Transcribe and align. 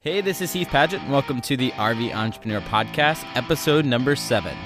Hey, 0.00 0.20
this 0.20 0.40
is 0.40 0.52
Heath 0.52 0.68
Paget, 0.68 1.00
and 1.02 1.10
welcome 1.10 1.40
to 1.40 1.56
the 1.56 1.72
RV 1.72 2.14
Entrepreneur 2.14 2.60
Podcast, 2.60 3.26
episode 3.34 3.84
number 3.84 4.14
seven. 4.14 4.56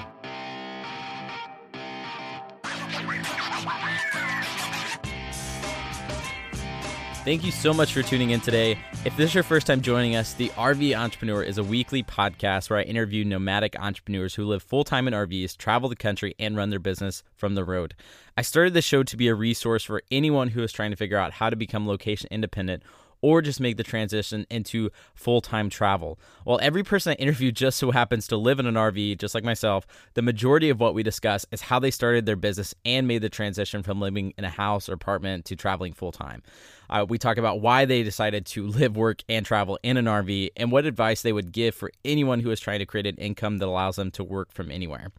Thank 7.25 7.43
you 7.43 7.51
so 7.51 7.73
much 7.73 7.93
for 7.93 8.03
tuning 8.03 8.29
in 8.29 8.41
today. 8.41 8.77
If 9.05 9.17
this 9.17 9.29
is 9.29 9.33
your 9.33 9.43
first 9.43 9.65
time 9.65 9.81
joining 9.81 10.15
us, 10.15 10.35
the 10.35 10.49
RV 10.49 10.95
Entrepreneur 10.95 11.41
is 11.41 11.57
a 11.57 11.63
weekly 11.63 12.03
podcast 12.03 12.69
where 12.69 12.77
I 12.77 12.83
interview 12.83 13.25
nomadic 13.25 13.75
entrepreneurs 13.79 14.35
who 14.35 14.45
live 14.45 14.61
full 14.61 14.83
time 14.83 15.07
in 15.07 15.15
RVs, 15.15 15.57
travel 15.57 15.89
the 15.89 15.95
country, 15.95 16.35
and 16.37 16.55
run 16.55 16.69
their 16.69 16.77
business 16.77 17.23
from 17.35 17.55
the 17.55 17.65
road. 17.65 17.95
I 18.37 18.43
started 18.43 18.75
this 18.75 18.85
show 18.85 19.01
to 19.01 19.17
be 19.17 19.29
a 19.29 19.35
resource 19.35 19.83
for 19.83 20.03
anyone 20.11 20.49
who 20.49 20.61
is 20.61 20.71
trying 20.71 20.91
to 20.91 20.97
figure 20.97 21.17
out 21.17 21.33
how 21.33 21.49
to 21.49 21.55
become 21.55 21.87
location 21.87 22.27
independent 22.29 22.83
or 23.23 23.41
just 23.41 23.59
make 23.59 23.77
the 23.77 23.83
transition 23.83 24.45
into 24.51 24.91
full 25.15 25.41
time 25.41 25.69
travel. 25.69 26.19
While 26.43 26.59
every 26.61 26.83
person 26.83 27.11
I 27.11 27.15
interview 27.15 27.51
just 27.63 27.79
so 27.79 27.89
happens 27.89 28.27
to 28.27 28.37
live 28.37 28.59
in 28.59 28.67
an 28.67 28.75
RV, 28.75 29.17
just 29.17 29.33
like 29.33 29.43
myself, 29.43 29.87
the 30.13 30.21
majority 30.21 30.69
of 30.69 30.79
what 30.79 30.93
we 30.93 31.01
discuss 31.01 31.45
is 31.51 31.61
how 31.61 31.79
they 31.79 31.89
started 31.89 32.27
their 32.27 32.35
business 32.35 32.75
and 32.85 33.07
made 33.07 33.23
the 33.23 33.29
transition 33.29 33.81
from 33.81 33.99
living 33.99 34.33
in 34.37 34.43
a 34.43 34.49
house 34.49 34.89
or 34.89 34.93
apartment 34.93 35.45
to 35.45 35.55
traveling 35.55 35.93
full 35.93 36.11
time. 36.11 36.43
Uh, 36.89 37.05
we 37.07 37.17
talk 37.17 37.37
about 37.37 37.61
why 37.61 37.85
they 37.85 38.03
decided 38.03 38.45
to 38.45 38.67
live, 38.67 38.95
work, 38.97 39.23
and 39.29 39.45
travel 39.45 39.79
in 39.81 39.97
an 39.97 40.05
RV 40.05 40.51
and 40.57 40.71
what 40.71 40.85
advice 40.85 41.21
they 41.21 41.33
would 41.33 41.53
give 41.53 41.73
for 41.73 41.91
anyone 42.03 42.41
who 42.41 42.51
is 42.51 42.59
trying 42.59 42.79
to 42.79 42.85
create 42.85 43.07
an 43.07 43.15
income 43.15 43.57
that 43.57 43.67
allows 43.67 43.95
them 43.95 44.11
to 44.11 44.23
work 44.23 44.51
from 44.51 44.69
anywhere. 44.69 45.11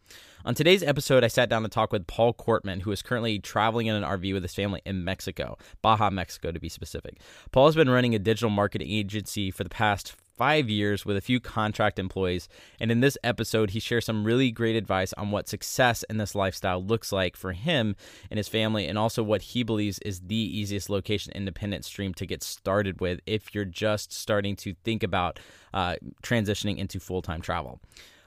On 0.45 0.53
today's 0.53 0.83
episode, 0.83 1.23
I 1.23 1.27
sat 1.27 1.49
down 1.49 1.63
to 1.63 1.69
talk 1.69 1.91
with 1.91 2.05
Paul 2.05 2.31
Kortman, 2.31 2.83
who 2.83 2.91
is 2.91 3.01
currently 3.01 3.39
traveling 3.39 3.87
in 3.87 3.95
an 3.95 4.03
RV 4.03 4.31
with 4.31 4.43
his 4.43 4.53
family 4.53 4.79
in 4.85 5.03
Mexico, 5.03 5.57
Baja, 5.81 6.11
Mexico 6.11 6.51
to 6.51 6.59
be 6.59 6.69
specific. 6.69 7.17
Paul 7.51 7.65
has 7.65 7.73
been 7.73 7.89
running 7.89 8.13
a 8.13 8.19
digital 8.19 8.51
marketing 8.51 8.91
agency 8.91 9.49
for 9.49 9.63
the 9.63 9.71
past 9.71 10.11
five 10.37 10.69
years 10.69 11.03
with 11.03 11.17
a 11.17 11.21
few 11.21 11.39
contract 11.39 11.97
employees. 11.97 12.47
And 12.79 12.91
in 12.91 12.99
this 12.99 13.17
episode, 13.23 13.71
he 13.71 13.79
shares 13.79 14.05
some 14.05 14.23
really 14.23 14.51
great 14.51 14.75
advice 14.75 15.13
on 15.13 15.31
what 15.31 15.49
success 15.49 16.03
in 16.11 16.17
this 16.17 16.35
lifestyle 16.35 16.83
looks 16.83 17.11
like 17.11 17.35
for 17.35 17.53
him 17.53 17.95
and 18.29 18.37
his 18.37 18.47
family, 18.47 18.85
and 18.85 18.99
also 18.99 19.23
what 19.23 19.41
he 19.41 19.63
believes 19.63 19.97
is 20.05 20.19
the 20.27 20.35
easiest 20.35 20.91
location 20.91 21.33
independent 21.33 21.85
stream 21.85 22.13
to 22.13 22.27
get 22.27 22.43
started 22.43 23.01
with 23.01 23.19
if 23.25 23.55
you're 23.55 23.65
just 23.65 24.13
starting 24.13 24.55
to 24.57 24.75
think 24.83 25.01
about 25.01 25.39
uh, 25.73 25.95
transitioning 26.21 26.77
into 26.77 26.99
full 26.99 27.23
time 27.23 27.41
travel. 27.41 27.81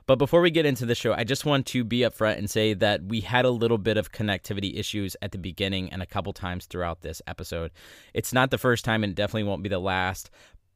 But 0.09 0.17
before 0.17 0.41
we 0.41 0.51
get 0.51 0.65
into 0.65 0.87
the 0.87 0.95
show, 0.95 1.13
I 1.13 1.25
just 1.25 1.45
want 1.45 1.67
to 1.67 1.85
be 1.85 1.99
upfront 1.99 2.39
and 2.39 2.49
say 2.49 2.73
that 2.73 3.05
we 3.05 3.21
had 3.21 3.45
a 3.45 3.51
little 3.51 3.77
bit 3.77 3.99
of 3.99 4.11
connectivity 4.11 4.79
issues 4.79 5.15
at 5.21 5.33
the 5.33 5.39
beginning 5.39 5.93
and 5.93 6.01
a 6.01 6.07
couple 6.07 6.33
times 6.33 6.65
throughout 6.65 7.03
this 7.03 7.21
episode. 7.27 7.73
It's 8.15 8.33
not 8.33 8.51
the 8.51 8.57
first 8.57 8.87
time 8.87 9.05
and 9.05 9.15
definitely 9.15 9.43
won't 9.43 9.63
be 9.63 9.69
the 9.69 9.79
last, 9.79 10.31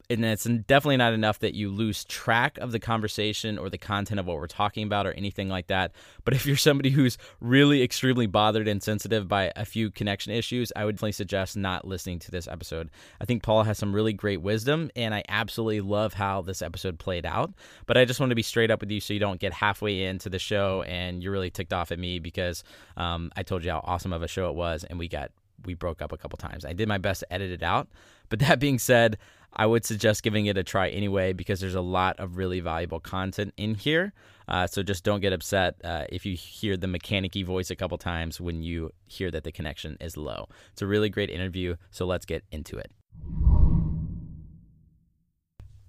and 0.09 0.25
it's 0.25 0.43
definitely 0.43 0.97
not 0.97 1.13
enough 1.13 1.39
that 1.39 1.53
you 1.53 1.69
lose 1.69 2.03
track 2.05 2.57
of 2.57 2.71
the 2.71 2.79
conversation 2.79 3.57
or 3.57 3.69
the 3.69 3.77
content 3.77 4.19
of 4.19 4.27
what 4.27 4.37
we're 4.37 4.47
talking 4.47 4.83
about 4.83 5.07
or 5.07 5.13
anything 5.13 5.49
like 5.49 5.67
that. 5.67 5.91
But 6.25 6.33
if 6.33 6.45
you're 6.45 6.57
somebody 6.57 6.89
who's 6.89 7.17
really 7.39 7.81
extremely 7.81 8.27
bothered 8.27 8.67
and 8.67 8.81
sensitive 8.81 9.27
by 9.27 9.51
a 9.55 9.65
few 9.65 9.91
connection 9.91 10.33
issues, 10.33 10.71
I 10.75 10.85
would 10.85 10.95
definitely 10.95 11.13
suggest 11.13 11.57
not 11.57 11.85
listening 11.87 12.19
to 12.19 12.31
this 12.31 12.47
episode. 12.47 12.89
I 13.19 13.25
think 13.25 13.43
Paul 13.43 13.63
has 13.63 13.77
some 13.77 13.93
really 13.93 14.13
great 14.13 14.41
wisdom, 14.41 14.89
and 14.95 15.13
I 15.13 15.23
absolutely 15.27 15.81
love 15.81 16.13
how 16.13 16.41
this 16.41 16.61
episode 16.61 16.99
played 16.99 17.25
out. 17.25 17.53
But 17.85 17.97
I 17.97 18.05
just 18.05 18.19
want 18.19 18.29
to 18.29 18.35
be 18.35 18.41
straight 18.41 18.71
up 18.71 18.81
with 18.81 18.91
you 18.91 18.99
so 18.99 19.13
you 19.13 19.19
don't 19.19 19.39
get 19.39 19.53
halfway 19.53 20.03
into 20.03 20.29
the 20.29 20.39
show 20.39 20.83
and 20.83 21.21
you're 21.21 21.31
really 21.31 21.49
ticked 21.49 21.73
off 21.73 21.91
at 21.91 21.99
me 21.99 22.19
because 22.19 22.63
um, 22.97 23.31
I 23.35 23.43
told 23.43 23.63
you 23.63 23.71
how 23.71 23.81
awesome 23.83 24.13
of 24.13 24.23
a 24.23 24.27
show 24.27 24.49
it 24.49 24.55
was, 24.55 24.83
and 24.83 24.97
we 24.97 25.07
got 25.07 25.31
we 25.65 25.73
broke 25.73 26.01
up 26.01 26.11
a 26.11 26.17
couple 26.17 26.37
times. 26.37 26.65
I 26.65 26.73
did 26.73 26.87
my 26.87 26.97
best 26.97 27.21
to 27.21 27.33
edit 27.33 27.51
it 27.51 27.63
out. 27.63 27.87
But 28.29 28.39
that 28.39 28.59
being 28.59 28.79
said, 28.79 29.17
I 29.55 29.65
would 29.65 29.85
suggest 29.85 30.23
giving 30.23 30.47
it 30.47 30.57
a 30.57 30.63
try 30.63 30.89
anyway 30.89 31.33
because 31.33 31.59
there's 31.59 31.75
a 31.75 31.81
lot 31.81 32.19
of 32.19 32.37
really 32.37 32.59
valuable 32.59 32.99
content 32.99 33.53
in 33.57 33.75
here. 33.75 34.13
Uh, 34.47 34.67
so 34.67 34.83
just 34.83 35.03
don't 35.03 35.21
get 35.21 35.31
upset 35.31 35.75
uh, 35.83 36.05
if 36.09 36.25
you 36.25 36.35
hear 36.35 36.75
the 36.75 36.87
mechanicy 36.87 37.45
voice 37.45 37.69
a 37.69 37.75
couple 37.75 37.97
times 37.97 38.41
when 38.41 38.63
you 38.63 38.91
hear 39.05 39.31
that 39.31 39.43
the 39.43 39.51
connection 39.51 39.97
is 40.01 40.17
low. 40.17 40.47
It's 40.71 40.81
a 40.81 40.87
really 40.87 41.09
great 41.09 41.29
interview. 41.29 41.75
So 41.91 42.05
let's 42.05 42.25
get 42.25 42.43
into 42.51 42.77
it. 42.77 42.91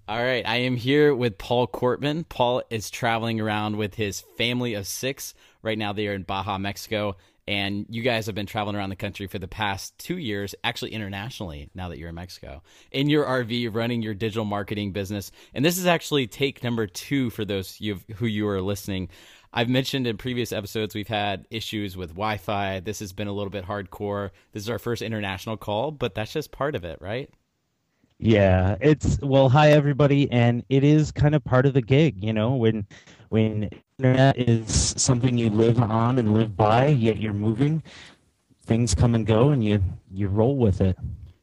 All 0.07 0.23
right, 0.23 0.47
I 0.47 0.57
am 0.57 0.75
here 0.75 1.15
with 1.15 1.39
Paul 1.39 1.67
Kortman. 1.67 2.29
Paul 2.29 2.61
is 2.69 2.91
traveling 2.91 3.41
around 3.41 3.77
with 3.77 3.95
his 3.95 4.21
family 4.37 4.75
of 4.75 4.85
six. 4.85 5.33
Right 5.63 5.79
now, 5.79 5.93
they 5.93 6.07
are 6.07 6.13
in 6.13 6.21
Baja, 6.21 6.59
Mexico, 6.59 7.17
and 7.47 7.85
you 7.89 8.01
guys 8.01 8.25
have 8.25 8.35
been 8.35 8.45
traveling 8.45 8.75
around 8.75 8.89
the 8.89 8.95
country 8.95 9.27
for 9.27 9.37
the 9.37 9.47
past 9.47 9.97
two 9.99 10.17
years, 10.17 10.55
actually 10.63 10.91
internationally, 10.91 11.69
now 11.75 11.89
that 11.89 11.99
you're 11.99 12.09
in 12.09 12.15
Mexico, 12.15 12.63
in 12.91 13.09
your 13.09 13.25
RV, 13.25 13.73
running 13.73 14.01
your 14.01 14.13
digital 14.15 14.45
marketing 14.45 14.91
business. 14.91 15.31
And 15.53 15.63
this 15.63 15.77
is 15.77 15.85
actually 15.85 16.27
take 16.27 16.63
number 16.63 16.87
two 16.87 17.29
for 17.29 17.45
those 17.45 17.79
who 18.15 18.25
you 18.25 18.47
are 18.47 18.61
listening. 18.61 19.09
I've 19.53 19.69
mentioned 19.69 20.07
in 20.07 20.17
previous 20.17 20.51
episodes 20.51 20.95
we've 20.95 21.07
had 21.07 21.47
issues 21.49 21.95
with 21.95 22.09
Wi 22.09 22.37
Fi. 22.37 22.79
This 22.81 22.99
has 22.99 23.13
been 23.13 23.27
a 23.27 23.33
little 23.33 23.51
bit 23.51 23.65
hardcore. 23.65 24.31
This 24.51 24.63
is 24.63 24.69
our 24.69 24.79
first 24.79 25.01
international 25.01 25.55
call, 25.55 25.91
but 25.91 26.15
that's 26.15 26.33
just 26.33 26.51
part 26.51 26.75
of 26.75 26.83
it, 26.83 26.99
right? 26.99 27.29
Yeah, 28.17 28.77
it's 28.79 29.19
well, 29.21 29.49
hi 29.49 29.71
everybody, 29.71 30.31
and 30.31 30.63
it 30.69 30.83
is 30.83 31.11
kind 31.11 31.35
of 31.35 31.43
part 31.43 31.65
of 31.65 31.73
the 31.73 31.81
gig, 31.81 32.23
you 32.23 32.33
know, 32.33 32.55
when 32.55 32.87
when 33.29 33.69
internet 33.99 34.37
is 34.37 34.93
something 34.97 35.37
you 35.37 35.49
live 35.49 35.79
on 35.81 36.19
and 36.19 36.33
live 36.33 36.57
by, 36.57 36.87
yet 36.87 37.17
you're 37.17 37.31
moving, 37.33 37.81
things 38.65 38.93
come 38.93 39.15
and 39.15 39.25
go, 39.25 39.49
and 39.51 39.63
you 39.63 39.81
you 40.11 40.27
roll 40.27 40.57
with 40.57 40.81
it. 40.81 40.97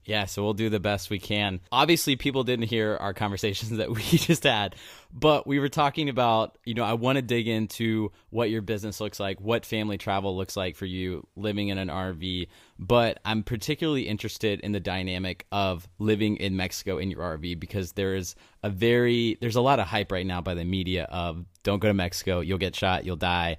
Yeah, 0.04 0.24
so 0.24 0.42
we'll 0.42 0.54
do 0.54 0.68
the 0.68 0.80
best 0.80 1.10
we 1.10 1.20
can. 1.20 1.60
Obviously, 1.70 2.16
people 2.16 2.42
didn't 2.42 2.66
hear 2.66 2.96
our 2.96 3.14
conversations 3.22 3.70
that 3.70 3.90
we 3.90 4.02
just 4.02 4.42
had, 4.42 4.74
but 5.12 5.46
we 5.46 5.60
were 5.60 5.68
talking 5.68 6.08
about, 6.08 6.58
you 6.64 6.74
know, 6.74 6.84
I 6.84 6.94
want 6.94 7.16
to 7.16 7.22
dig 7.22 7.46
into 7.46 8.10
what 8.30 8.50
your 8.50 8.62
business 8.62 9.00
looks 9.00 9.20
like, 9.20 9.40
what 9.40 9.64
family 9.64 9.98
travel 9.98 10.36
looks 10.36 10.56
like 10.56 10.74
for 10.76 10.86
you 10.86 11.26
living 11.36 11.68
in 11.68 11.78
an 11.78 11.88
RV, 11.88 12.48
but 12.78 13.20
I'm 13.24 13.44
particularly 13.44 14.08
interested 14.08 14.60
in 14.60 14.72
the 14.72 14.80
dynamic 14.80 15.46
of 15.52 15.88
living 15.98 16.36
in 16.36 16.56
Mexico 16.56 16.98
in 16.98 17.10
your 17.10 17.20
RV 17.20 17.60
because 17.60 17.92
there's 17.92 18.34
a 18.64 18.70
very 18.70 19.38
there's 19.40 19.56
a 19.56 19.60
lot 19.60 19.78
of 19.78 19.86
hype 19.86 20.10
right 20.10 20.26
now 20.26 20.40
by 20.40 20.54
the 20.54 20.64
media 20.64 21.04
of 21.04 21.44
don't 21.62 21.78
go 21.78 21.88
to 21.88 21.94
Mexico, 21.94 22.40
you'll 22.40 22.58
get 22.58 22.74
shot, 22.74 23.04
you'll 23.04 23.16
die. 23.16 23.58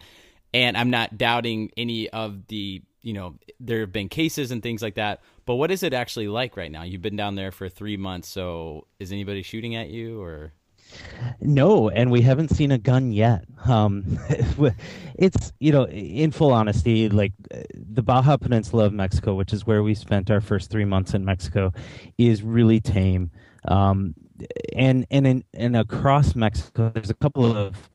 And 0.53 0.77
I'm 0.77 0.89
not 0.89 1.17
doubting 1.17 1.71
any 1.77 2.09
of 2.09 2.47
the 2.47 2.83
you 3.03 3.13
know 3.13 3.35
there 3.59 3.81
have 3.81 3.91
been 3.91 4.09
cases 4.09 4.51
and 4.51 4.63
things 4.63 4.81
like 4.81 4.95
that. 4.95 5.21
But 5.45 5.55
what 5.55 5.69
is 5.69 5.83
it 5.83 5.93
actually 5.93 6.29
like 6.29 6.57
right 6.57 6.71
now? 6.71 6.83
You've 6.83 7.01
been 7.01 7.17
down 7.17 7.35
there 7.35 7.51
for 7.51 7.69
three 7.69 7.97
months 7.97 8.29
so 8.29 8.87
is 8.99 9.11
anybody 9.11 9.43
shooting 9.43 9.75
at 9.75 9.89
you 9.89 10.21
or? 10.21 10.53
No 11.41 11.89
and 11.89 12.11
we 12.11 12.21
haven't 12.21 12.49
seen 12.49 12.71
a 12.71 12.77
gun 12.77 13.11
yet. 13.11 13.45
Um, 13.65 14.19
it's 15.15 15.53
you 15.59 15.71
know 15.71 15.85
in 15.85 16.31
full 16.31 16.51
honesty 16.51 17.09
like 17.09 17.33
the 17.73 18.01
baja 18.01 18.37
peninsula 18.37 18.85
of 18.85 18.93
mexico 18.93 19.35
which 19.35 19.53
is 19.53 19.65
where 19.67 19.83
we 19.83 19.93
spent 19.93 20.31
our 20.31 20.41
first 20.41 20.69
three 20.71 20.85
months 20.85 21.13
in 21.13 21.25
mexico 21.25 21.71
is 22.17 22.41
really 22.41 22.79
tame. 22.79 23.31
Um, 23.65 24.15
and 24.75 25.05
and 25.11 25.27
in, 25.27 25.43
and 25.53 25.75
across 25.75 26.35
mexico 26.35 26.91
there's 26.93 27.09
a 27.09 27.15
couple 27.15 27.55
of 27.55 27.89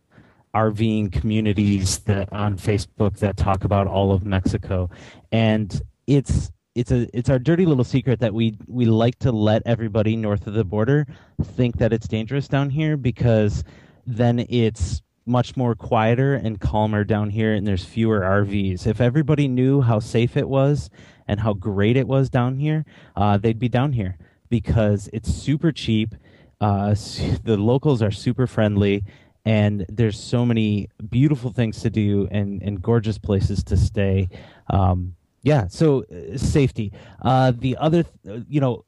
RVing 0.59 1.13
communities 1.13 2.01
that 2.01 2.33
on 2.33 2.57
Facebook 2.57 3.19
that 3.19 3.37
talk 3.37 3.65
about 3.65 3.87
all 3.87 4.13
of 4.13 4.25
Mexico, 4.25 4.91
and 5.31 5.81
it's 6.07 6.51
it's 6.75 6.91
a 6.91 7.09
it's 7.17 7.31
our 7.31 7.39
dirty 7.39 7.65
little 7.65 7.85
secret 7.85 8.19
that 8.21 8.35
we 8.35 8.57
we 8.67 8.85
like 8.85 9.19
to 9.21 9.31
let 9.31 9.63
everybody 9.67 10.17
north 10.17 10.47
of 10.47 10.55
the 10.55 10.65
border 10.65 11.07
think 11.43 11.79
that 11.79 11.93
it's 11.93 12.09
dangerous 12.09 12.49
down 12.49 12.71
here 12.71 12.97
because 12.97 13.63
then 14.07 14.45
it's 14.49 15.03
much 15.27 15.57
more 15.57 15.75
quieter 15.75 16.35
and 16.35 16.61
calmer 16.61 17.05
down 17.05 17.31
here 17.31 17.53
and 17.53 17.67
there's 17.67 17.85
fewer 17.85 18.21
RVs. 18.21 18.87
If 18.87 19.01
everybody 19.01 19.47
knew 19.47 19.83
how 19.83 20.01
safe 20.01 20.37
it 20.37 20.49
was 20.49 20.89
and 21.29 21.39
how 21.39 21.53
great 21.53 21.97
it 21.97 22.09
was 22.09 22.31
down 22.31 22.59
here, 22.59 22.85
uh, 23.15 23.37
they'd 23.37 23.59
be 23.59 23.69
down 23.69 23.93
here 23.93 24.17
because 24.49 25.09
it's 25.13 25.33
super 25.33 25.71
cheap. 25.71 26.15
Uh, 26.61 26.95
the 27.45 27.57
locals 27.59 28.03
are 28.03 28.11
super 28.11 28.47
friendly 28.47 29.04
and 29.48 29.86
there's 29.89 30.21
so 30.21 30.45
many 30.45 30.91
beautiful 31.09 31.50
things 31.50 31.80
to 31.80 31.89
do 31.89 32.28
and, 32.30 32.62
and 32.62 32.83
gorgeous 32.83 33.16
places 33.16 33.65
to 33.65 33.78
stay. 33.78 34.28
Um, 34.68 35.15
yeah, 35.42 35.68
so 35.68 36.04
uh, 36.04 36.36
safety. 36.36 36.92
Uh, 37.22 37.53
the 37.56 37.78
other, 37.78 38.03
th- 38.03 38.45
you 38.47 38.60
know, 38.60 38.84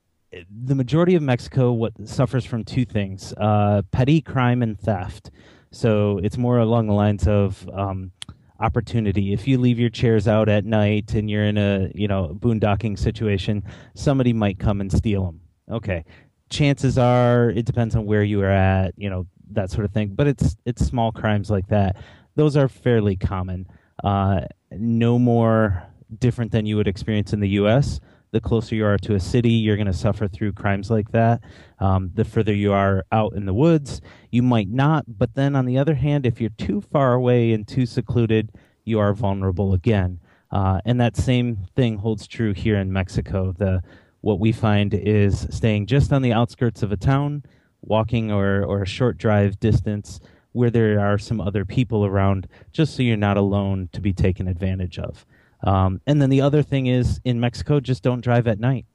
the 0.65 0.75
majority 0.75 1.15
of 1.15 1.23
Mexico 1.23 1.73
what 1.73 1.95
suffers 2.07 2.45
from 2.45 2.65
two 2.65 2.85
things: 2.85 3.33
uh, 3.39 3.81
petty 3.91 4.21
crime 4.21 4.61
and 4.61 4.79
theft. 4.79 5.31
So 5.71 6.19
it's 6.19 6.37
more 6.37 6.59
along 6.59 6.89
the 6.89 6.93
lines 6.93 7.27
of 7.27 7.67
um, 7.73 8.13
opportunity. 8.61 9.33
If 9.33 9.49
you 9.49 9.57
leave 9.57 9.79
your 9.79 9.89
chairs 9.89 10.29
out 10.29 10.51
at 10.51 10.67
night 10.67 11.15
and 11.15 11.31
you're 11.31 11.45
in 11.47 11.57
a 11.57 11.91
you 11.95 12.07
know 12.07 12.37
boondocking 12.39 12.99
situation, 12.99 13.65
somebody 13.95 14.35
might 14.35 14.59
come 14.59 14.83
and 14.83 14.93
steal 14.93 15.25
them. 15.25 15.41
Okay, 15.71 16.05
chances 16.51 16.99
are 16.99 17.49
it 17.49 17.65
depends 17.65 17.97
on 17.97 18.05
where 18.05 18.23
you 18.23 18.43
are 18.43 18.51
at. 18.51 18.93
You 18.99 19.09
know 19.09 19.27
that 19.55 19.71
sort 19.71 19.85
of 19.85 19.93
thing. 19.93 20.11
But 20.15 20.27
it's 20.27 20.57
it's 20.65 20.85
small 20.85 21.13
crimes 21.13 21.51
like 21.51 21.69
that. 21.69 21.97
Those 22.37 22.57
are 22.57 22.69
fairly 22.69 23.17
common. 23.17 23.67
Uh, 24.03 24.43
no 24.73 25.19
more 25.19 25.83
different 26.19 26.53
than 26.53 26.67
you 26.67 26.77
would 26.77 26.89
experience 26.89 27.33
in 27.33 27.41
the 27.41 27.49
U.S. 27.51 28.01
The 28.33 28.41
closer 28.41 28.75
you 28.77 28.87
are 28.87 28.99
to 28.99 29.15
a 29.15 29.21
city, 29.21 29.51
you're 29.51 29.77
going 29.77 29.87
to 29.87 29.93
suffer 29.93 30.29
through 30.29 30.53
crimes 30.53 30.91
like 30.91 31.11
that. 31.11 31.43
Um, 31.81 32.13
the 32.15 32.25
further 32.25 32.55
you 32.55 32.73
are 32.73 33.05
out 33.11 33.35
in 33.35 33.45
the 33.45 33.55
woods, 33.55 34.01
you 34.31 34.43
might 34.43 34.69
not. 34.69 35.05
But 35.19 35.35
then 35.35 35.57
on 35.57 35.67
the 35.67 35.79
other 35.79 35.95
hand, 35.95 36.27
if 36.27 36.41
you're 36.41 36.51
too 36.51 36.81
far 36.81 37.13
away 37.15 37.53
and 37.53 37.67
too 37.67 37.87
secluded, 37.87 38.53
you 38.85 39.01
are 39.01 39.13
vulnerable 39.13 39.75
again. 39.75 40.21
Uh, 40.53 40.81
and 40.85 41.01
that 41.01 41.17
same 41.17 41.59
thing 41.77 41.97
holds 41.97 42.27
true 42.27 42.53
here 42.53 42.77
in 42.77 42.93
Mexico. 42.93 43.53
The 43.57 43.83
what 44.21 44.39
we 44.39 44.53
find 44.53 44.93
is 44.93 45.47
staying 45.51 45.87
just 45.87 46.13
on 46.13 46.23
the 46.23 46.33
outskirts 46.33 46.83
of 46.83 46.93
a 46.93 46.97
town, 46.97 47.43
walking 47.83 48.31
or, 48.31 48.65
or 48.65 48.83
a 48.83 48.87
short 48.87 49.19
drive 49.19 49.59
distance 49.61 50.21
where 50.53 50.71
there 50.71 50.99
are 51.01 51.19
some 51.19 51.41
other 51.41 51.65
people 51.65 52.05
around, 52.05 52.49
just 52.73 52.97
so 52.97 53.03
you're 53.03 53.17
not 53.17 53.37
alone 53.37 53.89
to 53.93 54.01
be 54.01 54.13
taken 54.13 54.49
advantage 54.49 54.99
of. 54.99 55.25
Um, 55.63 56.01
and 56.07 56.21
then 56.21 56.31
the 56.31 56.41
other 56.41 56.63
thing 56.63 56.87
is 56.87 57.21
in 57.25 57.39
Mexico, 57.39 57.81
just 57.81 58.03
don't 58.03 58.21
drive 58.21 58.49
at 58.49 58.59
night. 58.59 58.87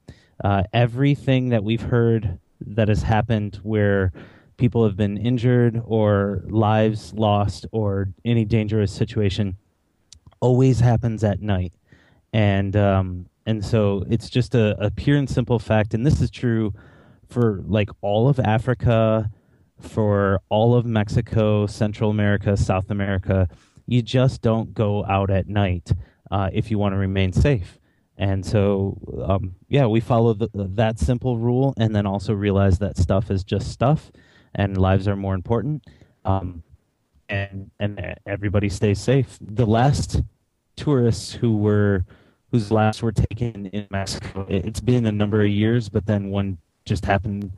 Uh, 0.43 0.63
everything 0.73 1.49
that 1.49 1.63
we've 1.63 1.81
heard 1.81 2.39
that 2.59 2.89
has 2.89 3.03
happened 3.03 3.59
where 3.63 4.11
people 4.57 4.83
have 4.83 4.97
been 4.97 5.17
injured 5.17 5.81
or 5.85 6.43
lives 6.47 7.13
lost 7.13 7.65
or 7.71 8.09
any 8.23 8.45
dangerous 8.45 8.91
situation 8.91 9.55
always 10.39 10.79
happens 10.79 11.23
at 11.23 11.41
night. 11.41 11.73
And 12.33 12.75
um, 12.75 13.27
and 13.45 13.63
so 13.63 14.03
it's 14.09 14.29
just 14.29 14.55
a, 14.55 14.75
a 14.83 14.91
pure 14.91 15.17
and 15.17 15.29
simple 15.29 15.59
fact, 15.59 15.93
and 15.93 16.05
this 16.05 16.19
is 16.19 16.29
true 16.29 16.73
for 17.35 17.61
like 17.67 17.89
all 17.99 18.29
of 18.29 18.39
Africa, 18.39 19.29
for 19.77 20.39
all 20.47 20.73
of 20.73 20.85
Mexico, 20.85 21.67
Central 21.67 22.09
America, 22.09 22.55
South 22.55 22.89
America. 22.89 23.49
You 23.87 24.01
just 24.01 24.41
don't 24.41 24.73
go 24.73 25.05
out 25.05 25.29
at 25.29 25.49
night 25.49 25.91
uh, 26.31 26.49
if 26.53 26.71
you 26.71 26.79
want 26.79 26.93
to 26.93 26.97
remain 26.97 27.33
safe. 27.33 27.77
And 28.17 28.45
so, 28.45 28.97
um, 29.27 29.55
yeah, 29.67 29.85
we 29.85 29.99
follow 29.99 30.33
the, 30.33 30.49
that 30.53 30.97
simple 30.97 31.37
rule, 31.37 31.73
and 31.77 31.93
then 31.93 32.05
also 32.05 32.31
realize 32.31 32.79
that 32.79 32.97
stuff 32.97 33.29
is 33.29 33.43
just 33.43 33.69
stuff, 33.69 34.13
and 34.53 34.77
lives 34.77 35.05
are 35.05 35.17
more 35.17 35.35
important. 35.35 35.83
Um, 36.23 36.63
and 37.27 37.69
and 37.81 38.15
everybody 38.25 38.69
stays 38.69 39.01
safe. 39.01 39.37
The 39.41 39.65
last 39.65 40.21
tourists 40.77 41.33
who 41.33 41.57
were 41.57 42.05
whose 42.51 42.71
lives 42.71 43.01
were 43.01 43.11
taken 43.11 43.65
in 43.65 43.87
Mexico. 43.91 44.45
It's 44.47 44.79
been 44.79 45.05
a 45.05 45.11
number 45.11 45.41
of 45.41 45.49
years, 45.49 45.89
but 45.89 46.05
then 46.05 46.29
one 46.29 46.59
just 46.85 47.05
happened. 47.05 47.51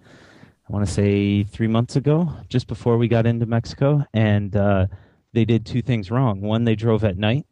I 0.69 0.73
want 0.73 0.85
to 0.85 0.91
say 0.91 1.43
three 1.43 1.67
months 1.67 1.95
ago, 1.95 2.33
just 2.49 2.67
before 2.67 2.97
we 2.97 3.07
got 3.07 3.25
into 3.25 3.45
Mexico, 3.45 4.03
and 4.13 4.55
uh, 4.55 4.87
they 5.33 5.45
did 5.45 5.65
two 5.65 5.81
things 5.81 6.11
wrong. 6.11 6.41
One, 6.41 6.65
they 6.65 6.75
drove 6.75 7.03
at 7.03 7.17
night, 7.17 7.45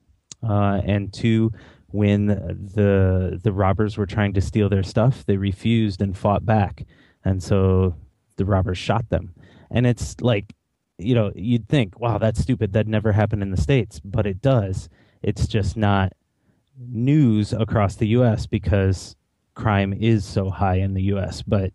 uh, 0.43 0.81
and 0.85 1.13
two, 1.13 1.51
when 1.87 2.25
the 2.27 3.39
the 3.41 3.53
robbers 3.53 3.97
were 3.97 4.05
trying 4.05 4.33
to 4.33 4.41
steal 4.41 4.67
their 4.69 4.83
stuff, 4.83 5.25
they 5.25 5.37
refused 5.37 6.01
and 6.01 6.17
fought 6.17 6.45
back, 6.45 6.85
and 7.23 7.41
so 7.41 7.95
the 8.37 8.45
robbers 8.45 8.77
shot 8.77 9.09
them. 9.09 9.33
And 9.71 9.87
it's 9.87 10.19
like, 10.21 10.53
you 10.97 11.15
know, 11.15 11.31
you'd 11.35 11.67
think, 11.67 11.99
wow, 11.99 12.17
that's 12.17 12.41
stupid. 12.41 12.73
That 12.73 12.87
never 12.87 13.11
happened 13.13 13.41
in 13.41 13.51
the 13.51 13.61
states, 13.61 13.99
but 14.03 14.25
it 14.25 14.41
does. 14.41 14.89
It's 15.21 15.47
just 15.47 15.77
not 15.77 16.13
news 16.77 17.53
across 17.53 17.95
the 17.95 18.07
U.S. 18.09 18.45
because 18.45 19.15
crime 19.55 19.93
is 19.93 20.25
so 20.25 20.49
high 20.49 20.75
in 20.75 20.93
the 20.93 21.03
U.S. 21.03 21.41
But 21.41 21.73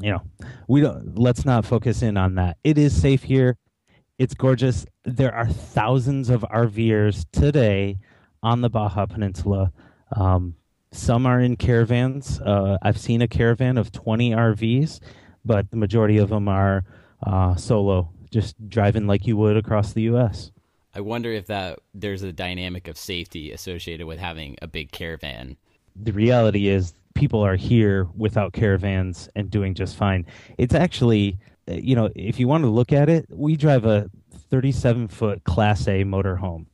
you 0.00 0.10
know, 0.10 0.22
we 0.68 0.80
don't. 0.80 1.18
Let's 1.18 1.44
not 1.44 1.64
focus 1.64 2.02
in 2.02 2.16
on 2.16 2.36
that. 2.36 2.58
It 2.64 2.78
is 2.78 2.98
safe 2.98 3.22
here. 3.22 3.56
It's 4.18 4.34
gorgeous. 4.34 4.86
There 5.04 5.34
are 5.34 5.48
thousands 5.48 6.30
of 6.30 6.42
RVers 6.42 7.26
today 7.32 7.98
on 8.42 8.60
the 8.60 8.70
Baja 8.70 9.06
Peninsula. 9.06 9.72
Um, 10.14 10.54
some 10.92 11.26
are 11.26 11.40
in 11.40 11.56
caravans. 11.56 12.40
Uh, 12.40 12.78
I've 12.82 12.98
seen 12.98 13.22
a 13.22 13.28
caravan 13.28 13.76
of 13.78 13.90
20 13.90 14.30
RVs, 14.30 15.00
but 15.44 15.68
the 15.70 15.76
majority 15.76 16.18
of 16.18 16.28
them 16.28 16.48
are 16.48 16.84
uh, 17.26 17.56
solo, 17.56 18.10
just 18.30 18.68
driving 18.68 19.08
like 19.08 19.26
you 19.26 19.36
would 19.36 19.56
across 19.56 19.92
the 19.92 20.02
U.S. 20.02 20.52
I 20.94 21.00
wonder 21.00 21.32
if 21.32 21.46
that 21.46 21.80
there's 21.92 22.22
a 22.22 22.32
dynamic 22.32 22.86
of 22.86 22.96
safety 22.96 23.50
associated 23.50 24.06
with 24.06 24.20
having 24.20 24.56
a 24.62 24.68
big 24.68 24.92
caravan. 24.92 25.56
The 25.96 26.12
reality 26.12 26.68
is 26.68 26.94
people 27.14 27.40
are 27.40 27.56
here 27.56 28.08
without 28.16 28.52
caravans 28.52 29.28
and 29.36 29.50
doing 29.50 29.74
just 29.74 29.96
fine. 29.96 30.26
It's 30.58 30.74
actually, 30.74 31.38
uh, 31.68 31.74
you 31.74 31.94
know, 31.94 32.10
if 32.14 32.40
you 32.40 32.48
want 32.48 32.64
to 32.64 32.70
look 32.70 32.92
at 32.92 33.08
it, 33.08 33.26
we 33.30 33.56
drive 33.56 33.84
a 33.84 34.10
37 34.50 35.08
foot 35.08 35.44
Class 35.44 35.86
A 35.86 36.04
motorhome. 36.04 36.66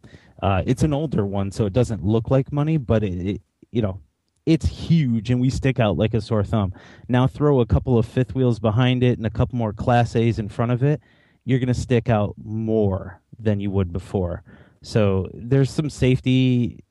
Uh, 0.43 0.63
it's 0.67 0.83
an 0.83 0.95
older 0.95 1.27
one, 1.27 1.51
so 1.51 1.67
it 1.67 1.73
doesn't 1.73 2.05
look 2.05 2.31
like 2.31 2.51
money, 2.51 2.79
but 2.79 3.05
it, 3.05 3.27
it, 3.27 3.43
you 3.71 3.83
know, 3.83 4.01
it's 4.47 4.67
huge 4.67 5.31
and 5.31 5.41
we 5.41 5.51
stick 5.51 5.79
out 5.79 5.97
like 5.97 6.15
a 6.15 6.21
sore 6.21 6.43
thumb. 6.43 6.73
Now 7.09 7.27
throw 7.27 7.61
a 7.61 7.67
couple 7.67 7.99
of 7.99 8.07
fifth 8.07 8.35
wheels 8.35 8.59
behind 8.59 9.03
it 9.05 9.19
and 9.19 9.27
a 9.27 9.31
couple 9.31 9.59
more 9.59 9.73
Class 9.73 10.17
A's 10.17 10.39
in 10.39 10.49
front 10.49 10.73
of 10.73 10.83
it, 10.83 11.01
you're 11.45 11.59
going 11.59 11.69
to 11.69 11.75
stick 11.75 12.09
out 12.09 12.35
more 12.43 13.21
than 13.39 13.61
you 13.61 13.71
would 13.71 13.93
before. 13.93 14.43
So 14.83 15.29
there's 15.35 15.71
some 15.71 15.91
safety 15.91 16.83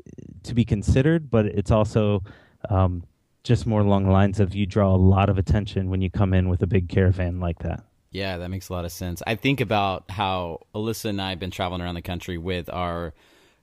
to 0.44 0.54
be 0.54 0.64
considered, 0.64 1.30
but 1.30 1.46
it's 1.46 1.72
also 1.72 2.24
um, 2.70 3.04
just 3.44 3.66
more 3.66 3.82
along 3.82 4.06
the 4.06 4.12
lines 4.12 4.40
of 4.40 4.54
you 4.54 4.66
draw 4.66 4.94
a 4.94 4.98
lot 4.98 5.30
of 5.30 5.38
attention 5.38 5.90
when 5.90 6.02
you 6.02 6.10
come 6.10 6.34
in 6.34 6.50
with 6.50 6.62
a 6.62 6.68
big 6.68 6.90
caravan 6.90 7.40
like 7.40 7.60
that. 7.60 7.84
Yeah, 8.12 8.38
that 8.38 8.50
makes 8.50 8.70
a 8.70 8.74
lot 8.74 8.86
of 8.86 8.92
sense. 8.92 9.22
I 9.26 9.36
think 9.36 9.62
about 9.62 10.10
how 10.10 10.62
Alyssa 10.74 11.06
and 11.06 11.22
I 11.22 11.32
have 11.32 11.40
been 11.40 11.52
traveling 11.52 11.82
around 11.82 11.96
the 11.96 12.02
country 12.02 12.38
with 12.38 12.70
our, 12.72 13.14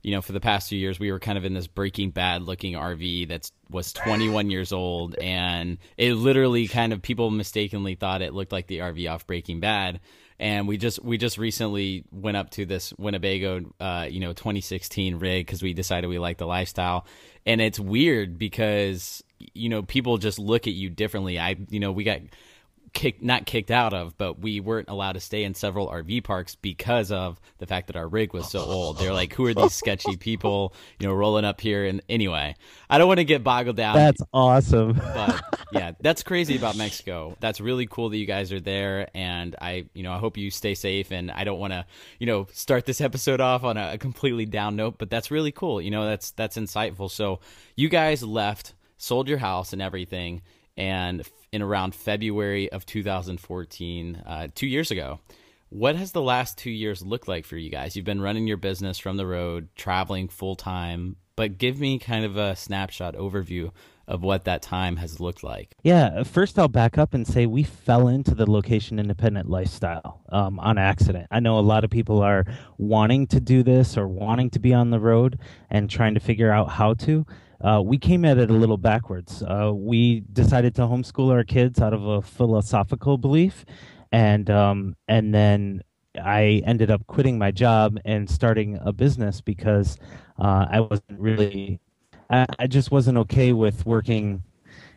you 0.02 0.12
know, 0.12 0.22
for 0.22 0.32
the 0.32 0.40
past 0.40 0.68
few 0.68 0.78
years, 0.78 1.00
we 1.00 1.10
were 1.10 1.18
kind 1.18 1.36
of 1.36 1.44
in 1.44 1.52
this 1.52 1.66
Breaking 1.66 2.10
Bad 2.10 2.42
looking 2.42 2.74
RV 2.74 3.28
that 3.28 3.50
was 3.70 3.92
21 3.92 4.50
years 4.50 4.72
old, 4.72 5.16
and 5.16 5.78
it 5.96 6.14
literally 6.14 6.68
kind 6.68 6.92
of 6.92 7.02
people 7.02 7.30
mistakenly 7.30 7.96
thought 7.96 8.22
it 8.22 8.34
looked 8.34 8.52
like 8.52 8.68
the 8.68 8.78
RV 8.78 9.10
off 9.10 9.26
Breaking 9.26 9.58
Bad 9.58 9.98
and 10.38 10.68
we 10.68 10.76
just 10.76 11.02
we 11.02 11.18
just 11.18 11.38
recently 11.38 12.04
went 12.10 12.36
up 12.36 12.50
to 12.50 12.66
this 12.66 12.92
Winnebago, 12.98 13.62
uh, 13.80 14.06
you 14.10 14.20
know, 14.20 14.32
2016 14.32 15.18
rig 15.18 15.46
because 15.46 15.62
we 15.62 15.72
decided 15.72 16.08
we 16.08 16.18
like 16.18 16.38
the 16.38 16.46
lifestyle, 16.46 17.06
and 17.44 17.60
it's 17.60 17.80
weird 17.80 18.38
because 18.38 19.22
you 19.54 19.68
know 19.68 19.82
people 19.82 20.18
just 20.18 20.38
look 20.38 20.66
at 20.66 20.74
you 20.74 20.90
differently. 20.90 21.38
I 21.38 21.56
you 21.70 21.80
know 21.80 21.92
we 21.92 22.04
got 22.04 22.20
kicked 22.96 23.22
not 23.22 23.46
kicked 23.46 23.70
out 23.70 23.92
of, 23.92 24.16
but 24.16 24.40
we 24.40 24.58
weren't 24.58 24.88
allowed 24.88 25.12
to 25.12 25.20
stay 25.20 25.44
in 25.44 25.54
several 25.54 25.88
RV 25.88 26.24
parks 26.24 26.54
because 26.54 27.12
of 27.12 27.38
the 27.58 27.66
fact 27.66 27.88
that 27.88 27.96
our 27.96 28.08
rig 28.08 28.32
was 28.32 28.50
so 28.50 28.60
old. 28.60 28.98
They're 28.98 29.12
like, 29.12 29.34
who 29.34 29.46
are 29.46 29.54
these 29.54 29.74
sketchy 29.74 30.16
people, 30.16 30.74
you 30.98 31.06
know, 31.06 31.14
rolling 31.14 31.44
up 31.44 31.60
here? 31.60 31.84
And 31.84 32.00
anyway, 32.08 32.56
I 32.88 32.98
don't 32.98 33.06
want 33.06 33.18
to 33.18 33.24
get 33.24 33.44
boggled 33.44 33.76
down. 33.76 33.96
That's 33.96 34.22
awesome. 34.32 34.94
but 34.94 35.55
yeah, 35.72 35.92
that's 36.00 36.22
crazy 36.22 36.56
about 36.56 36.76
Mexico. 36.76 37.36
That's 37.40 37.60
really 37.60 37.86
cool 37.86 38.10
that 38.10 38.16
you 38.16 38.26
guys 38.26 38.52
are 38.52 38.60
there, 38.60 39.08
and 39.14 39.56
I, 39.60 39.86
you 39.94 40.02
know, 40.02 40.12
I 40.12 40.18
hope 40.18 40.36
you 40.36 40.50
stay 40.50 40.74
safe. 40.74 41.10
And 41.10 41.30
I 41.30 41.44
don't 41.44 41.58
want 41.58 41.72
to, 41.72 41.84
you 42.18 42.26
know, 42.26 42.46
start 42.52 42.86
this 42.86 43.00
episode 43.00 43.40
off 43.40 43.64
on 43.64 43.76
a, 43.76 43.98
completely 43.98 44.46
down 44.46 44.76
note, 44.76 44.96
but 44.98 45.10
that's 45.10 45.30
really 45.30 45.52
cool. 45.52 45.80
You 45.80 45.90
know, 45.90 46.06
that's 46.06 46.30
that's 46.32 46.56
insightful. 46.56 47.10
So 47.10 47.40
you 47.74 47.88
guys 47.88 48.22
left, 48.22 48.74
sold 48.96 49.28
your 49.28 49.38
house 49.38 49.72
and 49.72 49.82
everything, 49.82 50.42
and 50.76 51.28
in 51.52 51.62
around 51.62 51.94
February 51.94 52.70
of 52.70 52.86
2014, 52.86 54.22
uh, 54.26 54.48
two 54.54 54.66
years 54.66 54.90
ago. 54.90 55.18
What 55.68 55.96
has 55.96 56.12
the 56.12 56.22
last 56.22 56.58
two 56.58 56.70
years 56.70 57.02
looked 57.02 57.26
like 57.26 57.44
for 57.44 57.56
you 57.56 57.70
guys? 57.70 57.96
You've 57.96 58.04
been 58.04 58.20
running 58.20 58.46
your 58.46 58.56
business 58.56 59.00
from 59.00 59.16
the 59.16 59.26
road, 59.26 59.68
traveling 59.74 60.28
full 60.28 60.54
time, 60.54 61.16
but 61.34 61.58
give 61.58 61.80
me 61.80 61.98
kind 61.98 62.24
of 62.24 62.36
a 62.36 62.54
snapshot 62.54 63.14
overview 63.14 63.72
of 64.08 64.22
what 64.22 64.44
that 64.44 64.62
time 64.62 64.96
has 64.96 65.20
looked 65.20 65.42
like. 65.42 65.74
Yeah, 65.82 66.22
first 66.22 66.58
I'll 66.58 66.68
back 66.68 66.98
up 66.98 67.14
and 67.14 67.26
say 67.26 67.46
we 67.46 67.62
fell 67.62 68.08
into 68.08 68.34
the 68.34 68.50
location 68.50 68.98
independent 68.98 69.48
lifestyle 69.48 70.22
um, 70.30 70.58
on 70.60 70.78
accident. 70.78 71.26
I 71.30 71.40
know 71.40 71.58
a 71.58 71.60
lot 71.60 71.84
of 71.84 71.90
people 71.90 72.22
are 72.22 72.44
wanting 72.78 73.26
to 73.28 73.40
do 73.40 73.62
this 73.62 73.96
or 73.96 74.06
wanting 74.06 74.50
to 74.50 74.58
be 74.58 74.72
on 74.72 74.90
the 74.90 75.00
road 75.00 75.38
and 75.70 75.90
trying 75.90 76.14
to 76.14 76.20
figure 76.20 76.50
out 76.50 76.70
how 76.70 76.94
to. 76.94 77.26
Uh, 77.60 77.82
we 77.84 77.98
came 77.98 78.24
at 78.24 78.38
it 78.38 78.50
a 78.50 78.52
little 78.52 78.76
backwards. 78.76 79.42
Uh, 79.42 79.72
we 79.74 80.20
decided 80.32 80.74
to 80.74 80.82
homeschool 80.82 81.32
our 81.32 81.42
kids 81.42 81.80
out 81.80 81.94
of 81.94 82.06
a 82.06 82.20
philosophical 82.20 83.16
belief, 83.16 83.64
and 84.12 84.50
um, 84.50 84.94
and 85.08 85.34
then 85.34 85.82
I 86.22 86.62
ended 86.64 86.90
up 86.90 87.06
quitting 87.06 87.38
my 87.38 87.50
job 87.50 87.98
and 88.04 88.28
starting 88.28 88.78
a 88.82 88.92
business 88.92 89.40
because 89.40 89.98
uh, 90.38 90.66
I 90.70 90.80
wasn't 90.80 91.18
really, 91.18 91.80
I, 92.30 92.46
I, 92.58 92.66
just 92.66 92.90
wasn't 92.90 93.18
okay 93.18 93.52
with 93.52 93.86
working, 93.86 94.42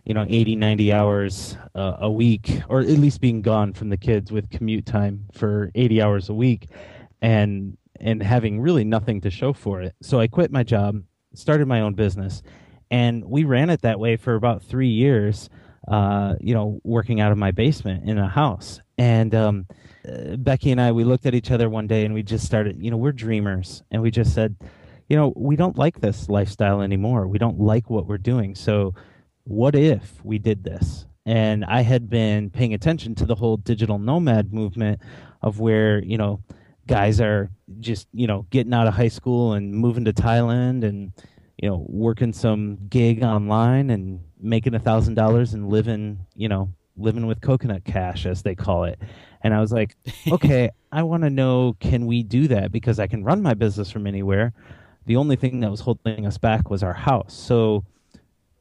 you 0.06 0.14
know, 0.14 0.26
80, 0.28 0.56
90 0.56 0.94
hours 0.94 1.58
uh, 1.76 1.98
a 2.00 2.12
week, 2.12 2.62
or 2.70 2.80
at 2.80 2.88
least 2.88 3.22
being 3.22 3.42
gone 3.42 3.74
from 3.74 3.90
the 3.90 3.98
kids 3.98 4.32
with 4.32 4.50
commute 4.50 4.86
time 4.86 5.26
for 5.34 5.72
80 5.76 6.02
hours 6.02 6.30
a 6.30 6.34
week, 6.34 6.70
and 7.22 7.78
and 8.00 8.24
having 8.24 8.62
really 8.62 8.84
nothing 8.84 9.22
to 9.22 9.30
show 9.30 9.52
for 9.52 9.82
it. 9.82 9.94
So 10.02 10.20
I 10.20 10.28
quit 10.28 10.52
my 10.52 10.64
job 10.64 11.04
started 11.34 11.68
my 11.68 11.82
own 11.82 11.94
business, 11.94 12.42
and 12.92 13.24
we 13.26 13.44
ran 13.44 13.70
it 13.70 13.82
that 13.82 14.00
way 14.00 14.16
for 14.16 14.36
about 14.36 14.64
three 14.64 14.90
years. 14.90 15.50
Uh, 15.88 16.36
you 16.40 16.54
know, 16.54 16.80
working 16.84 17.20
out 17.20 17.32
of 17.32 17.38
my 17.38 17.52
basement 17.52 18.08
in 18.08 18.18
a 18.18 18.28
house, 18.28 18.80
and 18.98 19.34
um, 19.34 19.66
uh, 20.08 20.36
Becky 20.36 20.72
and 20.72 20.80
I, 20.80 20.92
we 20.92 21.04
looked 21.04 21.26
at 21.26 21.34
each 21.34 21.52
other 21.52 21.70
one 21.70 21.88
day, 21.88 22.06
and 22.06 22.14
we 22.14 22.22
just 22.22 22.46
started. 22.46 22.84
You 22.84 22.92
know, 22.92 22.98
we're 22.98 23.12
dreamers, 23.12 23.82
and 23.90 24.02
we 24.02 24.12
just 24.12 24.34
said, 24.34 24.56
you 25.10 25.18
know, 25.18 25.34
we 25.36 25.56
don't 25.56 25.78
like 25.78 26.00
this 26.00 26.30
lifestyle 26.30 26.82
anymore. 26.82 27.28
We 27.28 27.40
don't 27.40 27.60
like 27.60 27.90
what 27.90 28.06
we're 28.06 28.20
doing. 28.20 28.54
So 28.56 28.94
what 29.44 29.76
if 29.76 30.24
we 30.24 30.38
did 30.38 30.64
this? 30.64 31.08
And 31.26 31.66
I 31.66 31.82
had 31.82 32.10
been 32.10 32.50
paying 32.52 32.74
attention 32.74 33.16
to 33.16 33.26
the 33.26 33.36
whole 33.36 33.58
digital 33.58 33.98
nomad 33.98 34.54
movement 34.54 35.02
of 35.42 35.60
where, 35.60 36.02
you 36.04 36.18
know, 36.18 36.42
guys 36.88 37.20
are 37.20 37.50
just, 37.80 38.08
you 38.14 38.28
know, 38.28 38.46
getting 38.52 38.74
out 38.74 38.88
of 38.88 38.94
high 38.94 39.10
school 39.10 39.54
and 39.54 39.74
moving 39.74 40.06
to 40.06 40.14
Thailand 40.14 40.84
and, 40.84 41.12
you 41.58 41.70
know, 41.70 41.86
working 41.90 42.34
some 42.34 42.78
gig 42.88 43.24
online 43.24 43.90
and 43.90 44.22
making 44.40 44.76
a 44.76 44.80
thousand 44.80 45.16
dollars 45.16 45.54
and 45.54 45.70
living, 45.70 46.20
you 46.36 46.48
know, 46.48 46.74
living 46.98 47.26
with 47.26 47.42
coconut 47.42 47.84
cash 47.84 48.26
as 48.26 48.44
they 48.44 48.56
call 48.56 48.84
it. 48.84 49.00
And 49.42 49.54
I 49.54 49.60
was 49.60 49.72
like, 49.72 49.96
okay, 50.32 50.70
I 50.92 51.04
want 51.04 51.24
to 51.24 51.30
know 51.30 51.76
can 51.80 52.06
we 52.06 52.24
do 52.24 52.48
that 52.50 52.72
because 52.72 53.00
I 53.00 53.08
can 53.08 53.24
run 53.24 53.42
my 53.42 53.54
business 53.56 53.92
from 53.92 54.06
anywhere. 54.06 54.54
The 55.06 55.16
only 55.16 55.36
thing 55.36 55.60
that 55.62 55.72
was 55.72 55.82
holding 55.82 56.26
us 56.26 56.38
back 56.38 56.70
was 56.70 56.84
our 56.84 56.94
house. 56.94 57.34
So 57.34 57.84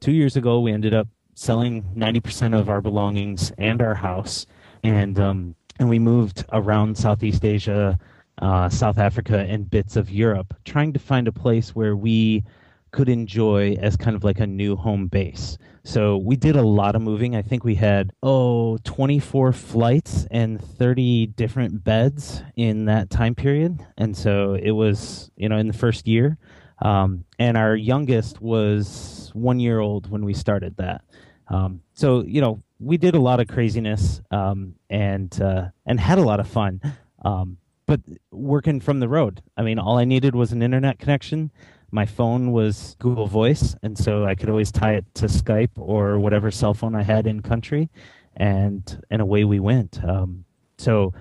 2 0.00 0.12
years 0.12 0.36
ago 0.36 0.60
we 0.60 0.72
ended 0.72 0.94
up 0.94 1.08
selling 1.34 1.84
90% 1.96 2.58
of 2.58 2.68
our 2.68 2.80
belongings 2.80 3.52
and 3.58 3.80
our 3.80 3.94
house 3.94 4.46
and 4.82 5.18
um 5.18 5.54
and 5.78 5.88
we 5.88 5.98
moved 5.98 6.44
around 6.52 6.98
Southeast 6.98 7.44
Asia, 7.44 7.96
uh, 8.42 8.68
South 8.68 8.98
Africa 8.98 9.46
and 9.48 9.70
bits 9.70 9.94
of 9.94 10.10
Europe 10.10 10.52
trying 10.64 10.92
to 10.92 10.98
find 10.98 11.28
a 11.28 11.32
place 11.32 11.74
where 11.74 11.96
we 11.96 12.42
could 12.90 13.08
enjoy 13.08 13.76
as 13.80 13.96
kind 13.96 14.16
of 14.16 14.24
like 14.24 14.40
a 14.40 14.46
new 14.46 14.74
home 14.74 15.06
base. 15.06 15.58
So 15.88 16.18
we 16.18 16.36
did 16.36 16.54
a 16.54 16.62
lot 16.62 16.96
of 16.96 17.00
moving. 17.00 17.34
I 17.34 17.40
think 17.40 17.64
we 17.64 17.74
had, 17.74 18.12
oh, 18.22 18.76
24 18.84 19.54
flights 19.54 20.26
and 20.30 20.62
30 20.62 21.28
different 21.28 21.82
beds 21.82 22.42
in 22.56 22.84
that 22.84 23.08
time 23.08 23.34
period. 23.34 23.80
And 23.96 24.14
so 24.14 24.52
it 24.52 24.72
was, 24.72 25.30
you 25.34 25.48
know, 25.48 25.56
in 25.56 25.66
the 25.66 25.72
first 25.72 26.06
year. 26.06 26.36
Um, 26.82 27.24
and 27.38 27.56
our 27.56 27.74
youngest 27.74 28.38
was 28.42 29.30
one 29.32 29.60
year 29.60 29.80
old 29.80 30.10
when 30.10 30.26
we 30.26 30.34
started 30.34 30.76
that. 30.76 31.04
Um, 31.48 31.80
so, 31.94 32.22
you 32.22 32.42
know, 32.42 32.60
we 32.78 32.98
did 32.98 33.14
a 33.14 33.20
lot 33.20 33.40
of 33.40 33.48
craziness 33.48 34.20
um, 34.30 34.74
and 34.90 35.40
uh, 35.40 35.68
and 35.86 35.98
had 35.98 36.18
a 36.18 36.22
lot 36.22 36.38
of 36.38 36.46
fun. 36.48 36.82
Um, 37.24 37.56
but 37.86 38.02
working 38.30 38.80
from 38.80 39.00
the 39.00 39.08
road, 39.08 39.40
I 39.56 39.62
mean, 39.62 39.78
all 39.78 39.96
I 39.96 40.04
needed 40.04 40.34
was 40.34 40.52
an 40.52 40.62
internet 40.62 40.98
connection 40.98 41.50
my 41.90 42.06
phone 42.06 42.52
was 42.52 42.96
Google 42.98 43.26
Voice, 43.26 43.74
and 43.82 43.96
so 43.96 44.24
I 44.24 44.34
could 44.34 44.50
always 44.50 44.70
tie 44.70 44.94
it 44.94 45.06
to 45.14 45.26
Skype 45.26 45.70
or 45.76 46.18
whatever 46.18 46.50
cell 46.50 46.74
phone 46.74 46.94
I 46.94 47.02
had 47.02 47.26
in 47.26 47.40
country, 47.40 47.88
and 48.36 49.02
and 49.10 49.22
away 49.22 49.44
we 49.44 49.60
went. 49.60 50.02
Um, 50.04 50.44
so 50.76 51.14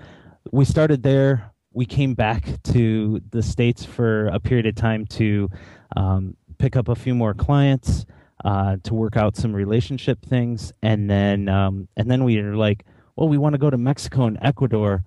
we 0.52 0.64
started 0.64 1.02
there. 1.02 1.52
We 1.72 1.86
came 1.86 2.14
back 2.14 2.62
to 2.64 3.20
the 3.30 3.42
states 3.42 3.84
for 3.84 4.26
a 4.28 4.40
period 4.40 4.66
of 4.66 4.74
time 4.74 5.06
to 5.06 5.48
um, 5.96 6.36
pick 6.58 6.76
up 6.76 6.88
a 6.88 6.94
few 6.94 7.14
more 7.14 7.34
clients, 7.34 8.04
uh, 8.44 8.76
to 8.82 8.94
work 8.94 9.16
out 9.16 9.36
some 9.36 9.54
relationship 9.54 10.24
things, 10.24 10.72
and 10.82 11.08
then 11.08 11.48
um, 11.48 11.88
and 11.96 12.10
then 12.10 12.24
we 12.24 12.40
were 12.42 12.56
like, 12.56 12.84
well, 13.16 13.28
we 13.28 13.38
want 13.38 13.54
to 13.54 13.58
go 13.58 13.70
to 13.70 13.78
Mexico 13.78 14.24
and 14.24 14.38
Ecuador 14.42 15.02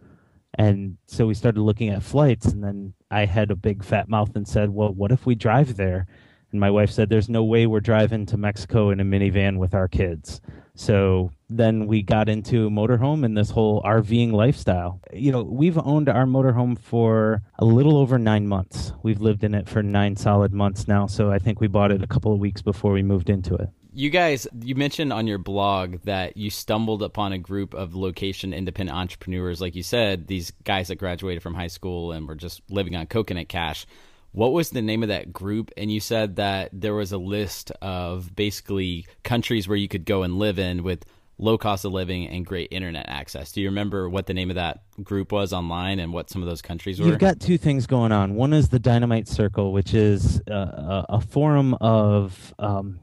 and 0.56 0.98
so 1.08 1.28
we 1.28 1.34
started 1.34 1.62
looking 1.62 1.90
at 1.90 2.04
flights, 2.04 2.48
and 2.48 2.64
then 2.64 2.94
I 3.10 3.26
had 3.26 3.52
a 3.52 3.56
big 3.56 3.84
fat 3.84 4.10
mouth 4.10 4.36
and 4.36 4.48
said, 4.48 4.70
Well, 4.70 4.94
what 4.94 5.12
if 5.12 5.26
we 5.26 5.36
drive 5.36 5.78
there? 5.78 6.08
And 6.52 6.60
my 6.60 6.70
wife 6.70 6.92
said, 6.92 7.10
There's 7.10 7.30
no 7.30 7.44
way 7.44 7.68
we're 7.68 7.80
driving 7.80 8.26
to 8.28 8.38
Mexico 8.38 8.90
in 8.90 9.00
a 9.00 9.06
minivan 9.06 9.58
with 9.58 9.74
our 9.74 9.88
kids. 9.88 10.42
So 10.76 11.32
then 11.50 11.88
we 11.88 12.02
got 12.02 12.28
into 12.28 12.70
motorhome 12.70 13.24
and 13.24 13.38
this 13.38 13.52
whole 13.52 13.82
RVing 13.84 14.32
lifestyle. 14.32 15.00
You 15.14 15.32
know, 15.32 15.44
we've 15.44 15.78
owned 15.78 16.10
our 16.10 16.26
motorhome 16.26 16.80
for 16.80 17.42
a 17.60 17.66
little 17.66 17.98
over 17.98 18.18
nine 18.18 18.48
months. 18.48 18.94
We've 19.04 19.22
lived 19.22 19.44
in 19.44 19.54
it 19.54 19.70
for 19.70 19.84
nine 19.84 20.16
solid 20.16 20.54
months 20.54 20.88
now. 20.88 21.08
So 21.08 21.32
I 21.32 21.40
think 21.40 21.60
we 21.60 21.68
bought 21.68 21.92
it 21.92 22.04
a 22.04 22.08
couple 22.08 22.34
of 22.34 22.40
weeks 22.40 22.62
before 22.62 22.94
we 22.94 23.04
moved 23.04 23.30
into 23.30 23.56
it 23.56 23.70
you 23.94 24.10
guys 24.10 24.48
you 24.62 24.76
mentioned 24.76 25.12
on 25.12 25.28
your 25.28 25.38
blog 25.38 26.02
that 26.04 26.38
you 26.38 26.50
stumbled 26.50 27.04
upon 27.04 27.34
a 27.34 27.38
group 27.38 27.74
of 27.74 27.96
location 27.96 28.54
independent 28.54 28.98
entrepreneurs 28.98 29.60
like 29.60 29.76
you 29.76 29.84
said 29.84 30.28
these 30.28 30.52
guys 30.64 30.88
that 30.88 30.96
graduated 30.96 31.44
from 31.44 31.54
high 31.54 31.68
school 31.68 32.12
and 32.12 32.28
were 32.28 32.36
just 32.36 32.62
living 32.70 32.96
on 32.96 33.06
coconut 33.06 33.50
cash 33.50 33.86
what 34.32 34.54
was 34.54 34.70
the 34.70 34.82
name 34.82 35.04
of 35.04 35.10
that 35.10 35.34
group 35.34 35.72
and 35.76 35.92
you 35.92 36.00
said 36.00 36.38
that 36.38 36.70
there 36.74 36.94
was 36.94 37.12
a 37.12 37.18
list 37.18 37.72
of 37.82 38.34
basically 38.36 39.06
countries 39.24 39.68
where 39.68 39.78
you 39.78 39.88
could 39.88 40.06
go 40.06 40.24
and 40.24 40.40
live 40.40 40.58
in 40.58 40.84
with 40.84 41.06
low 41.42 41.58
cost 41.58 41.84
of 41.84 41.92
living 41.92 42.28
and 42.28 42.46
great 42.46 42.68
internet 42.72 43.10
access. 43.10 43.52
Do 43.52 43.62
you 43.62 43.70
remember 43.70 44.08
what 44.08 44.28
the 44.28 44.34
name 44.34 44.52
of 44.52 44.56
that 44.56 44.84
group 45.04 45.32
was 45.32 45.52
online 45.52 46.00
and 46.00 46.14
what 46.14 46.30
some 46.30 46.44
of 46.44 46.48
those 46.48 46.62
countries 46.62 47.00
were? 47.00 47.08
You've 47.08 47.18
got 47.18 47.40
two 47.40 47.58
things 47.58 47.88
going 47.88 48.12
on. 48.12 48.36
One 48.36 48.54
is 48.54 48.70
the 48.70 48.80
Dynamite 48.80 49.28
Circle, 49.28 49.74
which 49.74 49.96
is 49.96 50.40
uh, 50.48 51.04
a 51.10 51.20
forum 51.20 51.74
of 51.82 52.54
um, 52.60 53.00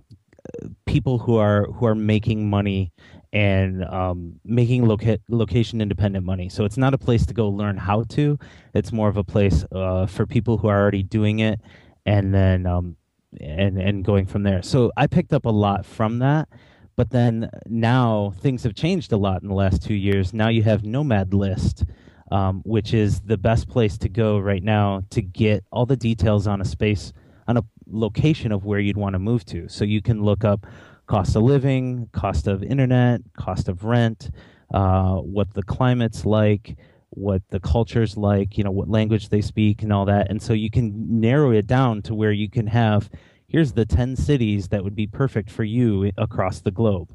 people 0.87 1.19
who 1.19 1.37
are 1.37 1.67
who 1.73 1.87
are 1.87 1.95
making 1.95 2.49
money 2.49 2.93
and 3.33 3.85
um, 3.85 4.41
making 4.45 4.87
loca- 4.87 5.21
location 5.29 5.81
independent 5.81 6.25
money. 6.25 6.49
So 6.49 6.65
it's 6.65 6.77
not 6.79 6.95
a 6.95 6.99
place 6.99 7.27
to 7.27 7.35
go 7.35 7.49
learn 7.49 7.77
how 7.77 8.05
to. 8.11 8.39
It's 8.75 8.93
more 8.93 9.09
of 9.09 9.17
a 9.17 9.25
place 9.25 9.65
uh, 9.73 10.07
for 10.07 10.27
people 10.27 10.59
who 10.59 10.69
are 10.69 10.81
already 10.81 11.03
doing 11.03 11.41
it, 11.41 11.61
and 12.07 12.35
then 12.35 12.67
um, 12.67 12.97
and 13.41 13.79
and 13.79 14.05
going 14.05 14.27
from 14.27 14.43
there. 14.43 14.63
So 14.63 14.93
I 14.97 15.07
picked 15.07 15.33
up 15.33 15.45
a 15.45 15.51
lot 15.51 15.85
from 15.85 16.21
that. 16.21 16.49
But 16.97 17.11
then 17.11 17.49
now 17.67 18.35
things 18.41 18.65
have 18.65 18.75
changed 18.75 19.13
a 19.13 19.17
lot 19.17 19.41
in 19.43 19.49
the 19.49 19.55
last 19.55 19.85
two 19.85 19.95
years. 19.95 20.35
Now 20.35 20.49
you 20.49 20.65
have 20.65 20.83
Nomad 20.83 21.33
List, 21.33 21.85
um, 22.33 22.61
which 22.65 22.93
is 22.93 23.21
the 23.21 23.39
best 23.39 23.69
place 23.69 23.97
to 23.99 24.09
go 24.09 24.41
right 24.41 24.65
now 24.65 25.03
to 25.11 25.23
get 25.23 25.63
all 25.71 25.87
the 25.87 25.97
details 25.97 26.49
on 26.49 26.61
a 26.61 26.65
space 26.65 27.13
on 27.47 27.57
a 27.57 27.63
location 27.89 28.53
of 28.53 28.65
where 28.65 28.79
you'd 28.79 28.97
want 28.97 29.15
to 29.15 29.19
move 29.19 29.45
to. 29.47 29.69
So 29.69 29.85
you 29.85 30.03
can 30.03 30.23
look 30.23 30.45
up 30.45 30.67
cost 31.07 31.37
of 31.37 31.43
living, 31.43 32.09
cost 32.13 32.47
of 32.47 32.63
internet, 32.63 33.21
cost 33.37 33.69
of 33.69 33.85
rent, 33.85 34.31
uh, 34.73 35.17
what 35.17 35.53
the 35.55 35.63
climate's 35.63 36.27
like, 36.27 36.77
what 37.11 37.43
the 37.51 37.61
culture's 37.61 38.17
like, 38.17 38.59
you 38.59 38.65
know, 38.65 38.71
what 38.71 38.89
language 38.89 39.31
they 39.31 39.41
speak, 39.41 39.83
and 39.83 39.93
all 39.93 40.05
that. 40.05 40.31
And 40.31 40.43
so 40.43 40.53
you 40.53 40.71
can 40.71 41.21
narrow 41.21 41.51
it 41.51 41.67
down 41.67 42.03
to 42.03 42.15
where 42.15 42.33
you 42.33 42.51
can 42.51 42.67
have 42.67 43.09
here's 43.49 43.73
the 43.73 43.87
10 43.87 44.15
cities 44.15 44.69
that 44.69 44.85
would 44.85 44.95
be 44.95 45.07
perfect 45.07 45.51
for 45.51 45.65
you 45.65 46.13
across 46.19 46.61
the 46.61 46.71
globe. 46.71 47.15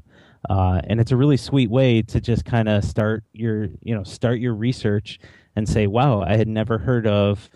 Uh, 0.50 0.80
and 0.84 1.00
it's 1.00 1.12
a 1.12 1.16
really 1.16 1.36
sweet 1.36 1.70
way 1.70 2.02
to 2.02 2.20
just 2.20 2.44
kind 2.44 2.68
of 2.68 2.84
start 2.84 3.24
your, 3.32 3.68
you 3.82 3.94
know, 3.94 4.02
start 4.02 4.40
your 4.40 4.54
research 4.54 5.18
and 5.56 5.68
say, 5.68 5.86
wow, 5.86 6.20
I 6.20 6.36
had 6.36 6.48
never 6.48 6.76
heard 6.76 7.06
of 7.06 7.48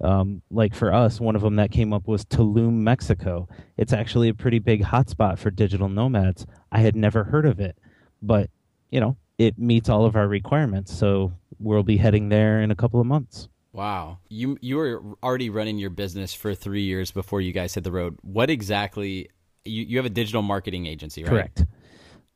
um, 0.00 0.42
like 0.50 0.74
for 0.74 0.92
us, 0.92 1.20
one 1.20 1.36
of 1.36 1.42
them 1.42 1.56
that 1.56 1.70
came 1.70 1.92
up 1.92 2.06
was 2.06 2.24
Tulum, 2.24 2.74
Mexico. 2.74 3.48
It's 3.76 3.92
actually 3.92 4.28
a 4.28 4.34
pretty 4.34 4.58
big 4.58 4.82
hotspot 4.82 5.38
for 5.38 5.50
digital 5.50 5.88
nomads. 5.88 6.46
I 6.70 6.80
had 6.80 6.94
never 6.94 7.24
heard 7.24 7.46
of 7.46 7.58
it, 7.60 7.76
but 8.22 8.50
you 8.90 9.00
know, 9.00 9.16
it 9.38 9.58
meets 9.58 9.88
all 9.88 10.04
of 10.04 10.16
our 10.16 10.28
requirements. 10.28 10.96
So 10.96 11.32
we'll 11.58 11.82
be 11.82 11.96
heading 11.96 12.28
there 12.28 12.60
in 12.60 12.70
a 12.70 12.76
couple 12.76 13.00
of 13.00 13.06
months. 13.06 13.48
Wow. 13.72 14.18
You 14.28 14.56
you 14.60 14.76
were 14.76 15.02
already 15.22 15.50
running 15.50 15.78
your 15.78 15.90
business 15.90 16.34
for 16.34 16.54
3 16.54 16.82
years 16.82 17.10
before 17.10 17.40
you 17.40 17.52
guys 17.52 17.74
hit 17.74 17.84
the 17.84 17.92
road. 17.92 18.18
What 18.22 18.50
exactly 18.50 19.30
you 19.64 19.84
you 19.84 19.96
have 19.98 20.06
a 20.06 20.10
digital 20.10 20.42
marketing 20.42 20.86
agency, 20.86 21.22
right? 21.22 21.30
Correct. 21.30 21.66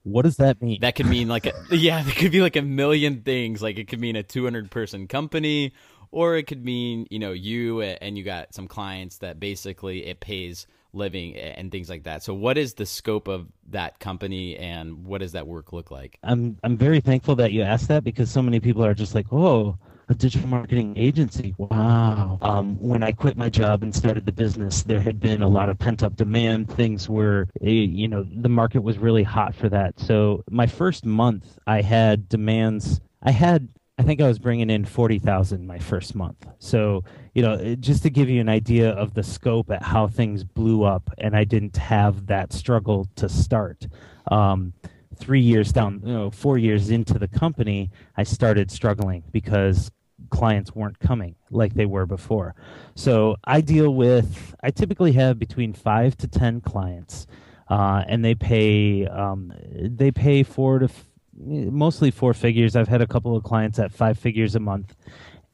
What 0.04 0.22
does 0.22 0.36
that 0.36 0.60
mean? 0.60 0.80
That 0.80 0.96
could 0.96 1.06
mean 1.06 1.28
like 1.28 1.46
a 1.46 1.52
yeah, 1.70 2.06
it 2.06 2.16
could 2.16 2.32
be 2.32 2.40
like 2.40 2.56
a 2.56 2.62
million 2.62 3.22
things. 3.22 3.62
Like 3.62 3.78
it 3.78 3.88
could 3.88 4.00
mean 4.00 4.16
a 4.16 4.22
200 4.22 4.70
person 4.70 5.08
company 5.08 5.72
or 6.12 6.36
it 6.36 6.46
could 6.46 6.64
mean 6.64 7.06
you 7.10 7.18
know 7.18 7.32
you 7.32 7.82
and 7.82 8.16
you 8.16 8.22
got 8.22 8.54
some 8.54 8.68
clients 8.68 9.18
that 9.18 9.40
basically 9.40 10.06
it 10.06 10.20
pays 10.20 10.66
living 10.94 11.36
and 11.36 11.72
things 11.72 11.88
like 11.88 12.04
that. 12.04 12.22
So 12.22 12.34
what 12.34 12.58
is 12.58 12.74
the 12.74 12.84
scope 12.84 13.26
of 13.26 13.48
that 13.70 13.98
company 13.98 14.56
and 14.58 15.06
what 15.06 15.22
does 15.22 15.32
that 15.32 15.46
work 15.46 15.72
look 15.72 15.90
like? 15.90 16.18
I'm 16.22 16.58
I'm 16.62 16.76
very 16.76 17.00
thankful 17.00 17.34
that 17.36 17.52
you 17.52 17.62
asked 17.62 17.88
that 17.88 18.04
because 18.04 18.30
so 18.30 18.42
many 18.42 18.60
people 18.60 18.84
are 18.84 18.94
just 18.94 19.14
like, 19.14 19.26
"Oh, 19.32 19.78
a 20.08 20.14
digital 20.14 20.48
marketing 20.48 20.94
agency. 20.96 21.54
Wow. 21.58 22.38
Um, 22.42 22.76
when 22.80 23.02
I 23.02 23.12
quit 23.12 23.36
my 23.36 23.48
job 23.48 23.82
and 23.82 23.94
started 23.94 24.26
the 24.26 24.32
business, 24.32 24.82
there 24.82 25.00
had 25.00 25.20
been 25.20 25.42
a 25.42 25.48
lot 25.48 25.68
of 25.68 25.78
pent 25.78 26.02
up 26.02 26.16
demand. 26.16 26.70
Things 26.70 27.08
were, 27.08 27.48
eh, 27.62 27.70
you 27.70 28.08
know, 28.08 28.24
the 28.24 28.48
market 28.48 28.82
was 28.82 28.98
really 28.98 29.22
hot 29.22 29.54
for 29.54 29.68
that. 29.70 29.98
So 29.98 30.44
my 30.50 30.66
first 30.66 31.04
month, 31.04 31.58
I 31.66 31.82
had 31.82 32.28
demands. 32.28 33.00
I 33.22 33.30
had 33.30 33.68
I 33.98 34.04
think 34.04 34.22
I 34.22 34.26
was 34.26 34.38
bringing 34.38 34.70
in 34.70 34.86
40,000 34.86 35.66
my 35.66 35.78
first 35.78 36.14
month. 36.14 36.46
So, 36.58 37.04
you 37.34 37.42
know, 37.42 37.74
just 37.74 38.02
to 38.04 38.10
give 38.10 38.30
you 38.30 38.40
an 38.40 38.48
idea 38.48 38.90
of 38.90 39.12
the 39.12 39.22
scope 39.22 39.70
at 39.70 39.82
how 39.82 40.08
things 40.08 40.44
blew 40.44 40.82
up, 40.82 41.10
and 41.18 41.36
I 41.36 41.44
didn't 41.44 41.76
have 41.76 42.26
that 42.26 42.52
struggle 42.52 43.06
to 43.16 43.28
start. 43.28 43.86
Um, 44.30 44.72
three 45.16 45.42
years 45.42 45.72
down, 45.72 46.00
you 46.04 46.12
know, 46.12 46.30
four 46.30 46.56
years 46.56 46.90
into 46.90 47.18
the 47.18 47.28
company, 47.28 47.90
I 48.16 48.22
started 48.22 48.70
struggling 48.70 49.24
because 49.30 49.90
clients 50.30 50.74
weren't 50.74 50.98
coming 50.98 51.34
like 51.50 51.74
they 51.74 51.86
were 51.86 52.06
before. 52.06 52.54
So 52.94 53.36
I 53.44 53.60
deal 53.60 53.94
with, 53.94 54.54
I 54.62 54.70
typically 54.70 55.12
have 55.12 55.38
between 55.38 55.74
five 55.74 56.16
to 56.18 56.28
10 56.28 56.62
clients. 56.62 57.26
Uh, 57.68 58.04
and 58.06 58.24
they 58.24 58.34
pay 58.34 59.06
um, 59.06 59.50
they 59.72 60.10
pay 60.10 60.42
four 60.42 60.80
to 60.80 60.88
mostly 61.36 62.10
four 62.10 62.34
figures. 62.34 62.76
I've 62.76 62.88
had 62.88 63.02
a 63.02 63.06
couple 63.06 63.36
of 63.36 63.42
clients 63.42 63.78
at 63.78 63.92
five 63.92 64.18
figures 64.18 64.54
a 64.54 64.60
month, 64.60 64.94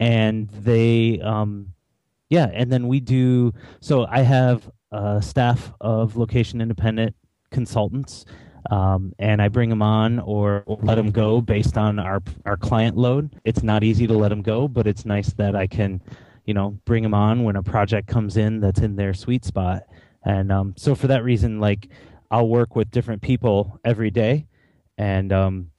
and 0.00 0.49
they, 0.50 1.20
um, 1.20 1.73
yeah, 2.28 2.49
and 2.52 2.70
then 2.70 2.88
we 2.88 3.00
do. 3.00 3.52
So 3.80 4.06
I 4.06 4.20
have 4.20 4.70
a 4.92 5.20
staff 5.23 5.73
of 5.80 6.16
location 6.16 6.61
independent 6.61 7.14
consultants. 7.50 8.25
Um, 8.70 9.14
and 9.18 9.40
I 9.40 9.49
bring 9.49 9.70
them 9.70 9.82
on 9.82 10.18
or, 10.18 10.64
let 10.66 10.97
them 10.97 11.11
go 11.11 11.40
based 11.40 11.78
on 11.78 11.99
our 11.99 12.23
our 12.44 12.56
client 12.56 12.97
load. 12.97 13.30
It's 13.44 13.62
not 13.62 13.82
easy 13.82 14.06
to 14.06 14.12
let 14.12 14.28
them 14.28 14.42
go, 14.42 14.68
but 14.68 14.87
it's 14.87 15.06
nice 15.06 15.32
that 15.35 15.54
I 15.56 15.66
can, 15.66 16.02
you 16.44 16.54
know, 16.54 16.78
bring 16.85 17.02
them 17.02 17.14
on 17.14 17.44
when 17.44 17.56
a 17.56 17.62
project 17.62 18.08
comes 18.08 18.37
in 18.37 18.61
that's 18.61 18.80
in 18.80 18.97
their 18.97 19.14
sweet 19.14 19.44
spot. 19.44 19.85
And 20.25 20.52
um, 20.52 20.75
so 20.76 20.94
for 20.94 21.06
that 21.06 21.25
reason, 21.25 21.61
like 21.61 21.88
I'll 22.30 22.49
work 22.49 22.76
with 22.76 22.90
different 22.90 23.23
people 23.23 23.80
every 23.85 24.11
day, 24.11 24.48
and 24.99 25.33
um, 25.33 25.71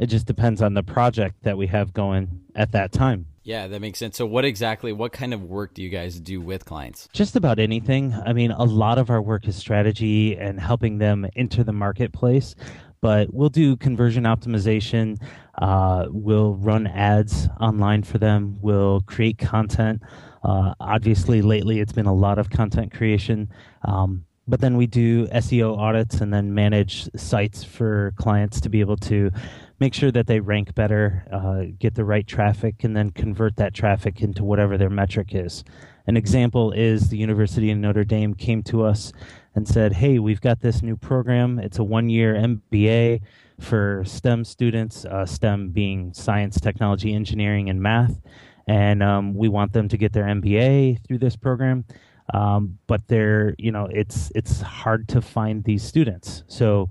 it 0.00 0.06
just 0.06 0.26
depends 0.26 0.62
on 0.62 0.74
the 0.74 0.82
project 0.82 1.42
that 1.42 1.56
we 1.56 1.66
have 1.68 1.92
going 1.92 2.40
at 2.56 2.72
that 2.72 2.90
time. 2.90 3.26
Yeah, 3.44 3.66
that 3.66 3.80
makes 3.80 3.98
sense. 3.98 4.16
So, 4.16 4.24
what 4.24 4.44
exactly, 4.44 4.92
what 4.92 5.12
kind 5.12 5.34
of 5.34 5.42
work 5.42 5.74
do 5.74 5.82
you 5.82 5.88
guys 5.88 6.20
do 6.20 6.40
with 6.40 6.64
clients? 6.64 7.08
Just 7.12 7.34
about 7.34 7.58
anything. 7.58 8.14
I 8.24 8.32
mean, 8.32 8.52
a 8.52 8.64
lot 8.64 8.98
of 8.98 9.10
our 9.10 9.20
work 9.20 9.48
is 9.48 9.56
strategy 9.56 10.36
and 10.36 10.60
helping 10.60 10.98
them 10.98 11.26
enter 11.34 11.64
the 11.64 11.72
marketplace, 11.72 12.54
but 13.00 13.34
we'll 13.34 13.48
do 13.48 13.76
conversion 13.76 14.24
optimization. 14.24 15.20
Uh, 15.60 16.06
we'll 16.10 16.54
run 16.54 16.86
ads 16.86 17.48
online 17.60 18.04
for 18.04 18.18
them. 18.18 18.58
We'll 18.62 19.00
create 19.02 19.38
content. 19.38 20.02
Uh, 20.44 20.74
obviously, 20.80 21.42
lately 21.42 21.80
it's 21.80 21.92
been 21.92 22.06
a 22.06 22.14
lot 22.14 22.38
of 22.38 22.48
content 22.48 22.94
creation. 22.94 23.50
Um, 23.84 24.24
but 24.48 24.60
then 24.60 24.76
we 24.76 24.86
do 24.86 25.26
SEO 25.28 25.78
audits 25.78 26.20
and 26.20 26.32
then 26.32 26.52
manage 26.52 27.08
sites 27.14 27.62
for 27.62 28.12
clients 28.16 28.60
to 28.60 28.68
be 28.68 28.80
able 28.80 28.96
to 28.96 29.30
make 29.78 29.94
sure 29.94 30.10
that 30.10 30.26
they 30.26 30.40
rank 30.40 30.74
better, 30.74 31.26
uh, 31.32 31.72
get 31.78 31.94
the 31.94 32.04
right 32.04 32.26
traffic, 32.26 32.84
and 32.84 32.96
then 32.96 33.10
convert 33.10 33.56
that 33.56 33.74
traffic 33.74 34.20
into 34.20 34.44
whatever 34.44 34.76
their 34.76 34.90
metric 34.90 35.28
is. 35.32 35.64
An 36.06 36.16
example 36.16 36.72
is 36.72 37.08
the 37.08 37.16
University 37.16 37.70
of 37.70 37.78
Notre 37.78 38.04
Dame 38.04 38.34
came 38.34 38.62
to 38.64 38.84
us 38.84 39.12
and 39.54 39.68
said, 39.68 39.92
Hey, 39.92 40.18
we've 40.18 40.40
got 40.40 40.60
this 40.60 40.82
new 40.82 40.96
program. 40.96 41.58
It's 41.58 41.78
a 41.78 41.84
one 41.84 42.08
year 42.08 42.34
MBA 42.34 43.20
for 43.60 44.02
STEM 44.04 44.44
students, 44.44 45.04
uh, 45.04 45.24
STEM 45.24 45.70
being 45.70 46.12
science, 46.12 46.60
technology, 46.60 47.14
engineering, 47.14 47.70
and 47.70 47.80
math. 47.80 48.20
And 48.66 49.02
um, 49.02 49.34
we 49.34 49.48
want 49.48 49.72
them 49.72 49.88
to 49.88 49.96
get 49.96 50.12
their 50.12 50.24
MBA 50.24 51.04
through 51.06 51.18
this 51.18 51.36
program 51.36 51.84
um, 52.32 52.78
but 52.86 53.06
they're 53.08 53.54
you 53.58 53.72
know 53.72 53.88
it's 53.90 54.32
it's 54.34 54.60
hard 54.60 55.08
to 55.08 55.20
find 55.20 55.64
these 55.64 55.82
students. 55.82 56.44
So 56.46 56.90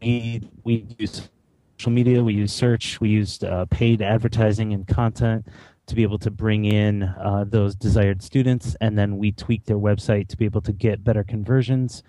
we 0.00 0.42
we 0.64 0.86
use 0.98 1.28
social 1.78 1.92
media, 1.92 2.22
we 2.22 2.34
use 2.34 2.52
search, 2.52 3.00
we 3.00 3.08
used 3.08 3.44
uh, 3.44 3.66
paid 3.66 4.02
advertising 4.02 4.72
and 4.72 4.86
content 4.86 5.46
to 5.86 5.94
be 5.94 6.02
able 6.02 6.18
to 6.18 6.30
bring 6.30 6.64
in 6.64 7.02
uh, 7.02 7.44
those 7.48 7.74
desired 7.74 8.22
students, 8.22 8.76
and 8.80 8.96
then 8.96 9.18
we 9.18 9.32
tweak 9.32 9.64
their 9.64 9.78
website 9.78 10.28
to 10.28 10.36
be 10.36 10.44
able 10.44 10.60
to 10.60 10.72
get 10.72 11.02
better 11.02 11.24
conversions 11.24 12.02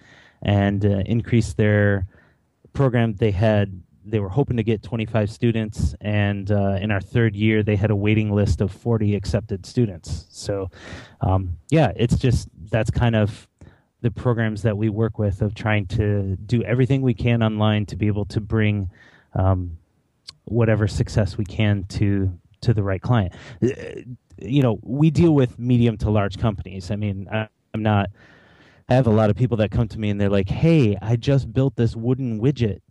and 0.44 0.86
uh, 0.86 1.02
increase 1.06 1.54
their 1.54 2.06
program. 2.74 3.16
They 3.16 3.32
had 3.32 3.82
they 4.05 4.19
were 4.19 4.29
hoping 4.29 4.57
to 4.57 4.63
get 4.63 4.83
25 4.83 5.29
students, 5.29 5.95
and 6.01 6.51
uh, 6.51 6.77
in 6.81 6.91
our 6.91 7.01
third 7.01 7.36
year, 7.36 7.63
they 7.63 7.75
had 7.75 7.91
a 7.91 7.95
waiting 7.95 8.31
list 8.31 8.62
of 8.62 8.72
40 8.72 9.15
accepted 9.15 9.65
students. 9.65 10.27
So, 10.29 10.69
um, 11.22 11.57
yeah, 11.69 11.91
it's 11.95 12.17
just 12.17 12.50
that's 12.69 12.91
kind 12.91 13.15
of 13.15 13.48
the 14.01 14.12
programs 14.12 14.62
that 14.63 14.77
we 14.77 14.89
work 14.89 15.17
with 15.17 15.41
of 15.41 15.55
trying 15.55 15.88
to 15.88 16.36
do 16.45 16.62
everything 16.63 17.01
we 17.01 17.13
can 17.13 17.41
online 17.41 17.86
to 17.86 17.95
be 17.95 18.07
able 18.07 18.25
to 18.25 18.41
bring 18.41 18.89
um, 19.33 19.77
whatever 20.43 20.88
success 20.88 21.38
we 21.38 21.45
can 21.45 21.86
to 21.86 22.38
to 22.62 22.74
the 22.74 22.83
right 22.83 23.01
client. 23.01 23.33
Uh, 23.62 23.69
you 24.38 24.62
know, 24.62 24.79
we 24.81 25.10
deal 25.10 25.33
with 25.33 25.57
medium 25.57 25.98
to 25.98 26.10
large 26.10 26.38
companies. 26.38 26.91
I 26.91 26.95
mean, 26.95 27.27
I, 27.31 27.48
I'm 27.74 27.83
not. 27.83 28.10
I 28.89 28.95
have 28.95 29.07
a 29.07 29.12
lot 29.12 29.29
of 29.29 29.38
people 29.38 29.55
that 29.57 29.72
come 29.72 29.88
to 29.88 30.00
me 30.00 30.10
and 30.10 30.19
they're 30.19 30.29
like, 30.29 30.50
"Hey, 30.50 30.98
I 31.01 31.15
just 31.15 31.53
built 31.53 31.77
this 31.77 31.95
wooden 31.95 32.41
widget 32.41 32.81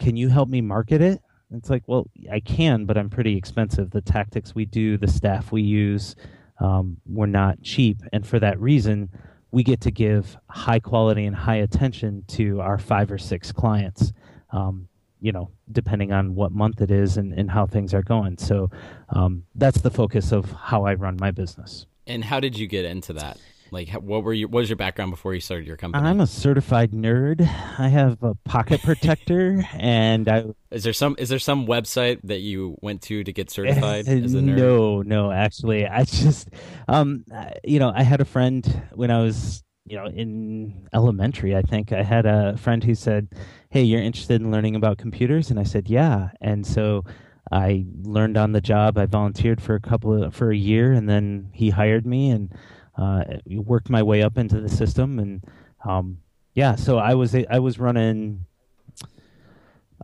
can 0.00 0.16
you 0.16 0.28
help 0.28 0.48
me 0.48 0.60
market 0.60 1.00
it? 1.00 1.22
It's 1.52 1.70
like, 1.70 1.84
well, 1.86 2.08
I 2.30 2.40
can, 2.40 2.86
but 2.86 2.96
I'm 2.96 3.10
pretty 3.10 3.36
expensive. 3.36 3.90
The 3.90 4.00
tactics 4.00 4.54
we 4.54 4.64
do, 4.64 4.96
the 4.96 5.08
staff 5.08 5.52
we 5.52 5.62
use, 5.62 6.16
um, 6.58 6.96
we're 7.06 7.26
not 7.26 7.62
cheap. 7.62 7.98
And 8.12 8.26
for 8.26 8.38
that 8.38 8.58
reason, 8.60 9.10
we 9.50 9.62
get 9.62 9.80
to 9.82 9.90
give 9.90 10.36
high 10.48 10.78
quality 10.78 11.26
and 11.26 11.34
high 11.34 11.56
attention 11.56 12.24
to 12.28 12.60
our 12.60 12.78
five 12.78 13.10
or 13.10 13.18
six 13.18 13.50
clients, 13.52 14.12
um, 14.52 14.88
you 15.20 15.32
know, 15.32 15.50
depending 15.72 16.12
on 16.12 16.34
what 16.34 16.52
month 16.52 16.80
it 16.80 16.90
is 16.90 17.16
and, 17.16 17.32
and 17.32 17.50
how 17.50 17.66
things 17.66 17.92
are 17.94 18.02
going. 18.02 18.38
So 18.38 18.70
um, 19.10 19.44
that's 19.56 19.80
the 19.80 19.90
focus 19.90 20.32
of 20.32 20.50
how 20.52 20.84
I 20.84 20.94
run 20.94 21.16
my 21.20 21.32
business. 21.32 21.86
And 22.06 22.24
how 22.24 22.40
did 22.40 22.56
you 22.56 22.68
get 22.68 22.84
into 22.84 23.12
that? 23.14 23.38
Like, 23.72 23.90
what 23.90 24.24
were 24.24 24.32
you? 24.32 24.48
What 24.48 24.60
was 24.60 24.68
your 24.68 24.76
background 24.76 25.10
before 25.10 25.34
you 25.34 25.40
started 25.40 25.66
your 25.66 25.76
company? 25.76 26.06
I'm 26.06 26.20
a 26.20 26.26
certified 26.26 26.92
nerd. 26.92 27.40
I 27.40 27.88
have 27.88 28.22
a 28.22 28.34
pocket 28.44 28.82
protector, 28.82 29.64
and 29.74 30.28
I. 30.28 30.44
Is 30.70 30.84
there 30.84 30.92
some? 30.92 31.16
Is 31.18 31.28
there 31.28 31.38
some 31.38 31.66
website 31.66 32.20
that 32.24 32.40
you 32.40 32.76
went 32.80 33.02
to 33.02 33.24
to 33.24 33.32
get 33.32 33.50
certified 33.50 34.08
as 34.08 34.34
a 34.34 34.38
nerd? 34.38 34.56
No, 34.56 35.02
no. 35.02 35.30
Actually, 35.32 35.86
I 35.86 36.04
just, 36.04 36.50
um, 36.88 37.24
you 37.64 37.78
know, 37.78 37.92
I 37.94 38.02
had 38.02 38.20
a 38.20 38.24
friend 38.24 38.82
when 38.94 39.10
I 39.10 39.22
was, 39.22 39.62
you 39.86 39.96
know, 39.96 40.06
in 40.06 40.88
elementary. 40.92 41.56
I 41.56 41.62
think 41.62 41.92
I 41.92 42.02
had 42.02 42.26
a 42.26 42.56
friend 42.56 42.82
who 42.82 42.94
said, 42.94 43.28
"Hey, 43.70 43.82
you're 43.82 44.02
interested 44.02 44.40
in 44.40 44.50
learning 44.50 44.76
about 44.76 44.98
computers?" 44.98 45.50
And 45.50 45.60
I 45.60 45.64
said, 45.64 45.88
"Yeah." 45.88 46.30
And 46.40 46.66
so. 46.66 47.04
I 47.52 47.84
learned 48.02 48.36
on 48.36 48.52
the 48.52 48.60
job. 48.60 48.96
I 48.96 49.06
volunteered 49.06 49.60
for 49.60 49.74
a 49.74 49.80
couple 49.80 50.22
of, 50.22 50.34
for 50.36 50.52
a 50.52 50.56
year, 50.56 50.92
and 50.92 51.08
then 51.08 51.48
he 51.52 51.70
hired 51.70 52.06
me, 52.06 52.30
and 52.30 52.54
uh, 53.00 53.24
worked 53.46 53.88
my 53.88 54.02
way 54.02 54.22
up 54.22 54.38
into 54.38 54.60
the 54.60 54.68
system, 54.68 55.18
and 55.18 55.44
um, 55.84 56.18
yeah, 56.54 56.76
so 56.76 56.98
I 56.98 57.14
was 57.14 57.34
I 57.34 57.58
was 57.58 57.78
running. 57.78 58.46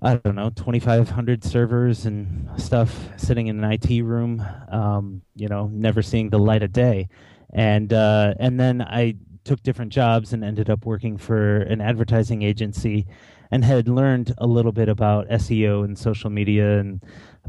I 0.02 0.16
don't 0.16 0.34
know, 0.34 0.50
2,500 0.50 1.42
servers 1.42 2.04
and 2.04 2.50
stuff 2.60 3.08
sitting 3.16 3.46
in 3.46 3.64
an 3.64 3.72
IT 3.72 4.02
room, 4.02 4.44
um, 4.70 5.22
you 5.34 5.48
know, 5.48 5.68
never 5.72 6.02
seeing 6.02 6.28
the 6.28 6.38
light 6.38 6.62
of 6.62 6.70
day. 6.70 7.08
And, 7.54 7.90
uh, 7.94 8.34
and 8.38 8.60
then 8.60 8.82
I 8.82 9.14
took 9.44 9.62
different 9.62 9.92
jobs 9.92 10.34
and 10.34 10.44
ended 10.44 10.68
up 10.68 10.84
working 10.84 11.16
for 11.16 11.62
an 11.62 11.80
advertising 11.80 12.42
agency 12.42 13.06
and 13.50 13.64
had 13.64 13.88
learned 13.88 14.34
a 14.38 14.46
little 14.46 14.72
bit 14.72 14.88
about 14.88 15.28
SEO 15.28 15.84
and 15.84 15.98
social 15.98 16.30
media 16.30 16.78
and 16.78 17.02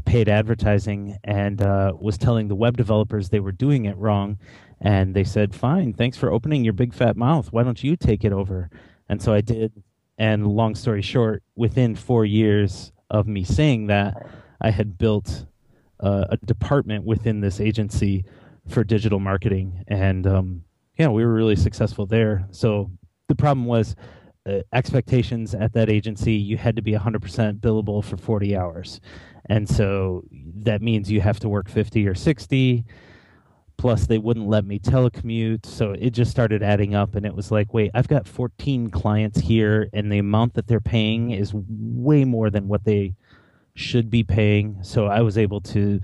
paid 0.04 0.28
advertising 0.28 1.18
and 1.24 1.60
uh, 1.60 1.92
was 2.00 2.16
telling 2.16 2.48
the 2.48 2.54
web 2.54 2.76
developers 2.76 3.28
they 3.28 3.40
were 3.40 3.52
doing 3.52 3.84
it 3.84 3.96
wrong 3.96 4.38
and 4.80 5.14
they 5.14 5.24
said, 5.24 5.54
"Fine, 5.54 5.94
thanks 5.94 6.16
for 6.16 6.32
opening 6.32 6.64
your 6.64 6.72
big 6.72 6.94
fat 6.94 7.16
mouth. 7.16 7.52
Why 7.52 7.62
don't 7.62 7.82
you 7.82 7.96
take 7.96 8.24
it 8.24 8.32
over?" 8.32 8.70
And 9.08 9.20
so 9.22 9.32
I 9.32 9.40
did. 9.40 9.72
And 10.18 10.46
long 10.46 10.74
story 10.74 11.02
short, 11.02 11.42
within 11.54 11.94
four 11.94 12.24
years 12.24 12.92
of 13.10 13.26
me 13.26 13.44
saying 13.44 13.86
that, 13.86 14.26
I 14.60 14.70
had 14.70 14.98
built 14.98 15.46
uh, 16.00 16.26
a 16.30 16.36
department 16.38 17.04
within 17.04 17.40
this 17.40 17.60
agency 17.60 18.24
for 18.66 18.84
digital 18.84 19.20
marketing, 19.20 19.84
and 19.88 20.26
um, 20.26 20.64
yeah, 20.98 21.08
we 21.08 21.24
were 21.24 21.32
really 21.32 21.56
successful 21.56 22.06
there. 22.06 22.46
So 22.50 22.90
the 23.28 23.34
problem 23.34 23.66
was 23.66 23.96
uh, 24.46 24.60
expectations 24.72 25.54
at 25.54 25.72
that 25.74 25.88
agency. 25.88 26.34
You 26.34 26.56
had 26.56 26.76
to 26.76 26.82
be 26.82 26.92
100% 26.92 27.60
billable 27.60 28.04
for 28.04 28.16
40 28.16 28.56
hours, 28.56 29.00
and 29.46 29.68
so 29.68 30.24
that 30.32 30.82
means 30.82 31.10
you 31.10 31.20
have 31.20 31.40
to 31.40 31.48
work 31.48 31.68
50 31.68 32.06
or 32.06 32.14
60 32.14 32.84
plus 33.78 34.06
they 34.06 34.18
wouldn't 34.18 34.48
let 34.48 34.64
me 34.64 34.78
telecommute 34.78 35.64
so 35.64 35.92
it 35.92 36.10
just 36.10 36.30
started 36.30 36.62
adding 36.62 36.94
up 36.94 37.14
and 37.14 37.24
it 37.24 37.34
was 37.34 37.50
like 37.50 37.72
wait 37.72 37.90
i've 37.94 38.08
got 38.08 38.26
14 38.26 38.90
clients 38.90 39.38
here 39.38 39.88
and 39.92 40.12
the 40.12 40.18
amount 40.18 40.54
that 40.54 40.66
they're 40.66 40.80
paying 40.80 41.30
is 41.30 41.54
way 41.54 42.24
more 42.24 42.50
than 42.50 42.68
what 42.68 42.84
they 42.84 43.14
should 43.78 44.10
be 44.10 44.24
paying. 44.24 44.78
So 44.82 45.06
i 45.06 45.20
was 45.20 45.38
able 45.38 45.60
to 45.60 46.00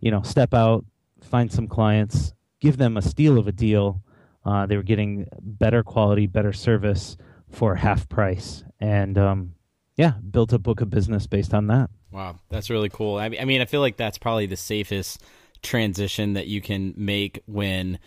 you 0.00 0.10
know 0.10 0.22
step 0.22 0.54
out 0.54 0.84
find 1.20 1.52
some 1.52 1.68
clients 1.68 2.32
give 2.60 2.78
them 2.78 2.96
a 2.96 3.02
steal 3.02 3.38
of 3.38 3.46
a 3.46 3.52
deal. 3.52 4.02
Uh, 4.44 4.64
they 4.64 4.76
were 4.76 4.82
getting 4.82 5.28
better 5.40 5.82
quality 5.82 6.26
better 6.26 6.52
service 6.52 7.16
for 7.50 7.74
half 7.74 8.08
price. 8.08 8.64
And 8.80 9.18
um, 9.18 9.54
yeah 9.96 10.14
built 10.30 10.52
a 10.54 10.58
book 10.58 10.80
of 10.80 10.88
business 10.88 11.26
based 11.26 11.52
on 11.52 11.66
that. 11.66 11.90
Wow 12.10 12.38
that's 12.48 12.70
really 12.70 12.88
cool. 12.88 13.18
I 13.18 13.28
mean 13.28 13.60
i 13.60 13.66
feel 13.66 13.82
like 13.82 13.98
that's 13.98 14.18
probably 14.18 14.46
the 14.46 14.56
safest 14.56 15.22
transition 15.62 16.34
that 16.34 16.46
you 16.46 16.60
can 16.60 16.94
make 16.96 17.42
when 17.46 17.98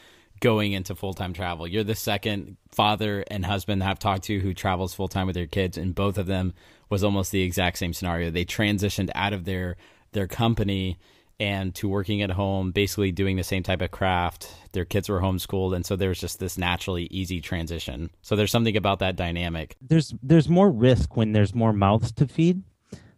going 0.44 0.74
into 0.74 0.94
full 0.94 1.14
time 1.14 1.34
travel. 1.34 1.66
You're 1.68 1.86
the 1.86 1.96
second 1.96 2.58
father 2.70 3.24
and 3.32 3.46
husband 3.46 3.82
I've 3.82 3.98
talked 3.98 4.24
to 4.26 4.40
who 4.40 4.54
travels 4.54 4.94
full 4.94 5.08
time 5.08 5.26
with 5.26 5.36
their 5.36 5.48
kids, 5.48 5.78
and 5.78 5.96
both 5.96 6.18
of 6.18 6.28
them 6.28 6.54
was 6.90 7.04
almost 7.04 7.32
the 7.32 7.42
exact 7.42 7.78
same 7.78 7.94
scenario. 7.94 8.30
They 8.30 8.46
transitioned 8.46 9.10
out 9.16 9.34
of 9.34 9.46
their 9.46 9.78
their 10.12 10.28
company 10.28 10.98
and 11.40 11.74
to 11.76 11.90
working 11.90 12.22
at 12.22 12.30
home, 12.30 12.72
basically 12.72 13.12
doing 13.12 13.38
the 13.38 13.44
same 13.44 13.64
type 13.64 13.82
of 13.82 13.92
craft. 13.92 14.54
Their 14.74 14.86
kids 14.86 15.10
were 15.10 15.22
homeschooled, 15.22 15.76
and 15.76 15.86
so 15.86 15.96
there's 15.96 16.20
just 16.20 16.40
this 16.40 16.58
naturally 16.58 17.06
easy 17.06 17.42
transition. 17.42 18.12
So 18.22 18.36
there's 18.36 18.52
something 18.52 18.78
about 18.78 19.00
that 19.00 19.16
dynamic. 19.16 19.76
There's 19.82 20.14
there's 20.22 20.50
more 20.50 20.70
risk 20.70 21.16
when 21.16 21.32
there's 21.32 21.56
more 21.56 21.74
mouths 21.74 22.12
to 22.14 22.28
feed, 22.28 22.64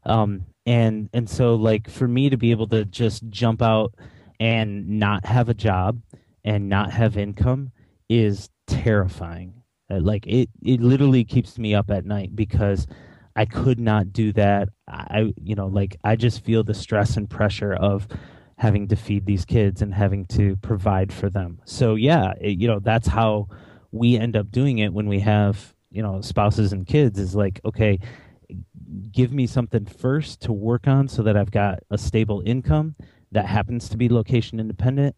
um, 0.03 0.45
and 0.65 1.09
and 1.11 1.29
so 1.29 1.55
like 1.55 1.89
for 1.89 2.07
me 2.07 2.29
to 2.29 2.37
be 2.37 2.51
able 2.51 2.67
to 2.67 2.85
just 2.85 3.27
jump 3.29 3.61
out 3.61 3.95
and 4.39 4.87
not 4.87 5.25
have 5.25 5.49
a 5.49 5.53
job 5.53 6.01
and 6.43 6.69
not 6.69 6.91
have 6.91 7.17
income 7.17 7.71
is 8.09 8.49
terrifying. 8.67 9.53
Uh, 9.89 9.99
like 9.99 10.25
it, 10.27 10.49
it 10.63 10.81
literally 10.81 11.23
keeps 11.23 11.57
me 11.57 11.75
up 11.75 11.91
at 11.91 12.05
night 12.05 12.35
because 12.35 12.87
I 13.35 13.45
could 13.45 13.79
not 13.79 14.13
do 14.13 14.31
that. 14.33 14.69
I, 14.87 15.33
you 15.41 15.55
know, 15.55 15.67
like 15.67 15.97
I 16.03 16.15
just 16.15 16.43
feel 16.43 16.63
the 16.63 16.73
stress 16.73 17.17
and 17.17 17.29
pressure 17.29 17.73
of 17.73 18.07
having 18.57 18.87
to 18.87 18.95
feed 18.95 19.25
these 19.25 19.45
kids 19.45 19.81
and 19.81 19.93
having 19.93 20.25
to 20.27 20.55
provide 20.57 21.11
for 21.11 21.29
them. 21.29 21.59
So 21.65 21.95
yeah, 21.95 22.33
it, 22.39 22.57
you 22.59 22.67
know, 22.67 22.79
that's 22.79 23.07
how 23.07 23.49
we 23.91 24.17
end 24.17 24.35
up 24.35 24.51
doing 24.51 24.79
it 24.79 24.93
when 24.93 25.07
we 25.07 25.19
have, 25.19 25.73
you 25.91 26.01
know, 26.01 26.21
spouses 26.21 26.71
and 26.73 26.87
kids 26.87 27.19
is 27.19 27.35
like, 27.35 27.59
okay, 27.65 27.99
give 29.11 29.31
me 29.31 29.47
something 29.47 29.85
first 29.85 30.41
to 30.41 30.53
work 30.53 30.87
on 30.87 31.07
so 31.07 31.23
that 31.23 31.35
I've 31.35 31.51
got 31.51 31.79
a 31.89 31.97
stable 31.97 32.41
income 32.45 32.95
that 33.35 33.45
happens 33.45 33.87
to 33.89 33.97
be 33.97 34.09
location 34.09 34.59
independent 34.59 35.15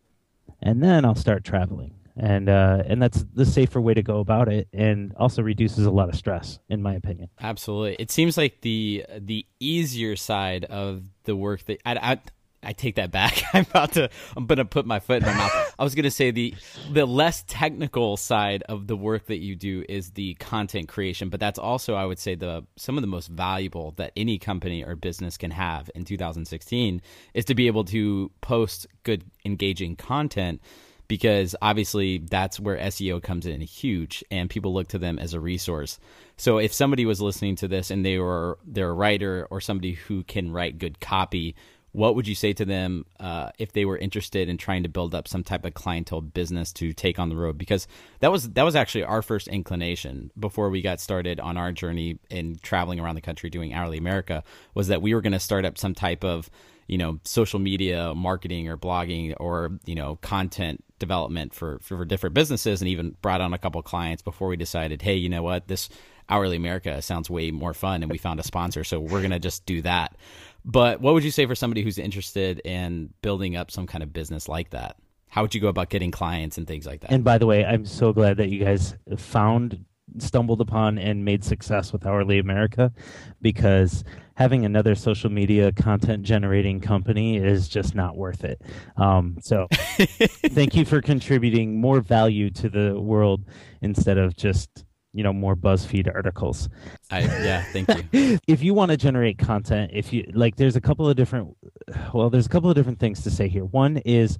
and 0.61 0.83
then 0.83 1.05
I'll 1.05 1.15
start 1.15 1.43
traveling 1.43 1.97
and 2.17 2.49
uh, 2.49 2.83
and 2.85 3.01
that's 3.01 3.23
the 3.33 3.45
safer 3.45 3.79
way 3.79 3.93
to 3.93 4.01
go 4.01 4.19
about 4.19 4.49
it, 4.51 4.67
and 4.73 5.13
also 5.17 5.43
reduces 5.43 5.85
a 5.85 5.91
lot 5.91 6.09
of 6.09 6.15
stress, 6.15 6.59
in 6.67 6.81
my 6.81 6.95
opinion. 6.95 7.29
Absolutely, 7.39 7.95
it 7.99 8.09
seems 8.09 8.37
like 8.37 8.61
the 8.61 9.05
the 9.19 9.45
easier 9.59 10.15
side 10.15 10.65
of 10.65 11.03
the 11.25 11.35
work 11.35 11.63
that 11.65 11.79
I, 11.85 11.93
I 12.13 12.19
I 12.67 12.73
take 12.73 12.95
that 12.95 13.11
back. 13.11 13.41
I'm 13.53 13.65
about 13.69 13.93
to 13.93 14.09
I'm 14.35 14.45
gonna 14.45 14.65
put 14.65 14.85
my 14.85 14.99
foot 14.99 15.23
in 15.23 15.25
my 15.25 15.33
mouth. 15.33 15.75
I 15.79 15.83
was 15.83 15.95
gonna 15.95 16.11
say 16.11 16.31
the 16.31 16.53
the 16.91 17.05
less 17.05 17.45
technical 17.47 18.17
side 18.17 18.61
of 18.63 18.87
the 18.87 18.97
work 18.97 19.27
that 19.27 19.37
you 19.37 19.55
do 19.55 19.85
is 19.87 20.11
the 20.11 20.33
content 20.35 20.89
creation, 20.89 21.29
but 21.29 21.39
that's 21.39 21.57
also 21.57 21.95
I 21.95 22.05
would 22.05 22.19
say 22.19 22.35
the 22.35 22.65
some 22.75 22.97
of 22.97 23.01
the 23.01 23.07
most 23.07 23.29
valuable 23.29 23.91
that 23.91 24.11
any 24.17 24.37
company 24.37 24.83
or 24.83 24.97
business 24.97 25.37
can 25.37 25.51
have 25.51 25.89
in 25.95 26.03
2016 26.03 27.01
is 27.33 27.45
to 27.45 27.55
be 27.55 27.67
able 27.67 27.85
to 27.85 28.29
post 28.41 28.85
good 29.03 29.23
engaging 29.45 29.95
content 29.95 30.61
because 31.07 31.55
obviously 31.61 32.17
that's 32.17 32.59
where 32.59 32.77
SEO 32.77 33.23
comes 33.23 33.45
in 33.45 33.61
huge 33.61 34.23
and 34.29 34.49
people 34.49 34.73
look 34.73 34.89
to 34.89 34.97
them 34.97 35.19
as 35.19 35.33
a 35.33 35.39
resource. 35.39 35.99
So 36.35 36.57
if 36.57 36.73
somebody 36.73 37.05
was 37.05 37.21
listening 37.21 37.55
to 37.57 37.67
this 37.67 37.91
and 37.91 38.05
they 38.05 38.17
were 38.17 38.59
they're 38.65 38.89
a 38.89 38.93
writer 38.93 39.47
or 39.49 39.61
somebody 39.61 39.93
who 39.93 40.23
can 40.23 40.51
write 40.51 40.77
good 40.79 40.99
copy, 40.99 41.55
what 41.91 42.15
would 42.15 42.27
you 42.27 42.35
say 42.35 42.53
to 42.53 42.65
them 42.65 43.05
uh, 43.19 43.49
if 43.57 43.71
they 43.71 43.85
were 43.85 43.97
interested 43.97 44.49
in 44.49 44.57
trying 44.57 44.83
to 44.83 44.89
build 44.89 45.15
up 45.15 45.27
some 45.27 45.43
type 45.43 45.65
of 45.65 45.73
clientele 45.73 46.21
business 46.21 46.71
to 46.73 46.93
take 46.93 47.17
on 47.17 47.29
the 47.29 47.35
road? 47.35 47.57
Because 47.57 47.87
that 48.19 48.31
was 48.31 48.49
that 48.51 48.63
was 48.63 48.75
actually 48.75 49.03
our 49.03 49.21
first 49.21 49.47
inclination 49.47 50.31
before 50.37 50.69
we 50.69 50.81
got 50.81 50.99
started 50.99 51.39
on 51.39 51.57
our 51.57 51.71
journey 51.71 52.19
in 52.29 52.57
traveling 52.61 52.99
around 52.99 53.15
the 53.15 53.21
country 53.21 53.49
doing 53.49 53.73
hourly 53.73 53.97
America 53.97 54.43
was 54.73 54.89
that 54.89 55.01
we 55.01 55.13
were 55.13 55.21
going 55.21 55.33
to 55.33 55.39
start 55.39 55.65
up 55.65 55.77
some 55.77 55.95
type 55.95 56.23
of 56.23 56.49
you 56.87 56.97
know 56.97 57.19
social 57.23 57.59
media 57.59 58.13
marketing 58.15 58.67
or 58.67 58.77
blogging 58.77 59.33
or 59.39 59.71
you 59.85 59.95
know 59.95 60.17
content 60.17 60.83
development 60.99 61.53
for, 61.53 61.79
for 61.81 62.05
different 62.05 62.33
businesses 62.33 62.81
and 62.81 62.89
even 62.89 63.15
brought 63.21 63.41
on 63.41 63.53
a 63.53 63.57
couple 63.57 63.81
clients 63.81 64.21
before 64.21 64.47
we 64.47 64.57
decided, 64.57 65.01
hey, 65.01 65.15
you 65.15 65.29
know 65.29 65.43
what, 65.43 65.67
this 65.67 65.89
hourly 66.29 66.57
America 66.57 67.01
sounds 67.01 67.29
way 67.29 67.51
more 67.51 67.73
fun 67.73 68.03
and 68.03 68.11
we 68.11 68.17
found 68.17 68.39
a 68.39 68.43
sponsor, 68.43 68.83
so 68.83 68.99
we're 68.99 69.21
gonna 69.21 69.39
just 69.39 69.65
do 69.65 69.81
that. 69.81 70.15
But 70.65 71.01
what 71.01 71.13
would 71.13 71.23
you 71.23 71.31
say 71.31 71.45
for 71.45 71.55
somebody 71.55 71.81
who's 71.81 71.97
interested 71.97 72.59
in 72.65 73.13
building 73.21 73.55
up 73.55 73.71
some 73.71 73.87
kind 73.87 74.03
of 74.03 74.11
business 74.13 74.47
like 74.47 74.71
that? 74.71 74.97
How 75.29 75.41
would 75.41 75.53
you 75.53 75.61
go 75.61 75.67
about 75.67 75.89
getting 75.89 76.11
clients 76.11 76.57
and 76.57 76.67
things 76.67 76.85
like 76.85 77.01
that? 77.01 77.11
And 77.11 77.23
by 77.23 77.37
the 77.37 77.45
way, 77.45 77.65
I'm 77.65 77.85
so 77.85 78.13
glad 78.13 78.37
that 78.37 78.49
you 78.49 78.63
guys 78.63 78.95
found 79.17 79.85
stumbled 80.19 80.61
upon 80.61 80.97
and 80.97 81.25
made 81.25 81.43
success 81.43 81.91
with 81.91 82.05
Hourly 82.05 82.39
America 82.39 82.91
because 83.41 84.03
having 84.35 84.65
another 84.65 84.95
social 84.95 85.29
media 85.29 85.71
content 85.71 86.23
generating 86.23 86.79
company 86.79 87.37
is 87.37 87.67
just 87.67 87.95
not 87.95 88.15
worth 88.15 88.43
it. 88.43 88.61
Um, 88.95 89.37
so 89.41 89.67
thank 89.71 90.75
you 90.75 90.85
for 90.85 91.01
contributing 91.01 91.79
more 91.79 92.01
value 92.01 92.49
to 92.51 92.69
the 92.69 92.99
world 92.99 93.45
instead 93.81 94.17
of 94.17 94.35
just 94.35 94.85
you 95.17 95.23
know 95.23 95.33
more 95.33 95.55
BuzzFeed 95.55 96.13
articles. 96.13 96.69
I, 97.09 97.21
yeah, 97.21 97.63
thank 97.73 97.89
you. 98.13 98.37
if 98.47 98.61
you 98.61 98.75
want 98.75 98.91
to 98.91 98.97
generate 98.97 99.39
content, 99.39 99.89
if 99.91 100.13
you 100.13 100.29
like, 100.35 100.57
there's 100.57 100.75
a 100.75 100.81
couple 100.81 101.09
of 101.09 101.15
different. 101.15 101.57
Well, 102.13 102.29
there's 102.29 102.45
a 102.45 102.49
couple 102.49 102.69
of 102.69 102.75
different 102.75 102.99
things 102.99 103.23
to 103.23 103.31
say 103.31 103.47
here. 103.47 103.65
One 103.65 103.97
is 103.97 104.37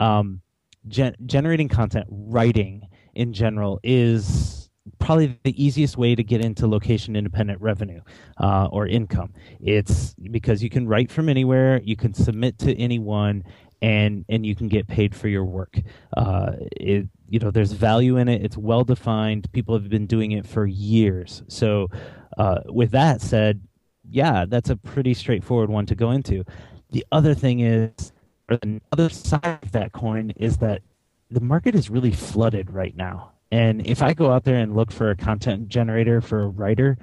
um, 0.00 0.42
gen- 0.86 1.16
generating 1.24 1.68
content, 1.68 2.06
writing 2.10 2.86
in 3.14 3.32
general 3.32 3.80
is 3.82 4.68
probably 4.98 5.38
the 5.44 5.64
easiest 5.64 5.96
way 5.96 6.14
to 6.14 6.22
get 6.22 6.44
into 6.44 6.66
location 6.66 7.16
independent 7.16 7.60
revenue 7.62 8.02
uh, 8.36 8.68
or 8.70 8.86
income. 8.86 9.32
It's 9.60 10.14
because 10.14 10.62
you 10.62 10.68
can 10.68 10.86
write 10.86 11.10
from 11.10 11.30
anywhere, 11.30 11.80
you 11.82 11.96
can 11.96 12.12
submit 12.12 12.58
to 12.58 12.78
anyone, 12.78 13.44
and 13.80 14.26
and 14.28 14.44
you 14.44 14.54
can 14.54 14.68
get 14.68 14.88
paid 14.88 15.14
for 15.14 15.28
your 15.28 15.46
work. 15.46 15.78
Uh, 16.14 16.52
it 16.76 17.08
you 17.28 17.38
know 17.38 17.50
there's 17.50 17.72
value 17.72 18.16
in 18.16 18.28
it. 18.28 18.44
It's 18.44 18.56
well 18.56 18.84
defined. 18.84 19.50
People 19.52 19.74
have 19.74 19.88
been 19.88 20.06
doing 20.06 20.32
it 20.32 20.46
for 20.46 20.66
years. 20.66 21.42
So 21.48 21.88
uh, 22.36 22.60
with 22.66 22.90
that 22.92 23.20
said, 23.20 23.60
yeah, 24.08 24.44
that's 24.46 24.70
a 24.70 24.76
pretty 24.76 25.14
straightforward 25.14 25.70
one 25.70 25.86
to 25.86 25.94
go 25.94 26.10
into. 26.10 26.44
The 26.90 27.04
other 27.12 27.34
thing 27.34 27.60
is, 27.60 28.12
or 28.48 28.56
the 28.56 28.80
other 28.92 29.08
side 29.08 29.58
of 29.62 29.72
that 29.72 29.92
coin 29.92 30.32
is 30.36 30.58
that 30.58 30.82
the 31.30 31.40
market 31.40 31.74
is 31.74 31.90
really 31.90 32.12
flooded 32.12 32.70
right 32.70 32.96
now 32.96 33.32
and 33.50 33.86
if 33.86 34.02
I 34.02 34.12
go 34.12 34.30
out 34.30 34.44
there 34.44 34.56
and 34.56 34.76
look 34.76 34.92
for 34.92 35.10
a 35.10 35.16
content 35.16 35.68
generator 35.68 36.20
for 36.20 36.42
a 36.42 36.48
writer, 36.48 36.98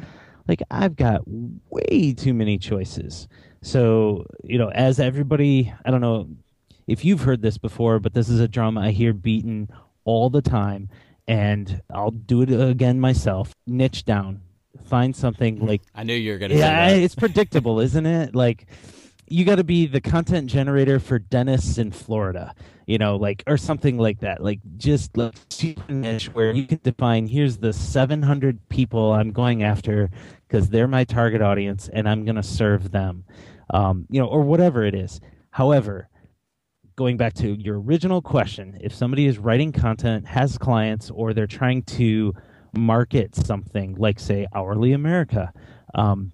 like 0.47 0.61
I've 0.69 0.95
got 0.95 1.21
way 1.25 2.13
too 2.13 2.33
many 2.33 2.57
choices. 2.57 3.27
So, 3.61 4.25
you 4.43 4.59
know, 4.59 4.69
as 4.69 4.99
everybody, 4.99 5.73
I 5.85 5.91
don't 5.91 6.01
know 6.01 6.29
if 6.88 7.03
you've 7.03 7.21
heard 7.21 7.41
this 7.41 7.57
before, 7.57 7.99
but 7.99 8.13
this 8.13 8.29
is 8.29 8.39
a 8.39 8.47
drum 8.47 8.77
I 8.77 8.91
hear 8.91 9.11
beaten 9.11 9.69
all 10.05 10.29
the 10.29 10.41
time. 10.41 10.89
And 11.27 11.81
I'll 11.93 12.11
do 12.11 12.41
it 12.41 12.51
again 12.51 12.99
myself. 12.99 13.53
Niche 13.67 14.05
down. 14.05 14.41
Find 14.85 15.15
something 15.15 15.65
like. 15.65 15.81
I 15.93 16.03
knew 16.03 16.13
you 16.13 16.33
were 16.33 16.39
to 16.39 16.55
Yeah, 16.55 16.89
it's 16.89 17.15
predictable, 17.15 17.79
isn't 17.79 18.05
it? 18.05 18.35
Like, 18.35 18.67
you 19.27 19.43
got 19.43 19.55
to 19.55 19.63
be 19.63 19.87
the 19.87 20.01
content 20.01 20.49
generator 20.49 20.99
for 20.99 21.17
dentists 21.17 21.77
in 21.77 21.91
Florida 21.91 22.53
you 22.85 22.97
know, 22.97 23.15
like 23.15 23.43
or 23.47 23.57
something 23.57 23.97
like 23.97 24.19
that. 24.19 24.43
Like 24.43 24.59
just 24.77 25.15
like 25.17 25.33
super 25.49 25.91
niche 25.91 26.27
where 26.33 26.51
you 26.51 26.65
can 26.67 26.79
define 26.83 27.27
here's 27.27 27.57
the 27.57 27.73
700 27.73 28.69
people 28.69 29.13
I'm 29.13 29.31
going 29.31 29.63
after 29.63 30.09
because 30.47 30.69
they're 30.69 30.87
my 30.87 31.03
target 31.03 31.41
audience 31.41 31.89
and 31.91 32.07
I'm 32.07 32.25
going 32.25 32.35
to 32.35 32.43
serve 32.43 32.91
them, 32.91 33.25
um, 33.71 34.05
you 34.09 34.19
know, 34.19 34.27
or 34.27 34.41
whatever 34.41 34.83
it 34.83 34.93
is. 34.93 35.19
However, 35.51 36.09
going 36.95 37.17
back 37.17 37.34
to 37.34 37.53
your 37.60 37.79
original 37.81 38.21
question, 38.21 38.77
if 38.81 38.93
somebody 38.93 39.25
is 39.25 39.38
writing 39.38 39.71
content, 39.71 40.25
has 40.25 40.58
clients, 40.58 41.10
or 41.10 41.34
they're 41.34 41.47
trying 41.47 41.84
to 41.84 42.34
market 42.73 43.36
something 43.36 43.95
like, 43.95 44.19
say, 44.19 44.47
Hourly 44.53 44.93
America, 44.93 45.51
um, 45.93 46.31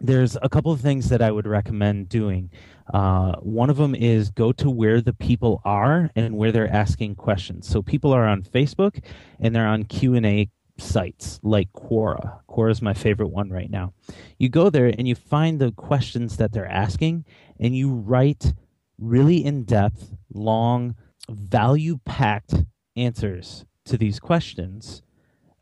there's 0.00 0.36
a 0.40 0.48
couple 0.48 0.72
of 0.72 0.80
things 0.80 1.08
that 1.08 1.20
I 1.20 1.30
would 1.30 1.46
recommend 1.46 2.08
doing. 2.08 2.50
Uh, 2.92 3.32
one 3.40 3.70
of 3.70 3.76
them 3.76 3.94
is 3.94 4.30
go 4.30 4.52
to 4.52 4.70
where 4.70 5.00
the 5.00 5.12
people 5.12 5.60
are 5.64 6.10
and 6.16 6.36
where 6.36 6.52
they're 6.52 6.72
asking 6.72 7.16
questions. 7.16 7.68
So 7.68 7.82
people 7.82 8.12
are 8.12 8.26
on 8.26 8.42
Facebook 8.42 9.04
and 9.38 9.54
they're 9.54 9.66
on 9.66 9.84
Q 9.84 10.14
and 10.14 10.26
A 10.26 10.50
sites 10.78 11.38
like 11.42 11.70
Quora. 11.72 12.40
Quora 12.48 12.70
is 12.70 12.80
my 12.80 12.94
favorite 12.94 13.28
one 13.28 13.50
right 13.50 13.70
now. 13.70 13.92
You 14.38 14.48
go 14.48 14.70
there 14.70 14.86
and 14.86 15.06
you 15.06 15.14
find 15.14 15.60
the 15.60 15.72
questions 15.72 16.38
that 16.38 16.52
they're 16.52 16.66
asking 16.66 17.24
and 17.58 17.76
you 17.76 17.92
write 17.92 18.54
really 19.00 19.44
in 19.44 19.64
depth, 19.64 20.12
long, 20.32 20.94
value 21.28 21.98
packed 22.04 22.54
answers 22.96 23.64
to 23.86 23.96
these 23.96 24.20
questions. 24.20 25.02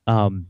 Um, 0.07 0.49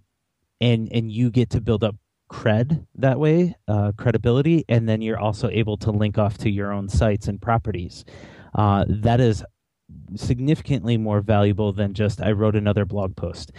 and 0.61 0.89
and 0.93 1.11
you 1.13 1.31
get 1.31 1.51
to 1.51 1.61
build 1.61 1.85
up 1.85 1.97
cred 2.31 2.87
that 2.97 3.19
way, 3.19 3.57
uh, 3.67 3.93
credibility, 3.97 4.65
and 4.69 4.89
then 4.89 5.01
you're 5.01 5.19
also 5.19 5.49
able 5.51 5.77
to 5.79 5.91
link 5.91 6.19
off 6.19 6.39
to 6.39 6.51
your 6.51 6.73
own 6.73 6.89
sites 6.89 7.29
and 7.29 7.41
properties. 7.41 8.05
Uh, 8.55 8.85
that 8.89 9.21
is 9.21 9.45
significantly 10.17 10.97
more 10.97 11.21
valuable 11.21 11.73
than 11.73 11.95
just 11.95 12.21
I 12.21 12.33
wrote 12.33 12.57
another 12.57 12.85
blog 12.85 13.17
post 13.17 13.53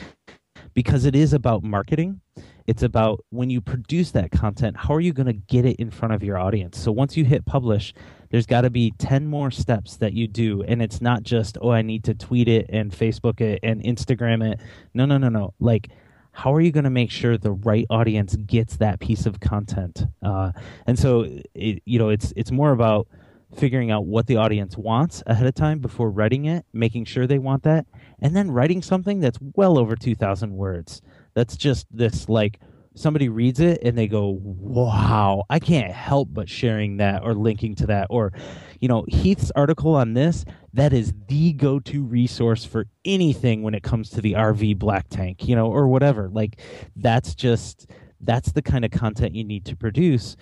because 0.73 1.05
it 1.05 1.15
is 1.15 1.33
about 1.33 1.63
marketing. 1.63 2.21
It's 2.67 2.83
about 2.83 3.25
when 3.31 3.49
you 3.49 3.61
produce 3.61 4.11
that 4.11 4.31
content, 4.31 4.77
how 4.77 4.93
are 4.93 4.99
you 4.99 5.13
going 5.13 5.27
to 5.27 5.33
get 5.33 5.65
it 5.65 5.77
in 5.77 5.89
front 5.89 6.13
of 6.13 6.23
your 6.23 6.37
audience? 6.37 6.77
So 6.77 6.91
once 6.91 7.17
you 7.17 7.25
hit 7.25 7.45
publish, 7.45 7.93
there's 8.29 8.45
got 8.45 8.61
to 8.61 8.69
be 8.69 8.91
10 8.97 9.27
more 9.27 9.51
steps 9.51 9.97
that 9.97 10.13
you 10.13 10.27
do. 10.27 10.63
And 10.63 10.81
it's 10.81 11.01
not 11.01 11.23
just, 11.23 11.57
oh, 11.61 11.71
I 11.71 11.81
need 11.81 12.03
to 12.05 12.13
tweet 12.13 12.47
it 12.47 12.67
and 12.69 12.91
Facebook 12.91 13.41
it 13.41 13.59
and 13.63 13.81
Instagram 13.83 14.53
it. 14.53 14.59
No, 14.93 15.05
no, 15.05 15.17
no, 15.17 15.29
no. 15.29 15.53
Like, 15.59 15.89
how 16.31 16.53
are 16.53 16.61
you 16.61 16.71
going 16.71 16.83
to 16.83 16.89
make 16.89 17.11
sure 17.11 17.37
the 17.37 17.51
right 17.51 17.85
audience 17.89 18.35
gets 18.35 18.77
that 18.77 18.99
piece 18.99 19.25
of 19.25 19.39
content? 19.39 20.05
Uh, 20.23 20.51
and 20.85 20.97
so, 20.97 21.27
it, 21.53 21.81
you 21.85 21.99
know, 21.99 22.09
it's 22.09 22.31
it's 22.35 22.51
more 22.51 22.71
about 22.71 23.07
figuring 23.55 23.89
out 23.89 24.05
what 24.05 24.27
the 24.27 24.37
audience 24.37 24.77
wants 24.77 25.23
ahead 25.25 25.47
of 25.47 25.55
time 25.55 25.79
before 25.79 26.11
writing 26.11 26.45
it, 26.45 26.65
making 26.71 27.03
sure 27.05 27.25
they 27.25 27.39
want 27.39 27.63
that, 27.63 27.87
and 28.21 28.35
then 28.35 28.51
writing 28.51 28.81
something 28.81 29.19
that's 29.19 29.39
well 29.55 29.77
over 29.77 29.95
two 29.95 30.15
thousand 30.15 30.53
words. 30.55 31.01
That's 31.33 31.57
just 31.57 31.87
this 31.91 32.29
like 32.29 32.59
somebody 32.99 33.29
reads 33.29 33.59
it 33.59 33.79
and 33.83 33.97
they 33.97 34.07
go, 34.07 34.39
"Wow, 34.41 35.43
I 35.49 35.59
can't 35.59 35.91
help 35.91 36.29
but 36.31 36.49
sharing 36.49 36.97
that 36.97 37.23
or 37.23 37.33
linking 37.33 37.75
to 37.75 37.87
that," 37.87 38.07
or 38.09 38.33
you 38.79 38.87
know, 38.87 39.05
Heath's 39.07 39.51
article 39.55 39.95
on 39.95 40.13
this, 40.13 40.45
that 40.73 40.93
is 40.93 41.13
the 41.27 41.53
go-to 41.53 42.03
resource 42.03 42.63
for 42.65 42.87
anything 43.05 43.61
when 43.61 43.73
it 43.73 43.83
comes 43.83 44.09
to 44.11 44.21
the 44.21 44.33
RV 44.35 44.77
black 44.79 45.09
tank, 45.09 45.47
you 45.47 45.55
know, 45.55 45.67
or 45.67 45.87
whatever. 45.87 46.29
Like 46.29 46.61
that's 46.95 47.35
just 47.35 47.87
that's 48.21 48.51
the 48.51 48.61
kind 48.61 48.83
of 48.83 48.91
content 48.91 49.35
you 49.35 49.43
need 49.43 49.65
to 49.65 49.75
produce, 49.77 50.35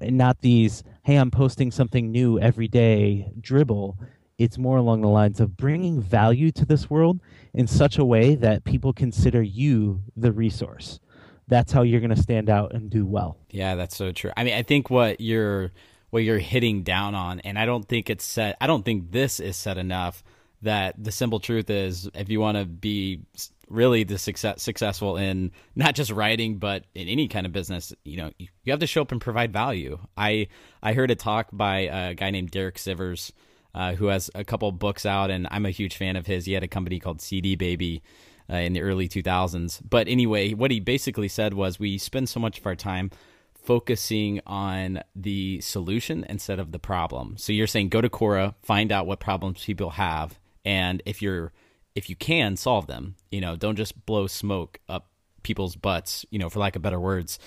not 0.00 0.40
these, 0.42 0.84
hey, 1.02 1.16
I'm 1.16 1.30
posting 1.30 1.72
something 1.72 2.12
new 2.12 2.38
every 2.38 2.68
day 2.68 3.32
dribble. 3.40 3.98
It's 4.38 4.58
more 4.58 4.76
along 4.76 5.00
the 5.00 5.08
lines 5.08 5.40
of 5.40 5.56
bringing 5.56 6.00
value 6.00 6.52
to 6.52 6.64
this 6.64 6.88
world 6.88 7.20
in 7.52 7.66
such 7.66 7.98
a 7.98 8.04
way 8.04 8.34
that 8.36 8.64
people 8.64 8.92
consider 8.92 9.42
you 9.42 10.02
the 10.16 10.30
resource. 10.30 11.00
That's 11.48 11.72
how 11.72 11.82
you're 11.82 12.00
going 12.00 12.14
to 12.14 12.20
stand 12.20 12.50
out 12.50 12.74
and 12.74 12.90
do 12.90 13.06
well. 13.06 13.38
Yeah, 13.50 13.76
that's 13.76 13.96
so 13.96 14.12
true. 14.12 14.32
I 14.36 14.44
mean, 14.44 14.54
I 14.54 14.62
think 14.62 14.90
what 14.90 15.20
you're 15.20 15.70
what 16.10 16.24
you're 16.24 16.38
hitting 16.38 16.82
down 16.82 17.14
on, 17.14 17.40
and 17.40 17.58
I 17.58 17.66
don't 17.66 17.86
think 17.86 18.10
it's 18.10 18.24
set. 18.24 18.56
I 18.60 18.66
don't 18.66 18.84
think 18.84 19.12
this 19.12 19.40
is 19.40 19.56
said 19.56 19.78
enough. 19.78 20.24
That 20.62 20.94
the 21.02 21.12
simple 21.12 21.38
truth 21.38 21.68
is, 21.68 22.08
if 22.14 22.30
you 22.30 22.40
want 22.40 22.56
to 22.56 22.64
be 22.64 23.20
really 23.68 24.04
the 24.04 24.18
success 24.18 24.62
successful 24.62 25.16
in 25.16 25.50
not 25.74 25.94
just 25.94 26.10
writing 26.10 26.58
but 26.58 26.84
in 26.94 27.08
any 27.08 27.26
kind 27.28 27.46
of 27.46 27.52
business 27.52 27.92
you 28.04 28.16
know 28.16 28.30
you, 28.38 28.46
you 28.62 28.72
have 28.72 28.80
to 28.80 28.86
show 28.86 29.02
up 29.02 29.10
and 29.12 29.20
provide 29.20 29.52
value 29.52 29.98
i 30.16 30.46
i 30.82 30.92
heard 30.92 31.10
a 31.10 31.14
talk 31.14 31.48
by 31.52 31.80
a 31.80 32.14
guy 32.14 32.30
named 32.30 32.50
derek 32.50 32.76
sivers 32.76 33.32
uh, 33.74 33.92
who 33.94 34.06
has 34.06 34.30
a 34.34 34.44
couple 34.44 34.70
books 34.72 35.04
out 35.04 35.30
and 35.30 35.48
i'm 35.50 35.66
a 35.66 35.70
huge 35.70 35.96
fan 35.96 36.16
of 36.16 36.26
his 36.26 36.46
he 36.46 36.52
had 36.52 36.62
a 36.62 36.68
company 36.68 37.00
called 37.00 37.20
cd 37.20 37.56
baby 37.56 38.02
uh, 38.50 38.56
in 38.56 38.72
the 38.72 38.82
early 38.82 39.08
2000s 39.08 39.80
but 39.88 40.08
anyway 40.08 40.52
what 40.52 40.70
he 40.70 40.80
basically 40.80 41.28
said 41.28 41.54
was 41.54 41.78
we 41.78 41.98
spend 41.98 42.28
so 42.28 42.40
much 42.40 42.58
of 42.58 42.66
our 42.66 42.76
time 42.76 43.10
focusing 43.54 44.40
on 44.46 45.00
the 45.16 45.60
solution 45.60 46.24
instead 46.28 46.58
of 46.58 46.70
the 46.72 46.78
problem 46.78 47.36
so 47.36 47.52
you're 47.52 47.66
saying 47.66 47.88
go 47.88 48.00
to 48.00 48.08
quora 48.08 48.54
find 48.62 48.92
out 48.92 49.06
what 49.06 49.18
problems 49.18 49.64
people 49.64 49.90
have 49.90 50.38
and 50.64 51.02
if 51.06 51.20
you're 51.22 51.52
if 51.96 52.10
you 52.10 52.14
can 52.14 52.56
solve 52.56 52.86
them, 52.86 53.16
you 53.30 53.40
know, 53.40 53.56
don't 53.56 53.74
just 53.74 54.04
blow 54.04 54.26
smoke 54.26 54.78
up 54.88 55.08
people's 55.42 55.74
butts, 55.76 56.26
you 56.30 56.38
know, 56.38 56.50
for 56.50 56.60
lack 56.60 56.76
of 56.76 56.82
better 56.82 57.00
words, 57.00 57.38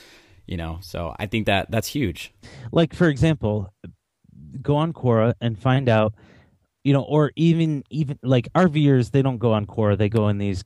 you 0.47 0.57
know. 0.57 0.79
So 0.81 1.15
I 1.19 1.27
think 1.27 1.45
that 1.45 1.69
that's 1.69 1.87
huge. 1.87 2.33
Like 2.71 2.95
for 2.95 3.07
example, 3.07 3.71
go 4.61 4.75
on 4.75 4.91
Quora 4.91 5.35
and 5.39 5.57
find 5.57 5.87
out, 5.87 6.15
you 6.83 6.93
know, 6.93 7.03
or 7.03 7.31
even 7.35 7.83
even 7.91 8.17
like 8.23 8.51
RVers, 8.53 9.11
they 9.11 9.21
don't 9.21 9.37
go 9.37 9.53
on 9.53 9.67
Quora, 9.67 9.95
they 9.95 10.09
go 10.09 10.27
in 10.29 10.39
these, 10.39 10.63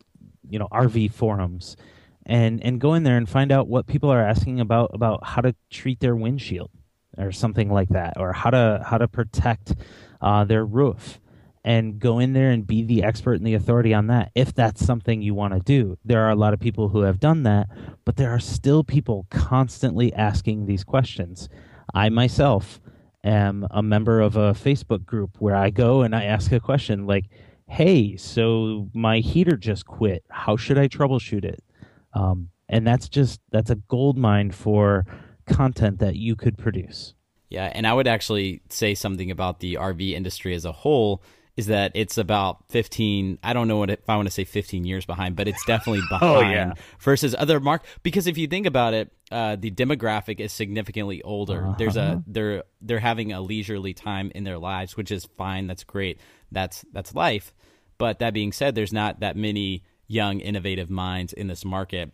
you 0.50 0.60
know, 0.60 0.68
RV 0.72 1.14
forums 1.14 1.78
and 2.26 2.64
and 2.64 2.80
go 2.80 2.94
in 2.94 3.04
there 3.04 3.18
and 3.18 3.28
find 3.28 3.52
out 3.52 3.68
what 3.68 3.88
people 3.88 4.10
are 4.10 4.24
asking 4.24 4.60
about 4.60 4.92
about 4.94 5.26
how 5.26 5.42
to 5.42 5.56
treat 5.70 6.00
their 6.00 6.16
windshield 6.16 6.72
or 7.18 7.32
something 7.32 7.70
like 7.70 7.90
that 7.90 8.14
or 8.18 8.34
how 8.34 8.50
to 8.50 8.84
how 8.86 8.98
to 8.98 9.08
protect 9.08 9.76
uh, 10.22 10.44
their 10.44 10.66
roof 10.66 11.20
and 11.66 12.00
go 12.00 12.20
in 12.20 12.34
there 12.34 12.52
and 12.52 12.68
be 12.68 12.84
the 12.84 13.04
expert 13.04 13.36
and 13.36 13.48
the 13.48 13.54
authority 13.54 13.94
on 13.94 14.08
that 14.08 14.32
if 14.36 14.54
that's 14.54 14.86
something 14.86 15.22
you 15.22 15.34
want 15.34 15.54
to 15.54 15.60
do. 15.60 15.98
There 16.04 16.22
are 16.22 16.30
a 16.30 16.36
lot 16.36 16.54
of 16.54 16.60
people 16.60 16.90
who 16.90 17.02
have 17.02 17.20
done 17.20 17.44
that, 17.44 17.70
but 18.04 18.18
there 18.18 18.32
are 18.32 18.40
still 18.40 18.84
people 18.84 19.28
constantly 19.30 20.14
asking 20.14 20.66
these 20.66 20.84
questions. 20.84 21.48
I 21.94 22.10
myself 22.10 22.82
am 23.24 23.66
a 23.72 23.82
member 23.82 24.20
of 24.20 24.36
a 24.36 24.54
Facebook 24.54 25.06
group 25.06 25.38
where 25.40 25.56
I 25.56 25.70
go 25.70 26.02
and 26.02 26.14
I 26.16 26.26
ask 26.26 26.52
a 26.52 26.60
question 26.60 27.06
like, 27.06 27.26
"Hey, 27.68 28.16
so 28.18 28.90
my 28.94 29.20
heater 29.20 29.58
just 29.58 29.86
quit. 29.86 30.24
How 30.30 30.56
should 30.58 30.78
I 30.78 30.88
troubleshoot 30.88 31.46
it?" 31.46 31.64
Um, 32.14 32.50
and 32.70 32.86
that's 32.86 33.10
just 33.10 33.42
that's 33.52 33.70
a 33.70 33.76
gold 33.76 34.18
mine 34.18 34.52
for 34.52 35.06
content 35.46 36.00
that 36.00 36.16
you 36.16 36.36
could 36.36 36.58
produce. 36.58 37.14
Yeah, 37.50 37.72
and 37.74 37.86
I 37.86 37.94
would 37.94 38.08
actually 38.08 38.62
say 38.70 38.96
something 38.96 39.30
about 39.30 39.60
the 39.60 39.76
RV 39.76 40.14
industry 40.14 40.56
as 40.56 40.66
a 40.66 40.72
whole 40.72 41.22
is 41.56 41.68
that 41.68 41.92
it's 41.94 42.18
about 42.18 42.64
15 42.70 43.40
i 43.44 43.54
don't 43.54 43.68
know 43.68 43.78
what 43.78 43.90
if 43.90 44.00
i 44.10 44.16
want 44.16 44.28
to 44.28 44.34
say 44.34 44.44
15 44.44 44.86
years 44.86 45.06
behind 45.06 45.36
but 45.36 45.48
it's 45.48 45.64
definitely 45.66 46.02
behind 46.10 46.32
oh, 46.36 46.42
yeah. 46.42 46.74
versus 47.00 47.36
other 47.38 47.60
mark 47.60 47.86
because 48.02 48.28
if 48.28 48.38
you 48.38 48.48
think 48.48 48.66
about 48.66 48.94
it 48.94 49.12
uh, 49.32 49.56
the 49.56 49.72
demographic 49.72 50.40
is 50.40 50.54
significantly 50.54 51.22
older 51.24 51.66
uh-huh. 51.66 51.76
there's 51.78 51.98
a 51.98 52.24
they're 52.28 52.64
they're 52.82 53.00
having 53.00 53.34
a 53.34 53.42
leisurely 53.42 53.94
time 53.94 54.32
in 54.36 54.44
their 54.44 54.58
lives 54.58 54.96
which 54.96 55.12
is 55.12 55.28
fine 55.38 55.68
that's 55.68 55.84
great 55.84 56.20
that's 56.52 56.86
that's 56.92 57.16
life 57.16 57.54
but 57.98 58.20
that 58.20 58.34
being 58.34 58.52
said 58.52 58.76
there's 58.76 58.94
not 58.94 59.22
that 59.22 59.36
many 59.36 59.84
young 60.08 60.40
innovative 60.40 60.90
minds 60.90 61.34
in 61.34 61.48
this 61.48 61.66
market 61.66 62.12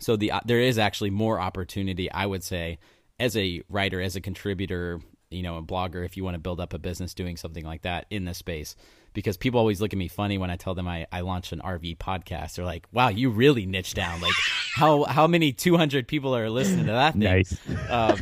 so 0.00 0.16
the 0.16 0.30
uh, 0.30 0.40
there 0.46 0.60
is 0.60 0.78
actually 0.78 1.10
more 1.10 1.38
opportunity 1.38 2.10
i 2.12 2.24
would 2.24 2.42
say 2.42 2.78
as 3.18 3.36
a 3.36 3.62
writer 3.68 4.00
as 4.00 4.16
a 4.16 4.20
contributor 4.20 5.00
you 5.34 5.42
know, 5.42 5.56
a 5.56 5.62
blogger 5.62 6.04
if 6.04 6.16
you 6.16 6.24
want 6.24 6.34
to 6.34 6.40
build 6.40 6.60
up 6.60 6.72
a 6.74 6.78
business 6.78 7.14
doing 7.14 7.36
something 7.36 7.64
like 7.64 7.82
that 7.82 8.06
in 8.10 8.24
this 8.24 8.38
space. 8.38 8.76
Because 9.12 9.36
people 9.36 9.60
always 9.60 9.80
look 9.80 9.92
at 9.92 9.98
me 9.98 10.08
funny 10.08 10.38
when 10.38 10.50
I 10.50 10.56
tell 10.56 10.74
them 10.74 10.88
I, 10.88 11.06
I 11.12 11.20
launched 11.20 11.52
an 11.52 11.60
RV 11.60 11.98
podcast. 11.98 12.56
They're 12.56 12.64
like, 12.64 12.86
wow, 12.90 13.08
you 13.08 13.30
really 13.30 13.64
niche 13.64 13.94
down. 13.94 14.20
Like, 14.20 14.32
how 14.74 15.04
how 15.04 15.26
many 15.28 15.52
200 15.52 16.08
people 16.08 16.34
are 16.34 16.50
listening 16.50 16.86
to 16.86 16.92
that 16.92 17.12
thing? 17.12 17.22
Nice. 17.22 17.56
Uh, 17.88 18.16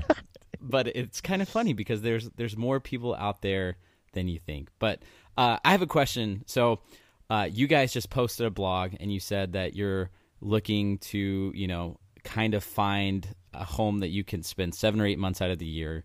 but 0.60 0.88
it's 0.88 1.20
kind 1.20 1.40
of 1.40 1.48
funny 1.48 1.72
because 1.72 2.02
there's 2.02 2.28
there's 2.36 2.56
more 2.56 2.78
people 2.78 3.14
out 3.14 3.40
there 3.42 3.76
than 4.12 4.28
you 4.28 4.38
think. 4.38 4.68
But 4.78 5.02
uh, 5.36 5.58
I 5.64 5.72
have 5.72 5.82
a 5.82 5.86
question. 5.86 6.44
So 6.46 6.80
uh, 7.30 7.48
you 7.50 7.66
guys 7.66 7.92
just 7.92 8.10
posted 8.10 8.46
a 8.46 8.50
blog 8.50 8.92
and 9.00 9.12
you 9.12 9.20
said 9.20 9.54
that 9.54 9.74
you're 9.74 10.10
looking 10.40 10.98
to, 10.98 11.52
you 11.54 11.66
know, 11.66 11.98
kind 12.24 12.54
of 12.54 12.62
find 12.62 13.26
a 13.54 13.64
home 13.64 14.00
that 14.00 14.08
you 14.08 14.24
can 14.24 14.42
spend 14.42 14.74
seven 14.74 15.00
or 15.00 15.06
eight 15.06 15.18
months 15.18 15.40
out 15.40 15.50
of 15.50 15.58
the 15.58 15.66
year 15.66 16.04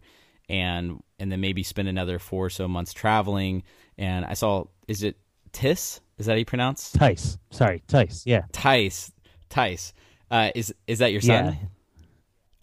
and 0.49 1.01
and 1.19 1.31
then 1.31 1.41
maybe 1.41 1.63
spend 1.63 1.87
another 1.87 2.19
four 2.19 2.45
or 2.45 2.49
so 2.49 2.67
months 2.67 2.93
traveling. 2.93 3.63
And 3.97 4.25
I 4.25 4.33
saw, 4.33 4.65
is 4.87 5.03
it 5.03 5.17
Tiss? 5.51 6.01
Is 6.17 6.25
that 6.25 6.33
how 6.33 6.37
you 6.37 6.45
pronounce? 6.45 6.91
Tice. 6.91 7.37
Sorry, 7.51 7.83
Tice. 7.87 8.23
Yeah. 8.25 8.43
Tice. 8.51 9.11
Tice. 9.49 9.93
Uh, 10.29 10.51
is 10.55 10.73
is 10.87 10.99
that 10.99 11.11
your 11.11 11.21
son? 11.21 11.45
Yeah. 11.45 11.55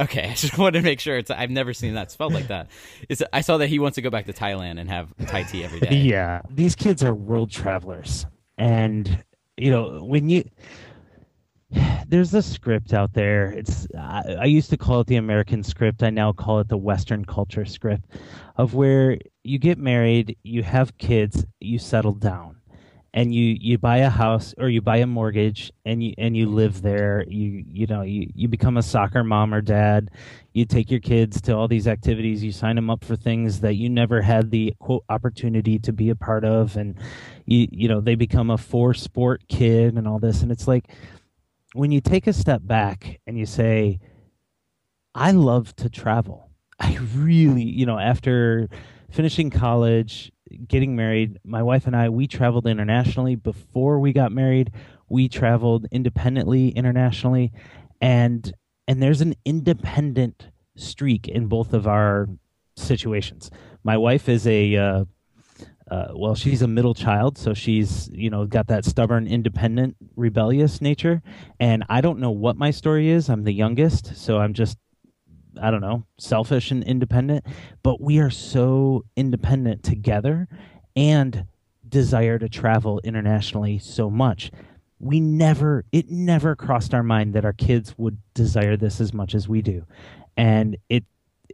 Okay, 0.04 0.28
I 0.30 0.34
just 0.34 0.58
wanted 0.58 0.80
to 0.80 0.84
make 0.84 1.00
sure. 1.00 1.16
It's 1.16 1.30
I've 1.30 1.50
never 1.50 1.72
seen 1.72 1.94
that 1.94 2.10
spelled 2.10 2.34
like 2.34 2.48
that. 2.48 2.68
Is 3.08 3.24
I 3.32 3.40
saw 3.40 3.58
that 3.58 3.68
he 3.68 3.78
wants 3.78 3.94
to 3.94 4.02
go 4.02 4.10
back 4.10 4.26
to 4.26 4.32
Thailand 4.32 4.80
and 4.80 4.90
have 4.90 5.14
Thai 5.26 5.44
tea 5.44 5.64
every 5.64 5.80
day. 5.88 5.94
yeah, 5.96 6.42
these 6.50 6.74
kids 6.74 7.02
are 7.02 7.14
world 7.14 7.50
travelers, 7.50 8.26
and 8.58 9.22
you 9.56 9.70
know 9.70 10.04
when 10.04 10.28
you 10.28 10.44
there's 12.08 12.34
a 12.34 12.42
script 12.42 12.92
out 12.92 13.12
there. 13.12 13.50
It's 13.50 13.86
I, 13.98 14.36
I, 14.40 14.44
used 14.44 14.70
to 14.70 14.76
call 14.76 15.00
it 15.00 15.06
the 15.06 15.16
American 15.16 15.62
script. 15.62 16.02
I 16.02 16.10
now 16.10 16.32
call 16.32 16.60
it 16.60 16.68
the 16.68 16.76
Western 16.76 17.24
culture 17.24 17.64
script, 17.64 18.04
of 18.56 18.74
where 18.74 19.18
you 19.42 19.58
get 19.58 19.78
married, 19.78 20.36
you 20.42 20.62
have 20.62 20.96
kids, 20.98 21.44
you 21.60 21.78
settle 21.78 22.12
down, 22.12 22.56
and 23.12 23.34
you 23.34 23.56
you 23.60 23.78
buy 23.78 23.98
a 23.98 24.10
house 24.10 24.54
or 24.58 24.68
you 24.68 24.80
buy 24.80 24.98
a 24.98 25.06
mortgage 25.06 25.72
and 25.84 26.02
you 26.02 26.14
and 26.18 26.36
you 26.36 26.46
live 26.46 26.82
there. 26.82 27.24
You 27.28 27.64
you 27.70 27.86
know 27.86 28.02
you 28.02 28.28
you 28.34 28.48
become 28.48 28.76
a 28.76 28.82
soccer 28.82 29.24
mom 29.24 29.54
or 29.54 29.60
dad. 29.60 30.10
You 30.52 30.64
take 30.64 30.90
your 30.90 31.00
kids 31.00 31.40
to 31.42 31.56
all 31.56 31.66
these 31.66 31.88
activities. 31.88 32.44
You 32.44 32.52
sign 32.52 32.76
them 32.76 32.90
up 32.90 33.04
for 33.04 33.16
things 33.16 33.60
that 33.60 33.74
you 33.74 33.88
never 33.88 34.22
had 34.22 34.50
the 34.50 34.74
quote 34.78 35.04
opportunity 35.08 35.78
to 35.80 35.92
be 35.92 36.10
a 36.10 36.16
part 36.16 36.44
of, 36.44 36.76
and 36.76 36.96
you 37.46 37.66
you 37.70 37.88
know 37.88 38.00
they 38.00 38.14
become 38.14 38.50
a 38.50 38.58
four 38.58 38.94
sport 38.94 39.42
kid 39.48 39.96
and 39.96 40.06
all 40.06 40.18
this. 40.18 40.42
And 40.42 40.52
it's 40.52 40.68
like 40.68 40.90
when 41.74 41.90
you 41.90 42.00
take 42.00 42.28
a 42.28 42.32
step 42.32 42.60
back 42.64 43.20
and 43.26 43.36
you 43.36 43.44
say, 43.44 43.98
I 45.12 45.32
love 45.32 45.74
to 45.76 45.90
travel. 45.90 46.50
I 46.78 46.98
really, 47.16 47.64
you 47.64 47.84
know, 47.84 47.98
after 47.98 48.68
finishing 49.10 49.50
college, 49.50 50.30
getting 50.68 50.94
married, 50.94 51.40
my 51.44 51.64
wife 51.64 51.88
and 51.88 51.96
I, 51.96 52.10
we 52.10 52.28
traveled 52.28 52.68
internationally. 52.68 53.34
Before 53.34 53.98
we 53.98 54.12
got 54.12 54.30
married, 54.30 54.70
we 55.08 55.28
traveled 55.28 55.86
independently 55.90 56.68
internationally. 56.68 57.52
And 58.00 58.52
and 58.86 59.02
there's 59.02 59.20
an 59.20 59.34
independent 59.44 60.50
streak 60.76 61.26
in 61.26 61.48
both 61.48 61.72
of 61.72 61.88
our 61.88 62.28
situations. 62.76 63.50
My 63.82 63.96
wife 63.96 64.28
is 64.28 64.46
a 64.46 64.76
uh, 64.76 65.04
uh, 65.94 66.08
well, 66.12 66.34
she's 66.34 66.60
a 66.60 66.66
middle 66.66 66.94
child, 66.94 67.38
so 67.38 67.54
she's 67.54 68.10
you 68.12 68.28
know 68.28 68.46
got 68.46 68.66
that 68.66 68.84
stubborn, 68.84 69.28
independent, 69.28 69.94
rebellious 70.16 70.80
nature. 70.80 71.22
And 71.60 71.84
I 71.88 72.00
don't 72.00 72.18
know 72.18 72.32
what 72.32 72.56
my 72.56 72.72
story 72.72 73.10
is. 73.10 73.28
I'm 73.28 73.44
the 73.44 73.52
youngest, 73.52 74.16
so 74.16 74.38
I'm 74.38 74.54
just 74.54 74.76
I 75.62 75.70
don't 75.70 75.80
know, 75.80 76.04
selfish 76.18 76.72
and 76.72 76.82
independent. 76.82 77.46
But 77.84 78.00
we 78.00 78.18
are 78.18 78.30
so 78.30 79.04
independent 79.14 79.84
together, 79.84 80.48
and 80.96 81.46
desire 81.88 82.40
to 82.40 82.48
travel 82.48 83.00
internationally 83.04 83.78
so 83.78 84.10
much. 84.10 84.50
We 84.98 85.20
never, 85.20 85.84
it 85.92 86.10
never 86.10 86.56
crossed 86.56 86.92
our 86.92 87.04
mind 87.04 87.34
that 87.34 87.44
our 87.44 87.52
kids 87.52 87.94
would 87.96 88.18
desire 88.32 88.76
this 88.76 89.00
as 89.00 89.12
much 89.14 89.32
as 89.32 89.48
we 89.48 89.62
do, 89.62 89.86
and 90.36 90.76
it 90.88 91.04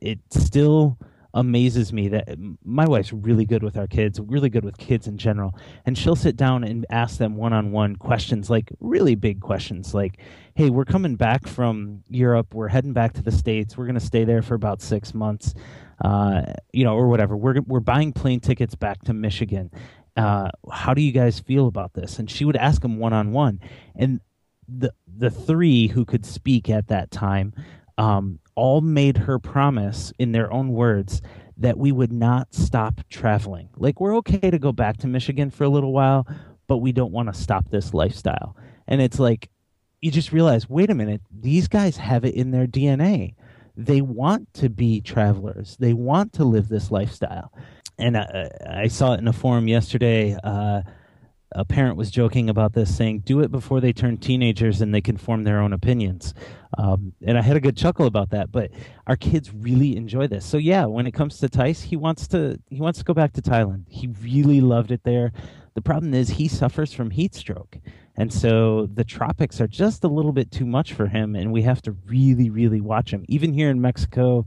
it 0.01 0.21
still 0.31 0.97
amazes 1.35 1.93
me 1.93 2.09
that 2.09 2.37
my 2.65 2.87
wife's 2.87 3.13
really 3.13 3.45
good 3.45 3.63
with 3.63 3.77
our 3.77 3.87
kids, 3.87 4.21
really 4.21 4.49
good 4.51 4.65
with 4.65 4.79
kids 4.79 5.07
in 5.07 5.19
general, 5.19 5.57
and 5.87 5.97
she'll 5.97 6.17
sit 6.17 6.37
down 6.37 6.65
and 6.65 6.87
ask 6.91 7.19
them 7.19 7.37
one-on-one 7.37 7.97
questions, 7.97 8.51
like 8.51 8.73
really 8.81 9.15
big 9.15 9.41
questions, 9.41 9.95
like, 9.95 10.19
"Hey, 10.55 10.71
we're 10.71 10.85
coming 10.85 11.17
back 11.17 11.47
from 11.47 12.03
Europe. 12.09 12.55
We're 12.55 12.69
heading 12.69 12.93
back 12.93 13.13
to 13.15 13.23
the 13.23 13.33
states. 13.33 13.77
We're 13.77 13.87
going 13.87 13.95
to 13.95 14.01
stay 14.01 14.25
there 14.25 14.43
for 14.43 14.55
about 14.55 14.83
six 14.83 15.15
months. 15.15 15.55
uh, 16.03 16.55
you 16.73 16.85
know, 16.85 16.95
or 16.95 17.09
whatever. 17.09 17.37
We're 17.37 17.61
we're 17.61 17.81
buying 17.81 18.13
plane 18.13 18.41
tickets 18.41 18.75
back 18.75 19.03
to 19.05 19.13
Michigan. 19.13 19.71
Uh, 20.17 20.51
how 20.73 20.95
do 20.95 21.03
you 21.03 21.13
guys 21.13 21.41
feel 21.41 21.67
about 21.67 21.93
this? 21.95 22.19
And 22.19 22.31
she 22.31 22.45
would 22.45 22.57
ask 22.57 22.83
them 22.83 22.99
one 22.99 23.13
on 23.13 23.33
one, 23.33 23.61
and 23.95 24.21
the 24.69 24.93
the 25.07 25.31
three 25.31 25.89
who 25.89 26.05
could 26.05 26.25
speak 26.25 26.71
at 26.71 26.89
that 26.89 27.11
time 27.11 27.53
um, 27.99 28.39
all 28.61 28.83
made 28.83 29.17
her 29.17 29.39
promise 29.39 30.13
in 30.19 30.33
their 30.33 30.53
own 30.53 30.69
words 30.69 31.23
that 31.57 31.79
we 31.79 31.91
would 31.93 32.13
not 32.13 32.55
stop 32.55 33.01
traveling. 33.09 33.71
Like 33.77 34.01
we're 34.01 34.17
okay 34.19 34.51
to 34.51 34.59
go 34.59 34.71
back 34.71 34.99
to 34.99 35.07
Michigan 35.07 35.51
for 35.51 35.65
a 35.65 35.69
little 35.71 35.95
while, 35.95 36.27
but 36.67 36.77
we 36.79 36.93
don't 36.93 37.11
want 37.11 37.33
to 37.33 37.41
stop 37.41 37.71
this 37.71 37.95
lifestyle. 37.95 38.55
And 38.87 39.01
it's 39.01 39.19
like 39.19 39.49
you 40.03 40.11
just 40.11 40.31
realize, 40.31 40.69
wait 40.69 40.91
a 40.91 40.95
minute, 40.95 41.23
these 41.33 41.69
guys 41.69 41.97
have 41.97 42.27
it 42.27 42.35
in 42.35 42.51
their 42.51 42.67
DNA. 42.67 43.35
They 43.79 44.03
want 44.03 44.53
to 44.55 44.69
be 44.69 45.01
travelers. 45.01 45.79
They 45.81 45.95
want 45.95 46.35
to 46.35 46.45
live 46.45 46.69
this 46.69 46.91
lifestyle. 46.91 47.55
And 47.99 48.19
I, 48.19 48.51
I 48.69 48.89
saw 48.89 49.15
it 49.15 49.21
in 49.21 49.29
a 49.29 49.33
forum 49.33 49.69
yesterday. 49.69 50.37
Uh, 50.45 50.83
a 51.53 51.65
parent 51.65 51.97
was 51.97 52.11
joking 52.11 52.49
about 52.49 52.73
this, 52.73 52.95
saying, 52.95 53.21
"Do 53.21 53.41
it 53.41 53.51
before 53.51 53.81
they 53.81 53.93
turn 53.93 54.19
teenagers 54.19 54.81
and 54.81 54.95
they 54.95 55.01
can 55.01 55.17
form 55.17 55.45
their 55.45 55.61
own 55.61 55.73
opinions." 55.73 56.35
Um, 56.79 57.13
and 57.27 57.37
I 57.37 57.43
had 57.43 57.57
a 57.57 57.61
good 57.61 57.77
chuckle 57.77 58.07
about 58.07 58.31
that. 58.31 58.53
But 58.53 58.71
our 59.07 59.17
kids 59.17 59.53
really 59.53 59.97
enjoy 59.97 60.27
this. 60.27 60.45
So 60.45 60.57
yeah, 60.57 60.87
when 60.87 61.07
it 61.07 61.13
comes 61.13 61.39
to 61.39 61.49
Tice, 61.49 61.83
he 61.83 61.97
wants 61.97 62.29
to 62.29 62.59
he 62.69 62.81
wants 62.81 62.99
to 63.01 63.05
go 63.05 63.15
back 63.15 63.33
to 63.35 63.43
Thailand. 63.43 63.85
He 63.89 64.09
really 64.23 64.61
loved 64.61 64.91
it 64.91 65.03
there. 65.05 65.33
The 65.75 65.83
problem 65.83 66.15
is 66.15 66.31
he 66.31 66.49
suffers 66.49 66.93
from 66.93 67.11
heat 67.11 67.35
stroke, 67.35 67.79
and 68.17 68.33
so 68.33 68.87
the 68.93 69.05
tropics 69.05 69.61
are 69.61 69.69
just 69.69 70.05
a 70.05 70.09
little 70.09 70.33
bit 70.33 70.51
too 70.51 70.67
much 70.67 70.93
for 70.93 71.07
him, 71.07 71.37
and 71.37 71.53
we 71.53 71.63
have 71.63 71.81
to 71.83 71.93
really, 72.07 72.51
really 72.51 72.81
watch 72.81 73.13
him. 73.13 73.25
Even 73.29 73.53
here 73.53 73.71
in 73.71 73.81
Mexico, 73.81 74.47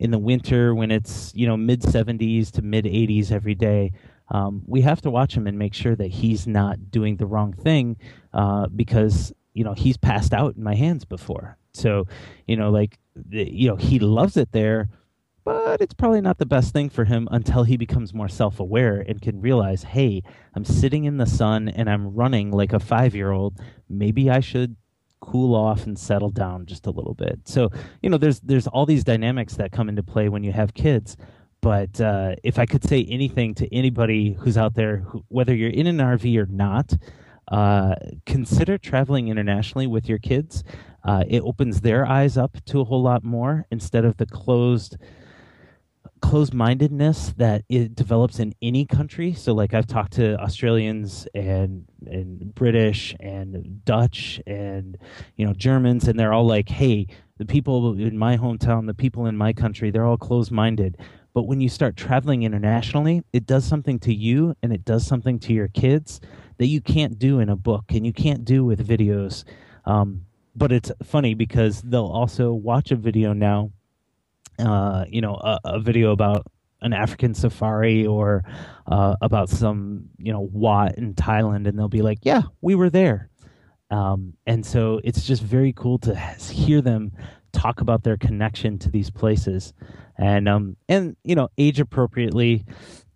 in 0.00 0.10
the 0.10 0.18
winter 0.18 0.74
when 0.74 0.90
it's 0.90 1.32
you 1.34 1.46
know 1.46 1.56
mid 1.56 1.82
70s 1.82 2.50
to 2.52 2.62
mid 2.62 2.84
80s 2.84 3.32
every 3.32 3.54
day 3.54 3.92
um, 4.30 4.62
we 4.66 4.82
have 4.82 5.00
to 5.02 5.10
watch 5.10 5.34
him 5.34 5.46
and 5.46 5.58
make 5.58 5.74
sure 5.74 5.96
that 5.96 6.08
he's 6.08 6.46
not 6.46 6.90
doing 6.90 7.16
the 7.16 7.26
wrong 7.26 7.52
thing 7.52 7.96
uh, 8.32 8.66
because 8.68 9.32
you 9.54 9.64
know 9.64 9.74
he's 9.74 9.96
passed 9.96 10.32
out 10.32 10.56
in 10.56 10.62
my 10.62 10.74
hands 10.74 11.04
before. 11.04 11.56
So 11.72 12.06
you 12.46 12.56
know, 12.56 12.70
like 12.70 12.98
you 13.30 13.68
know, 13.68 13.76
he 13.76 13.98
loves 13.98 14.36
it 14.36 14.52
there, 14.52 14.88
but 15.44 15.80
it's 15.80 15.94
probably 15.94 16.20
not 16.20 16.38
the 16.38 16.46
best 16.46 16.72
thing 16.72 16.90
for 16.90 17.04
him 17.04 17.28
until 17.30 17.64
he 17.64 17.76
becomes 17.76 18.12
more 18.12 18.28
self-aware 18.28 19.04
and 19.08 19.20
can 19.20 19.40
realize, 19.40 19.82
hey, 19.82 20.22
I'm 20.54 20.64
sitting 20.64 21.04
in 21.04 21.16
the 21.16 21.26
sun 21.26 21.68
and 21.68 21.88
I'm 21.88 22.14
running 22.14 22.50
like 22.50 22.72
a 22.72 22.80
five-year-old. 22.80 23.58
Maybe 23.88 24.30
I 24.30 24.40
should 24.40 24.76
cool 25.20 25.54
off 25.54 25.84
and 25.86 25.98
settle 25.98 26.30
down 26.30 26.66
just 26.66 26.86
a 26.86 26.90
little 26.90 27.14
bit. 27.14 27.40
So, 27.44 27.70
you 28.02 28.10
know, 28.10 28.18
there's 28.18 28.40
there's 28.40 28.66
all 28.66 28.86
these 28.86 29.04
dynamics 29.04 29.54
that 29.54 29.72
come 29.72 29.88
into 29.88 30.02
play 30.02 30.28
when 30.28 30.44
you 30.44 30.52
have 30.52 30.74
kids. 30.74 31.16
But 31.60 32.00
uh, 32.00 32.36
if 32.42 32.58
I 32.58 32.66
could 32.66 32.84
say 32.84 33.04
anything 33.08 33.54
to 33.56 33.74
anybody 33.74 34.36
who's 34.38 34.56
out 34.56 34.74
there, 34.74 34.98
who, 34.98 35.24
whether 35.28 35.54
you're 35.54 35.70
in 35.70 35.86
an 35.86 35.98
RV 35.98 36.36
or 36.36 36.46
not, 36.46 36.94
uh, 37.50 37.94
consider 38.26 38.78
traveling 38.78 39.28
internationally 39.28 39.86
with 39.86 40.08
your 40.08 40.18
kids. 40.18 40.62
Uh, 41.04 41.24
it 41.26 41.40
opens 41.42 41.80
their 41.80 42.06
eyes 42.06 42.36
up 42.36 42.56
to 42.66 42.80
a 42.80 42.84
whole 42.84 43.02
lot 43.02 43.24
more 43.24 43.64
instead 43.70 44.04
of 44.04 44.16
the 44.18 44.26
closed 44.26 44.96
closed 46.20 46.52
mindedness 46.52 47.32
that 47.36 47.62
it 47.68 47.94
develops 47.94 48.40
in 48.40 48.52
any 48.60 48.84
country. 48.84 49.32
So, 49.32 49.54
like 49.54 49.72
I've 49.72 49.86
talked 49.86 50.14
to 50.14 50.38
Australians 50.40 51.26
and 51.34 51.86
and 52.06 52.54
British 52.54 53.14
and 53.20 53.84
Dutch 53.84 54.40
and 54.46 54.98
you 55.36 55.46
know 55.46 55.52
Germans, 55.54 56.08
and 56.08 56.18
they're 56.18 56.32
all 56.32 56.46
like, 56.46 56.68
"Hey, 56.68 57.06
the 57.38 57.46
people 57.46 57.98
in 57.98 58.18
my 58.18 58.36
hometown, 58.36 58.86
the 58.86 58.94
people 58.94 59.26
in 59.26 59.36
my 59.36 59.52
country, 59.52 59.90
they're 59.90 60.04
all 60.04 60.18
closed 60.18 60.50
minded." 60.50 60.98
But 61.38 61.44
when 61.44 61.60
you 61.60 61.68
start 61.68 61.96
traveling 61.96 62.42
internationally, 62.42 63.22
it 63.32 63.46
does 63.46 63.64
something 63.64 64.00
to 64.00 64.12
you 64.12 64.56
and 64.60 64.72
it 64.72 64.84
does 64.84 65.06
something 65.06 65.38
to 65.38 65.52
your 65.52 65.68
kids 65.68 66.20
that 66.56 66.66
you 66.66 66.80
can't 66.80 67.16
do 67.16 67.38
in 67.38 67.48
a 67.48 67.54
book 67.54 67.84
and 67.90 68.04
you 68.04 68.12
can't 68.12 68.44
do 68.44 68.64
with 68.64 68.84
videos. 68.84 69.44
Um, 69.84 70.26
but 70.56 70.72
it's 70.72 70.90
funny 71.04 71.34
because 71.34 71.80
they'll 71.82 72.06
also 72.08 72.52
watch 72.52 72.90
a 72.90 72.96
video 72.96 73.34
now, 73.34 73.70
uh, 74.58 75.04
you 75.08 75.20
know, 75.20 75.36
a, 75.36 75.60
a, 75.64 75.78
video 75.78 76.10
about 76.10 76.44
an 76.80 76.92
African 76.92 77.34
safari 77.34 78.04
or 78.04 78.42
uh, 78.88 79.14
about 79.22 79.48
some, 79.48 80.06
you 80.18 80.32
know, 80.32 80.40
Wat 80.52 80.98
in 80.98 81.14
Thailand, 81.14 81.68
and 81.68 81.78
they'll 81.78 81.86
be 81.86 82.02
like, 82.02 82.18
"Yeah, 82.22 82.42
we 82.62 82.74
were 82.74 82.90
there." 82.90 83.30
Um, 83.92 84.34
and 84.44 84.66
so 84.66 85.00
it's 85.04 85.24
just 85.24 85.44
very 85.44 85.72
cool 85.72 85.98
to 86.00 86.16
hear 86.16 86.80
them 86.80 87.12
talk 87.52 87.80
about 87.80 88.02
their 88.02 88.16
connection 88.16 88.78
to 88.78 88.90
these 88.90 89.10
places 89.10 89.72
and 90.16 90.48
um 90.48 90.76
and 90.88 91.16
you 91.24 91.34
know 91.34 91.48
age 91.58 91.80
appropriately 91.80 92.64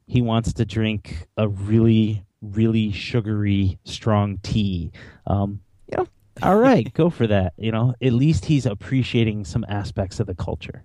he 0.07 0.23
wants 0.23 0.53
to 0.53 0.65
drink 0.65 1.27
a 1.37 1.49
really 1.49 2.25
really 2.41 2.93
sugary 2.93 3.79
strong 3.85 4.39
tea 4.43 4.91
um 5.27 5.61
you 5.91 5.97
know 5.97 6.07
all 6.43 6.57
right 6.57 6.93
go 6.95 7.11
for 7.11 7.27
that 7.27 7.53
you 7.57 7.71
know 7.71 7.95
at 8.03 8.13
least 8.13 8.45
he's 8.45 8.67
appreciating 8.67 9.45
some 9.45 9.65
aspects 9.69 10.21
of 10.21 10.27
the 10.27 10.35
culture 10.35 10.83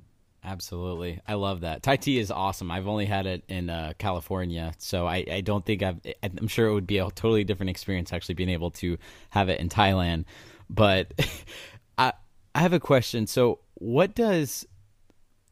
Absolutely, 0.48 1.20
I 1.28 1.34
love 1.34 1.62
that. 1.62 1.84
Thai 1.84 1.98
tea 1.98 2.20
is 2.20 2.32
awesome. 2.32 2.72
I've 2.72 2.88
only 2.88 3.06
had 3.06 3.26
it 3.26 3.44
in 3.50 3.70
uh, 3.70 3.92
California, 3.98 4.72
so 4.78 5.06
I, 5.06 5.26
I, 5.30 5.42
don't 5.42 5.66
think 5.66 5.84
I've. 5.84 6.00
I'm 6.24 6.48
sure 6.48 6.68
it 6.68 6.74
would 6.74 6.88
be 6.88 7.00
a 7.00 7.04
totally 7.04 7.44
different 7.44 7.70
experience 7.70 8.14
actually 8.14 8.36
being 8.36 8.48
able 8.48 8.72
to 8.72 8.98
have 9.32 9.50
it 9.50 9.60
in 9.60 9.68
Thailand. 9.68 10.24
But 10.70 11.12
I 12.58 12.62
have 12.62 12.74
a 12.74 12.80
question. 12.80 13.28
So, 13.28 13.60
what 13.76 14.16
does 14.16 14.66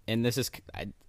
and 0.07 0.25
this 0.25 0.39
is 0.39 0.49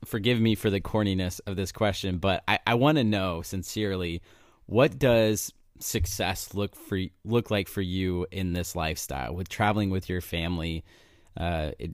forgive 0.04 0.38
me 0.38 0.54
for 0.54 0.68
the 0.68 0.80
corniness 0.80 1.40
of 1.46 1.56
this 1.56 1.72
question, 1.72 2.18
but 2.18 2.44
I, 2.46 2.58
I 2.66 2.74
want 2.74 2.98
to 2.98 3.04
know 3.04 3.40
sincerely, 3.40 4.20
what 4.66 4.98
does 4.98 5.54
success 5.78 6.52
look 6.52 6.76
for 6.76 7.00
look 7.24 7.50
like 7.50 7.66
for 7.66 7.80
you 7.80 8.26
in 8.30 8.52
this 8.52 8.76
lifestyle 8.76 9.34
with 9.34 9.48
traveling 9.48 9.88
with 9.88 10.10
your 10.10 10.20
family? 10.20 10.84
Uh, 11.34 11.70
it, 11.78 11.92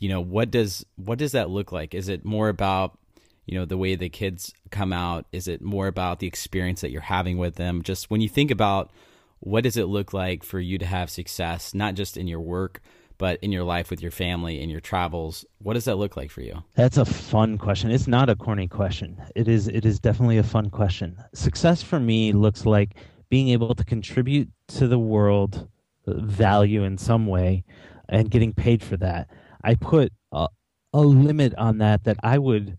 you 0.00 0.08
know, 0.08 0.20
what 0.20 0.50
does 0.50 0.84
what 0.96 1.20
does 1.20 1.30
that 1.30 1.48
look 1.48 1.70
like? 1.70 1.94
Is 1.94 2.08
it 2.08 2.24
more 2.24 2.48
about 2.48 2.98
you 3.46 3.56
know 3.56 3.66
the 3.66 3.78
way 3.78 3.94
the 3.94 4.08
kids 4.08 4.52
come 4.72 4.92
out? 4.92 5.26
Is 5.30 5.46
it 5.46 5.62
more 5.62 5.86
about 5.86 6.18
the 6.18 6.26
experience 6.26 6.80
that 6.80 6.90
you're 6.90 7.02
having 7.02 7.38
with 7.38 7.54
them? 7.54 7.82
Just 7.82 8.10
when 8.10 8.20
you 8.20 8.28
think 8.28 8.50
about 8.50 8.90
what 9.38 9.62
does 9.62 9.76
it 9.76 9.84
look 9.84 10.12
like 10.12 10.42
for 10.42 10.58
you 10.58 10.76
to 10.78 10.86
have 10.86 11.08
success, 11.08 11.72
not 11.72 11.94
just 11.94 12.16
in 12.16 12.26
your 12.26 12.40
work, 12.40 12.80
but 13.18 13.38
in 13.42 13.52
your 13.52 13.64
life 13.64 13.90
with 13.90 14.02
your 14.02 14.10
family 14.10 14.60
and 14.60 14.70
your 14.70 14.80
travels, 14.80 15.44
what 15.58 15.74
does 15.74 15.84
that 15.84 15.96
look 15.96 16.16
like 16.16 16.30
for 16.30 16.40
you? 16.40 16.62
That's 16.74 16.96
a 16.96 17.04
fun 17.04 17.58
question. 17.58 17.90
It's 17.90 18.08
not 18.08 18.28
a 18.28 18.36
corny 18.36 18.68
question. 18.68 19.20
It 19.34 19.48
is 19.48 19.68
it 19.68 19.84
is 19.84 20.00
definitely 20.00 20.38
a 20.38 20.42
fun 20.42 20.70
question. 20.70 21.16
Success 21.34 21.82
for 21.82 22.00
me 22.00 22.32
looks 22.32 22.66
like 22.66 22.96
being 23.30 23.48
able 23.48 23.74
to 23.74 23.84
contribute 23.84 24.50
to 24.68 24.86
the 24.86 24.98
world 24.98 25.68
uh, 26.06 26.20
value 26.20 26.84
in 26.84 26.98
some 26.98 27.26
way 27.26 27.64
and 28.08 28.30
getting 28.30 28.52
paid 28.52 28.82
for 28.82 28.96
that. 28.98 29.28
I 29.62 29.74
put 29.74 30.12
a, 30.32 30.48
a 30.92 31.00
limit 31.00 31.54
on 31.56 31.78
that 31.78 32.04
that 32.04 32.18
I 32.22 32.38
would 32.38 32.76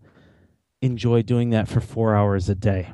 enjoy 0.82 1.22
doing 1.22 1.50
that 1.50 1.68
for 1.68 1.80
4 1.80 2.14
hours 2.14 2.48
a 2.48 2.54
day. 2.54 2.92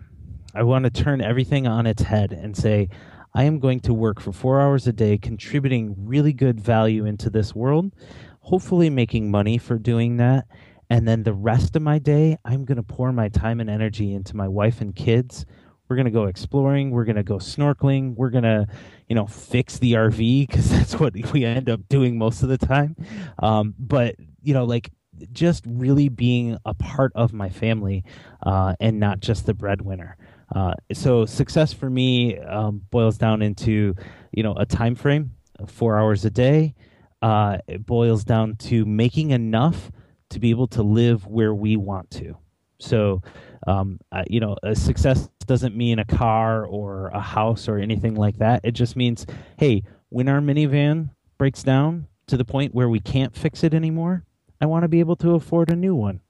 I 0.55 0.63
want 0.63 0.85
to 0.85 0.91
turn 0.91 1.21
everything 1.21 1.67
on 1.67 1.87
its 1.87 2.03
head 2.03 2.33
and 2.33 2.57
say 2.57 2.89
I 3.35 3.45
am 3.45 3.59
going 3.59 3.81
to 3.81 3.95
work 3.95 4.21
for 4.21 4.33
four 4.33 4.61
hours 4.61 4.87
a 4.87 4.93
day, 4.93 5.17
contributing 5.17 5.95
really 5.99 6.33
good 6.33 6.61
value 6.61 7.07
into 7.07 7.31
this 7.31 7.55
world, 7.55 7.93
hopefully 8.41 8.91
making 8.91 9.31
money 9.31 9.59
for 9.59 9.79
doing 9.79 10.19
that. 10.19 10.47
And 10.91 11.09
then 11.09 11.23
the 11.23 11.33
rest 11.33 11.75
of 11.75 11.81
my 11.81 11.99
day, 11.99 12.37
I'm 12.45 12.67
going 12.67 12.77
to 12.77 12.83
pour 12.83 13.13
my 13.13 13.31
time 13.31 13.61
and 13.61 13.71
energy 13.71 14.13
into 14.13 14.37
my 14.37 14.49
wife 14.49 14.83
and 14.83 14.95
kids. 14.95 15.47
We're 15.89 15.97
going 15.97 16.05
to 16.07 16.13
go 16.13 16.25
exploring. 16.25 16.91
We're 16.91 17.05
going 17.05 17.17
to 17.17 17.23
go 17.23 17.37
snorkeling. 17.37 18.15
We're 18.15 18.31
going 18.31 18.45
to, 18.45 18.67
you 19.09 19.15
know, 19.15 19.27
fix 19.27 19.79
the 19.79 19.95
RV 19.95 20.47
because 20.47 20.71
that's 20.71 20.99
what 20.99 21.15
we 21.33 21.47
end 21.47 21.71
up 21.71 21.89
doing 21.89 22.19
most 22.19 22.43
of 22.43 22.51
the 22.51 22.59
time. 22.59 22.97
Um, 23.39 23.75
but, 23.79 24.17
you 24.43 24.53
know, 24.53 24.65
like 24.65 24.91
just 25.33 25.65
really 25.67 26.09
being 26.09 26.59
a 26.65 26.75
part 26.75 27.13
of 27.15 27.33
my 27.33 27.49
family 27.49 28.05
uh, 28.43 28.75
and 28.81 28.99
not 28.99 29.21
just 29.21 29.47
the 29.47 29.55
breadwinner. 29.55 30.17
Uh, 30.55 30.75
so 30.93 31.25
success 31.25 31.73
for 31.73 31.89
me 31.89 32.39
um, 32.39 32.83
boils 32.91 33.17
down 33.17 33.43
into 33.43 33.95
you 34.33 34.43
know 34.43 34.55
a 34.55 34.67
time 34.67 34.95
frame, 34.95 35.33
four 35.67 35.99
hours 35.99 36.25
a 36.25 36.31
day. 36.31 36.75
Uh, 37.23 37.59
it 37.69 37.87
boils 37.87 38.25
down 38.25 38.57
to 38.57 38.85
making 38.85 39.31
enough 39.31 39.91
to 40.29 40.41
be 40.41 40.51
able 40.51 40.67
to 40.67 40.83
live 40.83 41.27
where 41.27 41.55
we 41.55 41.77
want 41.77 42.11
to. 42.11 42.37
So, 42.81 43.23
um, 43.67 44.01
uh, 44.11 44.25
you 44.27 44.41
know, 44.41 44.57
success 44.75 45.29
doesn't 45.47 45.77
mean 45.77 46.01
a 46.01 46.05
car 46.05 46.67
or 46.67 47.09
a 47.09 47.21
house 47.21 47.69
or 47.69 47.79
anything 47.79 48.17
like 48.17 48.39
that. 48.39 48.63
It 48.65 48.73
just 48.73 48.97
means, 48.97 49.25
hey, 49.57 49.85
when 50.09 50.29
our 50.29 50.41
minivan 50.41 51.11
breaks 51.39 51.63
down 51.63 52.09
to 52.27 52.37
the 52.37 52.45
point 52.45 52.75
where 52.75 52.89
we 52.89 52.99
can't 52.99 53.37
fix 53.37 53.63
it 53.63 53.73
anymore, 53.73 54.25
I 54.61 54.67
want 54.67 54.83
to 54.83 54.89
be 54.89 54.99
able 54.99 55.17
to 55.17 55.35
afford 55.35 55.71
a 55.71 55.77
new 55.77 55.95
one. 55.95 56.21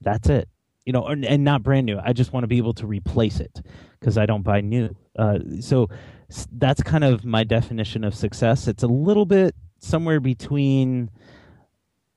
That's 0.00 0.30
it 0.30 0.48
you 0.88 0.92
know, 0.92 1.04
and, 1.04 1.22
and 1.26 1.44
not 1.44 1.62
brand 1.62 1.84
new. 1.84 2.00
I 2.02 2.14
just 2.14 2.32
want 2.32 2.44
to 2.44 2.48
be 2.48 2.56
able 2.56 2.72
to 2.72 2.86
replace 2.86 3.40
it 3.40 3.60
because 4.00 4.16
I 4.16 4.24
don't 4.24 4.40
buy 4.40 4.62
new. 4.62 4.96
Uh, 5.18 5.38
so 5.60 5.90
that's 6.50 6.82
kind 6.82 7.04
of 7.04 7.26
my 7.26 7.44
definition 7.44 8.04
of 8.04 8.14
success. 8.14 8.66
It's 8.66 8.82
a 8.82 8.86
little 8.86 9.26
bit 9.26 9.54
somewhere 9.80 10.18
between 10.18 11.10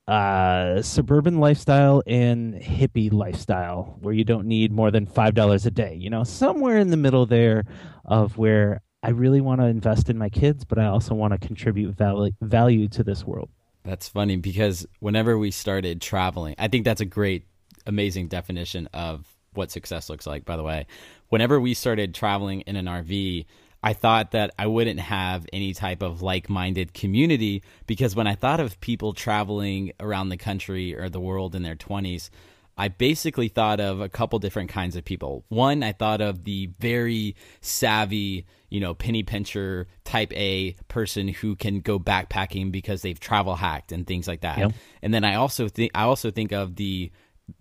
uh, 0.08 0.80
suburban 0.80 1.38
lifestyle 1.38 2.02
and 2.06 2.54
hippie 2.54 3.12
lifestyle 3.12 3.98
where 4.00 4.14
you 4.14 4.24
don't 4.24 4.46
need 4.46 4.72
more 4.72 4.90
than 4.90 5.06
$5 5.06 5.66
a 5.66 5.70
day. 5.70 5.94
You 5.94 6.08
know, 6.08 6.24
somewhere 6.24 6.78
in 6.78 6.88
the 6.88 6.96
middle 6.96 7.26
there 7.26 7.64
of 8.06 8.38
where 8.38 8.80
I 9.02 9.10
really 9.10 9.42
want 9.42 9.60
to 9.60 9.66
invest 9.66 10.08
in 10.08 10.16
my 10.16 10.30
kids, 10.30 10.64
but 10.64 10.78
I 10.78 10.86
also 10.86 11.14
want 11.14 11.38
to 11.38 11.46
contribute 11.46 11.94
value, 11.94 12.32
value 12.40 12.88
to 12.88 13.04
this 13.04 13.22
world. 13.22 13.50
That's 13.84 14.08
funny 14.08 14.36
because 14.36 14.86
whenever 15.00 15.36
we 15.36 15.50
started 15.50 16.00
traveling, 16.00 16.54
I 16.56 16.68
think 16.68 16.86
that's 16.86 17.02
a 17.02 17.04
great, 17.04 17.46
amazing 17.86 18.28
definition 18.28 18.88
of 18.92 19.26
what 19.54 19.70
success 19.70 20.08
looks 20.08 20.26
like, 20.26 20.44
by 20.44 20.56
the 20.56 20.62
way. 20.62 20.86
Whenever 21.28 21.60
we 21.60 21.74
started 21.74 22.14
traveling 22.14 22.62
in 22.62 22.76
an 22.76 22.86
RV, 22.86 23.44
I 23.82 23.92
thought 23.92 24.30
that 24.30 24.52
I 24.58 24.66
wouldn't 24.66 25.00
have 25.00 25.46
any 25.52 25.74
type 25.74 26.02
of 26.02 26.22
like 26.22 26.48
minded 26.48 26.94
community 26.94 27.62
because 27.86 28.14
when 28.14 28.26
I 28.26 28.34
thought 28.34 28.60
of 28.60 28.80
people 28.80 29.12
traveling 29.12 29.92
around 29.98 30.28
the 30.28 30.36
country 30.36 30.96
or 30.96 31.08
the 31.08 31.20
world 31.20 31.54
in 31.54 31.62
their 31.62 31.74
20s, 31.74 32.30
I 32.78 32.88
basically 32.88 33.48
thought 33.48 33.80
of 33.80 34.00
a 34.00 34.08
couple 34.08 34.38
different 34.38 34.70
kinds 34.70 34.96
of 34.96 35.04
people. 35.04 35.44
One, 35.48 35.82
I 35.82 35.92
thought 35.92 36.20
of 36.20 36.44
the 36.44 36.70
very 36.78 37.36
savvy, 37.60 38.46
you 38.70 38.80
know, 38.80 38.94
penny 38.94 39.22
pincher 39.22 39.88
type 40.04 40.32
A 40.34 40.74
person 40.88 41.28
who 41.28 41.54
can 41.54 41.80
go 41.80 41.98
backpacking 41.98 42.72
because 42.72 43.02
they've 43.02 43.20
travel 43.20 43.56
hacked 43.56 43.92
and 43.92 44.06
things 44.06 44.26
like 44.26 44.40
that. 44.40 44.58
Yep. 44.58 44.72
And 45.02 45.12
then 45.12 45.24
I 45.24 45.34
also 45.34 45.68
think 45.68 45.90
I 45.94 46.04
also 46.04 46.30
think 46.30 46.52
of 46.52 46.76
the 46.76 47.10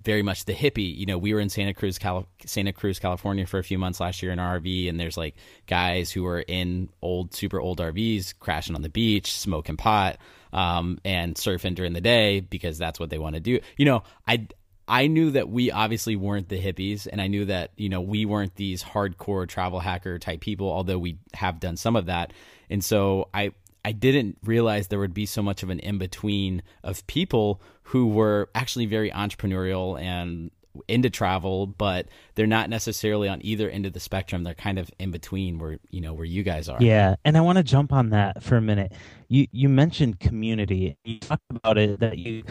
very 0.04 0.24
much 0.24 0.46
the 0.46 0.54
hippie. 0.54 0.96
You 0.96 1.06
know, 1.06 1.18
we 1.18 1.34
were 1.34 1.40
in 1.40 1.50
Santa 1.50 1.74
Cruz, 1.74 2.00
Santa 2.46 2.74
Cruz, 2.74 3.00
California 3.00 3.46
for 3.46 3.60
a 3.60 3.64
few 3.64 3.78
months 3.78 4.00
last 4.00 4.22
year 4.22 4.32
in 4.32 4.40
our 4.40 4.60
RV, 4.60 4.90
and 4.90 5.00
there's 5.00 5.18
like 5.18 5.36
guys 5.68 6.12
who 6.12 6.26
are 6.26 6.40
in 6.40 6.90
old, 7.02 7.34
super 7.34 7.60
old 7.60 7.80
RVs, 7.80 8.34
crashing 8.40 8.76
on 8.76 8.82
the 8.82 8.90
beach, 8.90 9.38
smoking 9.38 9.78
pot, 9.78 10.18
um, 10.54 11.00
and 11.04 11.36
surfing 11.36 11.76
during 11.76 11.94
the 11.94 12.02
day 12.02 12.40
because 12.40 12.78
that's 12.78 13.00
what 13.00 13.10
they 13.10 13.20
want 13.20 13.36
to 13.36 13.42
do. 13.42 13.60
You 13.78 13.86
know, 13.86 14.04
I 14.28 14.48
I 14.88 15.08
knew 15.08 15.32
that 15.32 15.50
we 15.50 15.72
obviously 15.72 16.16
weren't 16.16 16.50
the 16.50 16.60
hippies, 16.60 17.08
and 17.10 17.22
I 17.22 17.28
knew 17.28 17.46
that 17.46 17.72
you 17.78 17.90
know 17.90 18.02
we 18.02 18.26
weren't 18.26 18.56
these 18.56 18.84
hardcore 18.84 19.48
travel 19.48 19.80
hacker 19.80 20.20
type 20.20 20.42
people, 20.42 20.70
although 20.70 21.00
we 21.00 21.18
have 21.34 21.60
done 21.60 21.78
some 21.78 21.96
of 21.96 22.08
that. 22.08 22.34
And 22.70 22.84
so 22.84 23.30
I 23.34 23.52
I 23.84 23.92
didn't 23.92 24.38
realize 24.44 24.88
there 24.88 25.00
would 25.00 25.14
be 25.14 25.26
so 25.26 25.42
much 25.42 25.64
of 25.64 25.70
an 25.70 25.80
in 25.80 25.98
between 25.98 26.62
of 26.84 27.06
people 27.08 27.62
who 27.84 28.08
were 28.08 28.50
actually 28.54 28.86
very 28.86 29.12
entrepreneurial 29.12 30.00
and 30.00 30.52
into 30.88 31.10
travel, 31.10 31.68
but 31.68 32.08
they're 32.36 32.48
not 32.48 32.70
necessarily 32.70 33.28
on 33.28 33.40
either 33.44 33.70
end 33.70 33.86
of 33.86 33.94
the 33.94 34.00
spectrum. 34.00 34.44
They're 34.44 34.54
kind 34.54 34.80
of 34.80 34.90
in 35.00 35.12
between 35.12 35.60
where 35.60 35.80
you 35.90 36.02
know 36.02 36.14
where 36.14 36.26
you 36.26 36.44
guys 36.44 36.70
are. 36.70 36.82
Yeah, 36.82 37.16
and 37.26 37.38
I 37.38 37.42
want 37.42 37.58
to 37.58 37.64
jump 37.64 37.92
on 37.92 38.10
that 38.10 38.44
for 38.44 38.56
a 38.56 38.62
minute. 38.62 38.94
You 39.28 39.48
you 39.52 39.70
mentioned 39.70 40.20
community. 40.20 40.98
You 41.04 41.20
talked 41.20 41.44
about 41.50 41.78
it 41.78 42.00
that 42.00 42.18
you 42.18 42.44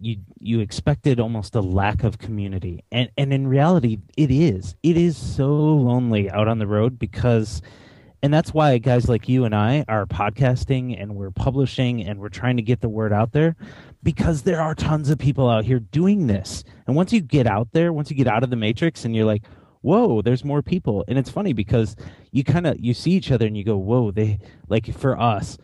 you 0.00 0.18
you 0.38 0.60
expected 0.60 1.20
almost 1.20 1.54
a 1.54 1.60
lack 1.60 2.04
of 2.04 2.18
community, 2.18 2.84
and 2.92 3.10
and 3.16 3.32
in 3.32 3.46
reality, 3.46 3.98
it 4.16 4.30
is. 4.30 4.76
It 4.82 4.96
is 4.96 5.16
so 5.16 5.52
lonely 5.52 6.30
out 6.30 6.48
on 6.48 6.58
the 6.58 6.66
road 6.66 6.98
because 6.98 7.62
and 8.24 8.32
that's 8.32 8.54
why 8.54 8.78
guys 8.78 9.06
like 9.06 9.28
you 9.28 9.44
and 9.44 9.54
I 9.54 9.84
are 9.86 10.06
podcasting 10.06 10.98
and 10.98 11.14
we're 11.14 11.30
publishing 11.30 12.02
and 12.02 12.18
we're 12.18 12.30
trying 12.30 12.56
to 12.56 12.62
get 12.62 12.80
the 12.80 12.88
word 12.88 13.12
out 13.12 13.32
there 13.32 13.54
because 14.02 14.40
there 14.40 14.62
are 14.62 14.74
tons 14.74 15.10
of 15.10 15.18
people 15.18 15.46
out 15.46 15.66
here 15.66 15.78
doing 15.78 16.26
this. 16.26 16.64
And 16.86 16.96
once 16.96 17.12
you 17.12 17.20
get 17.20 17.46
out 17.46 17.72
there, 17.72 17.92
once 17.92 18.08
you 18.08 18.16
get 18.16 18.26
out 18.26 18.42
of 18.42 18.48
the 18.48 18.56
matrix 18.56 19.04
and 19.04 19.14
you're 19.14 19.26
like, 19.26 19.42
whoa, 19.82 20.22
there's 20.22 20.42
more 20.42 20.62
people. 20.62 21.04
And 21.06 21.18
it's 21.18 21.28
funny 21.28 21.52
because 21.52 21.96
you 22.32 22.44
kind 22.44 22.66
of 22.66 22.80
you 22.80 22.94
see 22.94 23.10
each 23.10 23.30
other 23.30 23.46
and 23.46 23.58
you 23.58 23.62
go, 23.62 23.76
whoa, 23.76 24.10
they 24.10 24.38
like 24.70 24.90
for 24.96 25.20
us, 25.20 25.58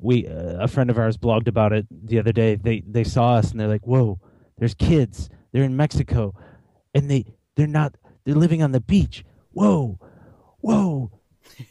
we 0.00 0.26
uh, 0.26 0.64
a 0.64 0.66
friend 0.66 0.90
of 0.90 0.98
ours 0.98 1.16
blogged 1.16 1.46
about 1.46 1.72
it 1.72 1.86
the 1.92 2.18
other 2.18 2.32
day. 2.32 2.56
They 2.56 2.82
they 2.84 3.04
saw 3.04 3.34
us 3.34 3.52
and 3.52 3.60
they're 3.60 3.68
like, 3.68 3.86
whoa, 3.86 4.18
there's 4.58 4.74
kids. 4.74 5.30
They're 5.52 5.62
in 5.62 5.76
Mexico, 5.76 6.34
and 6.92 7.08
they 7.08 7.36
they're 7.54 7.68
not 7.68 7.94
they're 8.24 8.34
living 8.34 8.64
on 8.64 8.72
the 8.72 8.80
beach. 8.80 9.24
Whoa, 9.52 10.00
whoa 10.58 11.12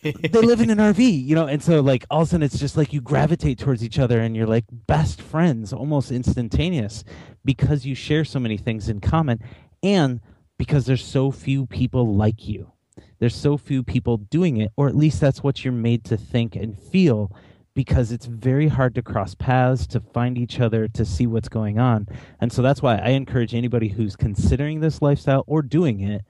they 0.01 0.41
live 0.41 0.61
in 0.61 0.69
an 0.69 0.77
RV, 0.77 1.25
you 1.25 1.35
know, 1.35 1.47
and 1.47 1.61
so 1.61 1.81
like 1.81 2.05
all 2.09 2.21
of 2.21 2.27
a 2.27 2.31
sudden 2.31 2.43
it's 2.43 2.59
just 2.59 2.77
like 2.77 2.93
you 2.93 3.01
gravitate 3.01 3.59
towards 3.59 3.83
each 3.83 3.99
other 3.99 4.19
and 4.19 4.35
you're 4.35 4.47
like 4.47 4.65
best 4.71 5.21
friends 5.21 5.73
almost 5.73 6.11
instantaneous 6.11 7.03
because 7.45 7.85
you 7.85 7.95
share 7.95 8.25
so 8.25 8.39
many 8.39 8.57
things 8.57 8.89
in 8.89 8.99
common 8.99 9.39
and 9.83 10.19
because 10.57 10.85
there's 10.85 11.03
so 11.03 11.31
few 11.31 11.65
people 11.65 12.15
like 12.15 12.47
you. 12.47 12.71
There's 13.19 13.35
so 13.35 13.57
few 13.57 13.83
people 13.83 14.17
doing 14.17 14.57
it, 14.57 14.71
or 14.75 14.87
at 14.87 14.95
least 14.95 15.19
that's 15.19 15.41
what 15.41 15.63
you're 15.63 15.73
made 15.73 16.03
to 16.05 16.17
think 16.17 16.55
and 16.55 16.77
feel 16.77 17.31
because 17.73 18.11
it's 18.11 18.25
very 18.25 18.67
hard 18.67 18.95
to 18.95 19.01
cross 19.01 19.35
paths, 19.35 19.87
to 19.87 20.01
find 20.01 20.37
each 20.37 20.59
other, 20.59 20.87
to 20.89 21.05
see 21.05 21.25
what's 21.25 21.47
going 21.47 21.79
on. 21.79 22.07
And 22.41 22.51
so 22.51 22.61
that's 22.61 22.81
why 22.81 22.97
I 22.97 23.09
encourage 23.09 23.53
anybody 23.53 23.87
who's 23.87 24.15
considering 24.15 24.79
this 24.79 25.01
lifestyle 25.01 25.43
or 25.47 25.61
doing 25.61 26.01
it 26.01 26.25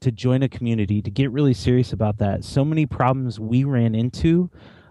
to 0.00 0.12
join 0.12 0.42
a 0.42 0.48
community, 0.48 1.02
to 1.02 1.10
get 1.10 1.30
really 1.30 1.54
serious 1.54 1.92
about 1.92 2.18
that. 2.18 2.44
So 2.44 2.64
many 2.64 2.86
problems 2.86 3.40
we 3.40 3.64
ran 3.64 3.94
into 3.94 4.50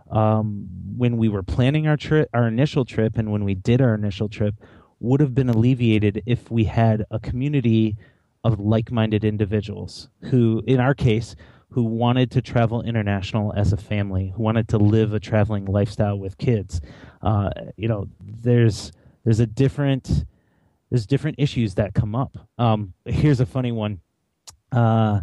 um, 0.09 0.67
when 0.97 1.17
we 1.17 1.29
were 1.29 1.43
planning 1.43 1.87
our 1.87 1.97
trip, 1.97 2.29
our 2.33 2.47
initial 2.47 2.85
trip, 2.85 3.17
and 3.17 3.31
when 3.31 3.43
we 3.43 3.55
did 3.55 3.81
our 3.81 3.95
initial 3.95 4.29
trip, 4.29 4.55
would 4.99 5.19
have 5.19 5.35
been 5.35 5.49
alleviated 5.49 6.23
if 6.25 6.49
we 6.49 6.63
had 6.65 7.05
a 7.11 7.19
community 7.19 7.97
of 8.43 8.59
like-minded 8.59 9.23
individuals 9.23 10.09
who, 10.21 10.63
in 10.67 10.79
our 10.79 10.93
case, 10.93 11.35
who 11.69 11.83
wanted 11.83 12.31
to 12.31 12.41
travel 12.41 12.81
international 12.83 13.51
as 13.55 13.73
a 13.73 13.77
family, 13.77 14.31
who 14.35 14.43
wanted 14.43 14.67
to 14.69 14.77
live 14.77 15.13
a 15.13 15.19
traveling 15.19 15.65
lifestyle 15.65 16.17
with 16.17 16.37
kids. 16.37 16.79
Uh, 17.21 17.49
you 17.75 17.87
know, 17.87 18.07
there's 18.21 18.91
there's 19.23 19.39
a 19.39 19.45
different 19.45 20.25
there's 20.89 21.05
different 21.05 21.37
issues 21.39 21.75
that 21.75 21.93
come 21.93 22.15
up. 22.15 22.37
Um, 22.57 22.93
here's 23.05 23.39
a 23.39 23.45
funny 23.45 23.71
one 23.71 23.99
uh, 24.71 25.21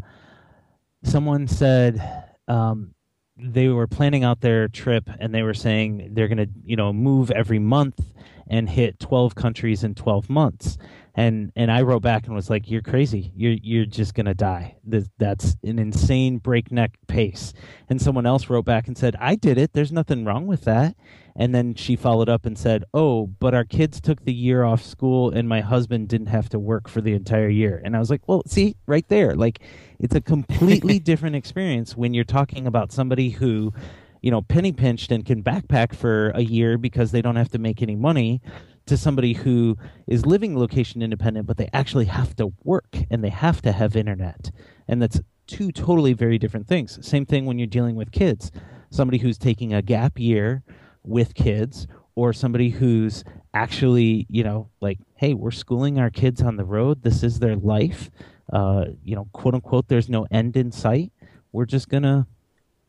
someone 1.04 1.46
said 1.48 2.26
um, 2.48 2.94
they 3.36 3.68
were 3.68 3.86
planning 3.86 4.24
out 4.24 4.40
their 4.40 4.68
trip 4.68 5.08
and 5.18 5.34
they 5.34 5.42
were 5.42 5.54
saying 5.54 6.10
they're 6.12 6.28
going 6.28 6.38
to, 6.38 6.48
you 6.64 6.76
know, 6.76 6.92
move 6.92 7.30
every 7.30 7.58
month 7.58 8.12
and 8.46 8.68
hit 8.68 8.98
12 8.98 9.34
countries 9.34 9.84
in 9.84 9.94
12 9.94 10.28
months. 10.28 10.78
And 11.14 11.52
and 11.56 11.70
I 11.70 11.82
wrote 11.82 12.02
back 12.02 12.26
and 12.26 12.34
was 12.34 12.48
like, 12.48 12.70
"You're 12.70 12.80
crazy. 12.82 13.32
You're 13.36 13.56
you're 13.62 13.84
just 13.84 14.14
gonna 14.14 14.34
die. 14.34 14.76
That's 15.18 15.56
an 15.62 15.78
insane 15.78 16.38
breakneck 16.38 16.96
pace." 17.06 17.52
And 17.90 18.00
someone 18.00 18.24
else 18.24 18.48
wrote 18.48 18.64
back 18.64 18.88
and 18.88 18.96
said, 18.96 19.14
"I 19.20 19.34
did 19.34 19.58
it. 19.58 19.74
There's 19.74 19.92
nothing 19.92 20.24
wrong 20.24 20.46
with 20.46 20.62
that." 20.62 20.96
And 21.36 21.54
then 21.54 21.74
she 21.74 21.96
followed 21.96 22.30
up 22.30 22.46
and 22.46 22.56
said, 22.56 22.84
"Oh, 22.94 23.26
but 23.26 23.54
our 23.54 23.64
kids 23.64 24.00
took 24.00 24.24
the 24.24 24.32
year 24.32 24.64
off 24.64 24.82
school 24.82 25.30
and 25.30 25.48
my 25.48 25.60
husband 25.60 26.08
didn't 26.08 26.28
have 26.28 26.48
to 26.50 26.58
work 26.58 26.88
for 26.88 27.02
the 27.02 27.12
entire 27.12 27.48
year." 27.48 27.80
And 27.84 27.94
I 27.94 27.98
was 27.98 28.08
like, 28.08 28.26
"Well, 28.26 28.42
see, 28.46 28.76
right 28.86 29.06
there. 29.08 29.34
Like 29.34 29.60
it's 29.98 30.14
a 30.14 30.20
completely 30.22 30.98
different 31.10 31.36
experience 31.36 31.94
when 31.94 32.14
you're 32.14 32.24
talking 32.24 32.66
about 32.66 32.90
somebody 32.90 33.30
who, 33.30 33.74
you 34.22 34.30
know, 34.30 34.40
penny 34.40 34.72
pinched 34.72 35.12
and 35.12 35.26
can 35.26 35.42
backpack 35.42 35.94
for 35.94 36.30
a 36.30 36.42
year 36.42 36.78
because 36.78 37.10
they 37.12 37.20
don't 37.20 37.36
have 37.36 37.50
to 37.50 37.58
make 37.58 37.82
any 37.82 37.96
money." 37.96 38.40
To 38.86 38.96
somebody 38.96 39.32
who 39.32 39.76
is 40.06 40.26
living 40.26 40.58
location 40.58 41.02
independent, 41.02 41.46
but 41.46 41.56
they 41.56 41.68
actually 41.72 42.06
have 42.06 42.34
to 42.36 42.52
work 42.64 42.96
and 43.10 43.22
they 43.22 43.30
have 43.30 43.62
to 43.62 43.72
have 43.72 43.94
internet. 43.96 44.50
And 44.88 45.00
that's 45.00 45.20
two 45.46 45.70
totally 45.70 46.12
very 46.12 46.38
different 46.38 46.66
things. 46.66 46.98
Same 47.06 47.24
thing 47.24 47.46
when 47.46 47.58
you're 47.58 47.66
dealing 47.66 47.96
with 47.96 48.10
kids. 48.10 48.50
Somebody 48.90 49.18
who's 49.18 49.38
taking 49.38 49.72
a 49.72 49.82
gap 49.82 50.18
year 50.18 50.62
with 51.04 51.34
kids 51.34 51.86
or 52.14 52.32
somebody 52.32 52.70
who's 52.70 53.24
actually, 53.54 54.26
you 54.28 54.44
know, 54.44 54.70
like, 54.80 54.98
hey, 55.16 55.34
we're 55.34 55.50
schooling 55.50 55.98
our 55.98 56.10
kids 56.10 56.42
on 56.42 56.56
the 56.56 56.64
road. 56.64 57.02
This 57.02 57.22
is 57.22 57.38
their 57.38 57.56
life. 57.56 58.10
Uh, 58.52 58.86
you 59.02 59.14
know, 59.14 59.28
quote 59.32 59.54
unquote, 59.54 59.88
there's 59.88 60.08
no 60.08 60.26
end 60.30 60.56
in 60.56 60.72
sight. 60.72 61.12
We're 61.52 61.66
just 61.66 61.88
going 61.88 62.02
to 62.02 62.26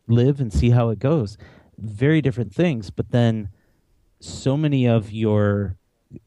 live 0.08 0.40
and 0.40 0.52
see 0.52 0.72
how 0.72 0.90
it 0.90 1.00
goes. 1.00 1.38
Very 1.78 2.22
different 2.22 2.54
things. 2.54 2.90
But 2.90 3.12
then 3.12 3.50
so 4.20 4.58
many 4.58 4.88
of 4.88 5.12
your 5.12 5.78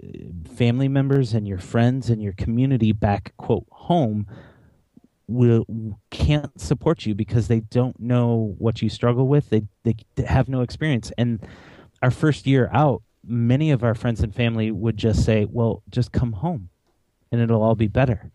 Uh, 0.02 0.54
family 0.54 0.88
members 0.88 1.34
and 1.34 1.46
your 1.46 1.58
friends 1.58 2.10
and 2.10 2.22
your 2.22 2.32
community 2.32 2.92
back, 2.92 3.32
quote, 3.36 3.66
home 3.70 4.26
will 5.28 5.66
can't 6.10 6.60
support 6.60 7.04
you 7.04 7.14
because 7.14 7.48
they 7.48 7.58
don't 7.58 7.98
know 7.98 8.54
what 8.58 8.80
you 8.80 8.88
struggle 8.88 9.26
with 9.26 9.50
they 9.50 9.60
they 9.82 9.96
have 10.24 10.48
no 10.48 10.60
experience 10.60 11.10
and 11.18 11.44
our 12.02 12.10
first 12.10 12.46
year 12.46 12.70
out, 12.72 13.02
many 13.26 13.70
of 13.70 13.82
our 13.82 13.94
friends 13.94 14.20
and 14.22 14.34
family 14.34 14.70
would 14.70 14.96
just 14.96 15.24
say, 15.24 15.44
"Well, 15.44 15.82
just 15.90 16.12
come 16.12 16.32
home, 16.32 16.68
and 17.32 17.40
it'll 17.40 17.62
all 17.62 17.74
be 17.74 17.88
better." 17.88 18.30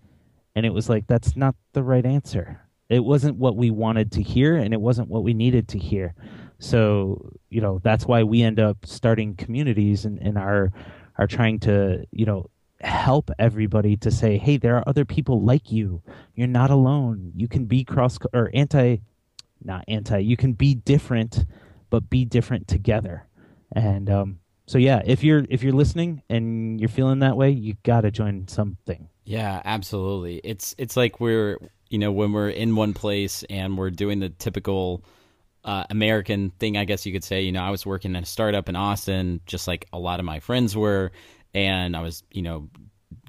And 0.55 0.65
it 0.65 0.73
was 0.73 0.89
like 0.89 1.07
that's 1.07 1.35
not 1.35 1.55
the 1.73 1.83
right 1.83 2.05
answer. 2.05 2.61
It 2.89 3.03
wasn't 3.03 3.37
what 3.37 3.55
we 3.55 3.69
wanted 3.71 4.11
to 4.13 4.21
hear, 4.21 4.57
and 4.57 4.73
it 4.73 4.81
wasn't 4.81 5.07
what 5.07 5.23
we 5.23 5.33
needed 5.33 5.67
to 5.69 5.79
hear. 5.79 6.13
So 6.59 7.31
you 7.49 7.61
know 7.61 7.79
that's 7.83 8.05
why 8.05 8.23
we 8.23 8.41
end 8.41 8.59
up 8.59 8.85
starting 8.85 9.35
communities 9.35 10.05
and, 10.05 10.19
and 10.19 10.37
are 10.37 10.71
are 11.21 11.27
trying 11.27 11.59
to 11.61 12.05
you 12.11 12.25
know 12.25 12.49
help 12.81 13.31
everybody 13.37 13.95
to 13.95 14.09
say, 14.11 14.37
hey, 14.37 14.57
there 14.57 14.75
are 14.75 14.83
other 14.87 15.05
people 15.05 15.41
like 15.41 15.71
you. 15.71 16.01
You're 16.33 16.47
not 16.47 16.71
alone. 16.71 17.31
You 17.35 17.47
can 17.47 17.65
be 17.65 17.83
cross 17.83 18.17
or 18.33 18.49
anti, 18.53 18.97
not 19.63 19.85
anti. 19.87 20.17
You 20.17 20.35
can 20.35 20.53
be 20.53 20.73
different, 20.73 21.45
but 21.89 22.09
be 22.09 22.25
different 22.25 22.67
together 22.67 23.27
and 23.73 24.09
um, 24.09 24.39
so 24.67 24.77
yeah, 24.77 25.01
if 25.05 25.23
you're 25.23 25.45
if 25.49 25.63
you're 25.63 25.73
listening 25.73 26.21
and 26.29 26.79
you're 26.79 26.89
feeling 26.89 27.19
that 27.19 27.37
way, 27.37 27.51
you 27.51 27.75
got 27.83 28.01
to 28.01 28.11
join 28.11 28.47
something. 28.47 29.07
Yeah, 29.23 29.61
absolutely. 29.63 30.41
It's 30.43 30.75
it's 30.77 30.97
like 30.97 31.19
we're 31.19 31.57
you 31.89 31.97
know 31.97 32.11
when 32.11 32.31
we're 32.31 32.49
in 32.49 32.75
one 32.75 32.93
place 32.93 33.43
and 33.49 33.77
we're 33.77 33.89
doing 33.89 34.19
the 34.19 34.29
typical 34.29 35.03
uh, 35.63 35.85
American 35.89 36.51
thing, 36.51 36.77
I 36.77 36.85
guess 36.85 37.05
you 37.05 37.13
could 37.13 37.23
say. 37.23 37.41
You 37.41 37.51
know, 37.51 37.61
I 37.61 37.69
was 37.69 37.85
working 37.85 38.15
in 38.15 38.23
a 38.23 38.25
startup 38.25 38.69
in 38.69 38.75
Austin, 38.75 39.41
just 39.45 39.67
like 39.67 39.87
a 39.93 39.99
lot 39.99 40.19
of 40.19 40.25
my 40.25 40.39
friends 40.39 40.75
were, 40.75 41.11
and 41.53 41.95
I 41.95 42.01
was 42.01 42.23
you 42.31 42.41
know 42.41 42.69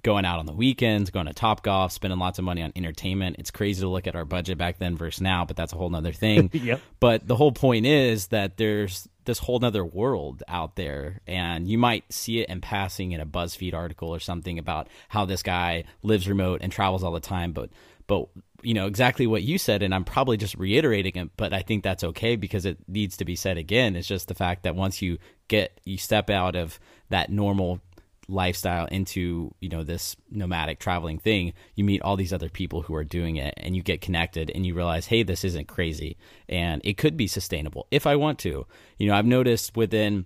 going 0.02 0.24
out 0.24 0.38
on 0.38 0.46
the 0.46 0.52
weekends, 0.52 1.10
going 1.10 1.26
to 1.26 1.32
Top 1.32 1.62
Golf, 1.62 1.92
spending 1.92 2.18
lots 2.18 2.38
of 2.38 2.44
money 2.44 2.62
on 2.62 2.72
entertainment. 2.74 3.36
It's 3.38 3.50
crazy 3.50 3.82
to 3.82 3.88
look 3.88 4.06
at 4.06 4.16
our 4.16 4.24
budget 4.24 4.58
back 4.58 4.78
then 4.78 4.96
versus 4.96 5.20
now, 5.20 5.44
but 5.44 5.56
that's 5.56 5.72
a 5.72 5.76
whole 5.76 5.90
nother 5.90 6.12
thing. 6.12 6.50
yep. 6.52 6.80
But 6.98 7.26
the 7.26 7.36
whole 7.36 7.52
point 7.52 7.86
is 7.86 8.28
that 8.28 8.56
there's 8.56 9.08
this 9.24 9.38
whole 9.38 9.60
nother 9.60 9.84
world 9.84 10.42
out 10.48 10.74
there, 10.74 11.20
and 11.26 11.68
you 11.68 11.78
might 11.78 12.12
see 12.12 12.40
it 12.40 12.48
in 12.48 12.60
passing 12.60 13.12
in 13.12 13.20
a 13.20 13.26
BuzzFeed 13.26 13.74
article 13.74 14.08
or 14.08 14.18
something 14.18 14.58
about 14.58 14.88
how 15.08 15.24
this 15.24 15.42
guy 15.42 15.84
lives 16.02 16.28
remote 16.28 16.60
and 16.62 16.72
travels 16.72 17.04
all 17.04 17.12
the 17.12 17.20
time. 17.20 17.52
But 17.52 17.70
but 18.12 18.28
you 18.62 18.74
know 18.74 18.86
exactly 18.86 19.26
what 19.26 19.42
you 19.42 19.56
said, 19.56 19.82
and 19.82 19.94
I'm 19.94 20.04
probably 20.04 20.36
just 20.36 20.54
reiterating 20.56 21.16
it, 21.16 21.30
but 21.38 21.54
I 21.54 21.62
think 21.62 21.82
that's 21.82 22.04
okay 22.04 22.36
because 22.36 22.66
it 22.66 22.76
needs 22.86 23.16
to 23.16 23.24
be 23.24 23.36
said 23.36 23.56
again. 23.56 23.96
It's 23.96 24.06
just 24.06 24.28
the 24.28 24.34
fact 24.34 24.64
that 24.64 24.76
once 24.76 25.00
you 25.00 25.16
get 25.48 25.80
you 25.84 25.96
step 25.96 26.28
out 26.28 26.54
of 26.54 26.78
that 27.08 27.30
normal 27.30 27.80
lifestyle 28.28 28.84
into 28.86 29.54
you 29.60 29.68
know 29.70 29.82
this 29.82 30.14
nomadic 30.30 30.78
traveling 30.78 31.18
thing 31.18 31.52
you 31.74 31.84
meet 31.84 32.00
all 32.02 32.16
these 32.16 32.32
other 32.32 32.48
people 32.48 32.82
who 32.82 32.94
are 32.94 33.02
doing 33.02 33.36
it 33.36 33.52
and 33.56 33.74
you 33.74 33.82
get 33.82 34.00
connected 34.00 34.50
and 34.54 34.64
you 34.64 34.74
realize 34.74 35.06
hey 35.06 35.24
this 35.24 35.44
isn't 35.44 35.66
crazy 35.66 36.16
and 36.48 36.80
it 36.84 36.96
could 36.96 37.16
be 37.16 37.26
sustainable 37.26 37.88
if 37.90 38.06
i 38.06 38.14
want 38.14 38.38
to 38.38 38.64
you 38.96 39.08
know 39.08 39.14
i've 39.14 39.26
noticed 39.26 39.76
within 39.76 40.24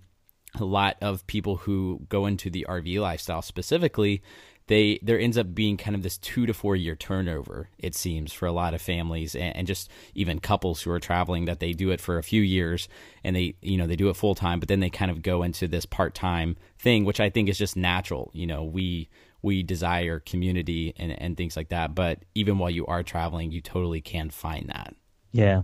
a 0.57 0.65
lot 0.65 0.97
of 1.01 1.27
people 1.27 1.57
who 1.57 1.99
go 2.11 2.27
into 2.27 2.51
the 2.51 2.67
rv 2.69 3.01
lifestyle 3.01 3.41
specifically 3.41 4.23
they 4.69 4.99
there 5.03 5.19
ends 5.19 5.39
up 5.39 5.55
being 5.55 5.77
kind 5.77 5.95
of 5.95 6.03
this 6.03 6.19
two 6.19 6.47
to 6.47 6.55
four 6.55 6.77
year 6.77 6.97
turnover 6.97 7.69
it 7.79 7.95
seems 7.95 8.33
for 8.33 8.47
a 8.47 8.53
lot 8.53 8.75
of 8.75 8.83
families 8.83 9.35
and, 9.35 9.57
and, 9.57 9.67
just 9.67 9.91
even 10.15 10.39
couples 10.39 10.83
who 10.83 10.91
are 10.91 11.01
traveling 11.01 11.45
that 11.45 11.61
they 11.61 11.73
do 11.73 11.91
it 11.91 12.01
for 12.01 12.19
a 12.19 12.23
few 12.23 12.43
years 12.43 12.89
and 13.25 13.35
they 13.35 13.55
you 13.63 13.77
know 13.77 13.87
they 13.87 13.97
do 13.97 14.09
it 14.09 14.17
full 14.17 14.35
time 14.35 14.61
but 14.61 14.69
then 14.69 14.81
they 14.81 14.91
kind 14.91 15.11
of 15.11 15.23
go 15.23 15.43
into 15.43 15.67
this 15.67 15.87
part 15.87 16.15
time 16.15 16.57
thing 16.79 17.05
which 17.05 17.21
i 17.21 17.31
think 17.31 17.49
is 17.49 17.59
just 17.59 17.77
natural. 17.77 18.31
You 18.33 18.47
know 18.47 18.65
we 18.65 19.09
we 19.43 19.63
desire 19.63 20.21
community 20.21 20.95
and, 20.97 21.13
and 21.21 21.37
things 21.37 21.57
like 21.57 21.69
that 21.69 21.95
but 21.95 22.25
even 22.35 22.59
while 22.59 22.71
you 22.71 22.87
are 22.87 23.03
traveling 23.03 23.53
you 23.53 23.61
totally 23.61 24.01
can 24.01 24.31
find 24.31 24.69
that. 24.69 24.95
Yeah. 25.33 25.63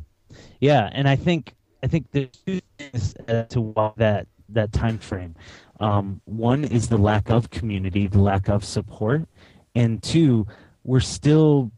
Yeah 0.61 0.89
and 0.93 1.09
i 1.09 1.17
think 1.17 1.55
i 1.83 1.87
think 1.87 2.11
there's 2.13 2.29
two 2.47 2.61
things 2.79 3.15
to 3.51 3.93
that 3.97 4.27
that 4.49 4.73
time 4.73 4.99
frame 4.99 5.35
um, 5.83 6.21
one 6.25 6.65
is 6.65 6.89
the 6.89 6.97
lack 6.97 7.29
of 7.29 7.51
community, 7.51 8.07
the 8.07 8.21
lack 8.21 8.49
of 8.49 8.65
support, 8.65 9.29
and 9.75 10.03
two, 10.03 10.47
we're 10.85 11.01
still 11.01 11.73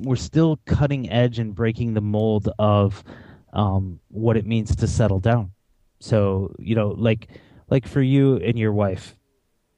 we're 0.00 0.16
still 0.16 0.58
cutting 0.66 1.10
edge 1.10 1.38
and 1.38 1.54
breaking 1.54 1.94
the 1.94 2.00
mold 2.00 2.48
of 2.58 3.04
um, 3.52 4.00
what 4.08 4.36
it 4.36 4.46
means 4.46 4.74
to 4.76 4.86
settle 4.86 5.20
down. 5.20 5.52
So 6.00 6.54
you 6.58 6.74
know, 6.74 6.88
like 6.96 7.28
like 7.68 7.86
for 7.86 8.00
you 8.00 8.36
and 8.36 8.58
your 8.58 8.72
wife, 8.72 9.16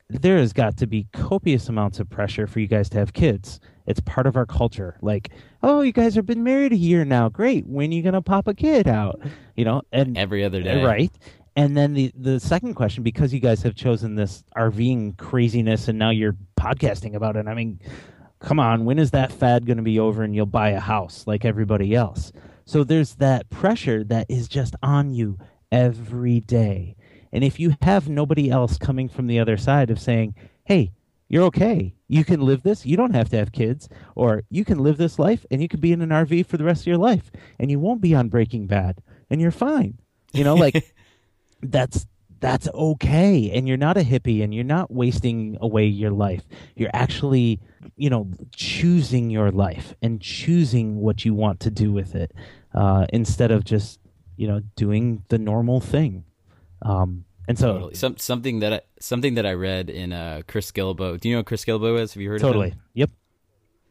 there 0.08 0.38
has 0.38 0.52
got 0.52 0.76
to 0.78 0.86
be 0.86 1.08
copious 1.12 1.68
amounts 1.68 1.98
of 1.98 2.08
pressure 2.08 2.46
for 2.46 2.60
you 2.60 2.68
guys 2.68 2.88
to 2.90 2.98
have 2.98 3.12
kids. 3.12 3.58
It's 3.86 4.00
part 4.00 4.26
of 4.26 4.36
our 4.36 4.44
culture. 4.44 4.98
Like, 5.00 5.30
oh, 5.62 5.80
you 5.80 5.92
guys 5.92 6.14
have 6.14 6.26
been 6.26 6.44
married 6.44 6.72
a 6.72 6.76
year 6.76 7.06
now. 7.06 7.30
Great. 7.30 7.66
When 7.66 7.90
are 7.90 7.94
you 7.94 8.02
gonna 8.02 8.22
pop 8.22 8.46
a 8.46 8.54
kid 8.54 8.86
out? 8.86 9.20
You 9.56 9.64
know, 9.64 9.82
and 9.90 10.16
every 10.16 10.44
other 10.44 10.62
day, 10.62 10.84
right? 10.84 11.10
And 11.58 11.76
then 11.76 11.92
the 11.92 12.12
the 12.14 12.38
second 12.38 12.74
question, 12.74 13.02
because 13.02 13.34
you 13.34 13.40
guys 13.40 13.62
have 13.62 13.74
chosen 13.74 14.14
this 14.14 14.44
RVing 14.56 15.18
craziness, 15.18 15.88
and 15.88 15.98
now 15.98 16.10
you're 16.10 16.36
podcasting 16.56 17.16
about 17.16 17.34
it. 17.34 17.48
I 17.48 17.54
mean, 17.54 17.80
come 18.38 18.60
on, 18.60 18.84
when 18.84 19.00
is 19.00 19.10
that 19.10 19.32
fad 19.32 19.66
going 19.66 19.78
to 19.78 19.82
be 19.82 19.98
over, 19.98 20.22
and 20.22 20.32
you'll 20.32 20.46
buy 20.46 20.68
a 20.68 20.78
house 20.78 21.26
like 21.26 21.44
everybody 21.44 21.96
else? 21.96 22.30
So 22.64 22.84
there's 22.84 23.16
that 23.16 23.50
pressure 23.50 24.04
that 24.04 24.26
is 24.28 24.46
just 24.46 24.76
on 24.84 25.12
you 25.12 25.36
every 25.72 26.38
day. 26.38 26.94
And 27.32 27.42
if 27.42 27.58
you 27.58 27.74
have 27.82 28.08
nobody 28.08 28.48
else 28.48 28.78
coming 28.78 29.08
from 29.08 29.26
the 29.26 29.40
other 29.40 29.56
side 29.56 29.90
of 29.90 29.98
saying, 29.98 30.36
"Hey, 30.62 30.92
you're 31.28 31.42
okay. 31.46 31.92
You 32.06 32.24
can 32.24 32.40
live 32.40 32.62
this. 32.62 32.86
You 32.86 32.96
don't 32.96 33.14
have 33.14 33.30
to 33.30 33.36
have 33.36 33.50
kids, 33.50 33.88
or 34.14 34.44
you 34.48 34.64
can 34.64 34.78
live 34.78 34.96
this 34.96 35.18
life, 35.18 35.44
and 35.50 35.60
you 35.60 35.66
can 35.66 35.80
be 35.80 35.90
in 35.90 36.02
an 36.02 36.12
RV 36.12 36.46
for 36.46 36.56
the 36.56 36.62
rest 36.62 36.82
of 36.82 36.86
your 36.86 36.98
life, 36.98 37.32
and 37.58 37.68
you 37.68 37.80
won't 37.80 38.00
be 38.00 38.14
on 38.14 38.28
Breaking 38.28 38.68
Bad, 38.68 39.02
and 39.28 39.40
you're 39.40 39.50
fine." 39.50 39.98
You 40.32 40.44
know, 40.44 40.54
like 40.54 40.94
that's 41.62 42.06
that's 42.40 42.68
okay 42.68 43.50
and 43.52 43.66
you're 43.66 43.76
not 43.76 43.96
a 43.96 44.02
hippie 44.02 44.44
and 44.44 44.54
you're 44.54 44.62
not 44.62 44.92
wasting 44.92 45.58
away 45.60 45.84
your 45.84 46.12
life 46.12 46.42
you're 46.76 46.90
actually 46.94 47.60
you 47.96 48.08
know 48.08 48.30
choosing 48.52 49.28
your 49.28 49.50
life 49.50 49.94
and 50.02 50.20
choosing 50.20 51.00
what 51.00 51.24
you 51.24 51.34
want 51.34 51.58
to 51.58 51.70
do 51.70 51.92
with 51.92 52.14
it 52.14 52.32
uh, 52.74 53.06
instead 53.12 53.50
of 53.50 53.64
just 53.64 53.98
you 54.36 54.46
know 54.46 54.60
doing 54.76 55.24
the 55.28 55.38
normal 55.38 55.80
thing 55.80 56.24
um, 56.82 57.24
and 57.48 57.58
so 57.58 57.72
totally. 57.72 57.94
Some, 57.94 58.18
something 58.18 58.60
that 58.60 58.72
I, 58.74 58.80
something 59.00 59.34
that 59.34 59.46
I 59.46 59.54
read 59.54 59.88
in 59.88 60.12
uh, 60.12 60.42
Chris 60.46 60.70
Guillebeau. 60.70 61.18
Do 61.18 61.28
you 61.28 61.34
know 61.34 61.38
what 61.38 61.46
Chris 61.46 61.64
Guillebeau 61.64 61.98
is? 61.98 62.12
Have 62.12 62.20
you 62.20 62.28
heard 62.28 62.40
totally. 62.40 62.68
of 62.68 62.72
him? 62.74 62.78
Totally. 62.78 62.90
Yep. 62.94 63.10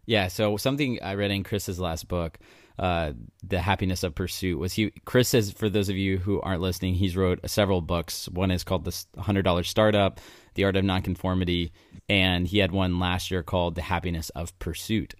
Yeah. 0.06 0.28
So 0.28 0.58
something 0.58 1.00
I 1.02 1.16
read 1.16 1.32
in 1.32 1.44
Chris's 1.44 1.80
last 1.80 2.08
book 2.08 2.38
uh, 2.80 3.14
the 3.44 3.60
happiness 3.60 4.04
of 4.04 4.14
pursuit 4.14 4.60
was 4.60 4.74
he 4.74 4.92
chris 5.06 5.30
says 5.30 5.52
for 5.52 5.70
those 5.70 5.90
of 5.90 5.96
you 5.96 6.18
who 6.18 6.40
aren't 6.42 6.62
listening 6.62 6.94
he's 6.94 7.18
wrote 7.18 7.40
several 7.50 7.82
books. 7.82 8.30
One 8.30 8.52
is 8.52 8.64
called 8.64 8.86
the 8.86 8.92
$100 9.18 9.66
startup 9.66 10.20
the 10.54 10.64
art 10.64 10.76
of 10.76 10.84
nonconformity 10.84 11.72
and 12.10 12.48
he 12.48 12.60
had 12.60 12.72
one 12.72 13.00
last 13.00 13.32
year 13.32 13.44
called 13.44 13.76
the 13.76 13.82
happiness 13.82 14.30
of 14.32 14.58
pursuit. 14.60 15.16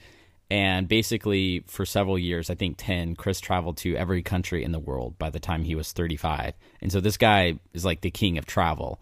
And 0.50 0.88
basically 0.88 1.64
for 1.68 1.86
several 1.86 2.18
years 2.18 2.50
i 2.50 2.56
think 2.56 2.76
10 2.78 3.16
chris 3.16 3.40
traveled 3.40 3.78
to 3.78 3.96
every 3.96 4.22
country 4.22 4.64
in 4.64 4.72
the 4.72 4.80
world 4.80 5.18
by 5.18 5.30
the 5.30 5.40
time 5.40 5.64
he 5.64 5.76
was 5.76 5.92
35 5.92 6.54
and 6.82 6.92
so 6.92 7.02
this 7.02 7.18
guy 7.18 7.60
is 7.74 7.84
like 7.84 8.02
the 8.02 8.12
king 8.12 8.38
of 8.38 8.46
travel 8.46 9.02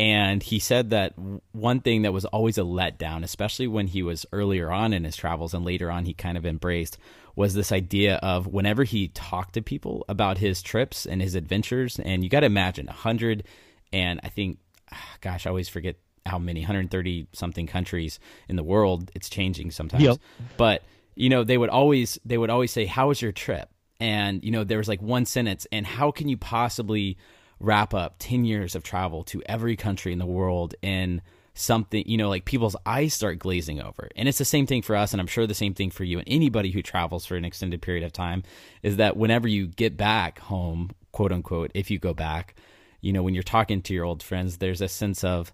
and 0.00 0.42
he 0.42 0.58
said 0.58 0.90
that 0.90 1.12
one 1.52 1.80
thing 1.80 2.02
that 2.02 2.12
was 2.14 2.24
always 2.24 2.56
a 2.56 2.62
letdown, 2.62 3.22
especially 3.22 3.66
when 3.66 3.86
he 3.86 4.02
was 4.02 4.24
earlier 4.32 4.72
on 4.72 4.94
in 4.94 5.04
his 5.04 5.14
travels 5.14 5.52
and 5.52 5.62
later 5.62 5.90
on 5.90 6.06
he 6.06 6.14
kind 6.14 6.38
of 6.38 6.46
embraced, 6.46 6.96
was 7.36 7.52
this 7.52 7.70
idea 7.70 8.16
of 8.22 8.46
whenever 8.46 8.84
he 8.84 9.08
talked 9.08 9.52
to 9.54 9.62
people 9.62 10.06
about 10.08 10.38
his 10.38 10.62
trips 10.62 11.04
and 11.04 11.20
his 11.20 11.34
adventures, 11.34 11.98
and 11.98 12.24
you 12.24 12.30
got 12.30 12.40
to 12.40 12.46
imagine 12.46 12.88
a 12.88 12.92
hundred 12.92 13.44
and 13.92 14.20
I 14.24 14.30
think, 14.30 14.58
ah, 14.90 15.16
gosh, 15.20 15.46
I 15.46 15.50
always 15.50 15.68
forget 15.68 15.96
how 16.24 16.38
many 16.38 16.60
130 16.60 17.26
something 17.34 17.66
countries 17.66 18.18
in 18.48 18.56
the 18.56 18.64
world. 18.64 19.10
It's 19.14 19.28
changing 19.28 19.70
sometimes, 19.70 20.02
yep. 20.02 20.18
but 20.56 20.82
you 21.14 21.28
know 21.28 21.44
they 21.44 21.58
would 21.58 21.68
always 21.68 22.18
they 22.24 22.38
would 22.38 22.48
always 22.48 22.70
say, 22.70 22.86
"How 22.86 23.08
was 23.08 23.20
your 23.20 23.32
trip?" 23.32 23.68
And 23.98 24.42
you 24.42 24.50
know 24.50 24.64
there 24.64 24.78
was 24.78 24.88
like 24.88 25.02
one 25.02 25.26
sentence, 25.26 25.66
and 25.70 25.86
how 25.86 26.10
can 26.10 26.28
you 26.28 26.38
possibly 26.38 27.18
wrap 27.60 27.94
up 27.94 28.16
10 28.18 28.44
years 28.44 28.74
of 28.74 28.82
travel 28.82 29.22
to 29.24 29.42
every 29.46 29.76
country 29.76 30.12
in 30.12 30.18
the 30.18 30.26
world 30.26 30.74
in 30.82 31.22
something, 31.54 32.02
you 32.06 32.16
know, 32.16 32.28
like 32.28 32.44
people's 32.44 32.76
eyes 32.86 33.14
start 33.14 33.38
glazing 33.38 33.80
over. 33.80 34.08
And 34.16 34.28
it's 34.28 34.38
the 34.38 34.44
same 34.44 34.66
thing 34.66 34.82
for 34.82 34.96
us, 34.96 35.12
and 35.12 35.20
I'm 35.20 35.26
sure 35.26 35.46
the 35.46 35.54
same 35.54 35.74
thing 35.74 35.90
for 35.90 36.04
you 36.04 36.18
and 36.18 36.28
anybody 36.28 36.70
who 36.70 36.82
travels 36.82 37.26
for 37.26 37.36
an 37.36 37.44
extended 37.44 37.82
period 37.82 38.02
of 38.04 38.12
time 38.12 38.42
is 38.82 38.96
that 38.96 39.16
whenever 39.16 39.46
you 39.46 39.66
get 39.66 39.96
back 39.96 40.38
home, 40.38 40.90
quote 41.12 41.32
unquote, 41.32 41.70
if 41.74 41.90
you 41.90 41.98
go 41.98 42.14
back, 42.14 42.54
you 43.00 43.12
know, 43.12 43.22
when 43.22 43.34
you're 43.34 43.42
talking 43.42 43.82
to 43.82 43.94
your 43.94 44.04
old 44.04 44.22
friends, 44.22 44.56
there's 44.56 44.80
a 44.80 44.88
sense 44.88 45.22
of 45.22 45.52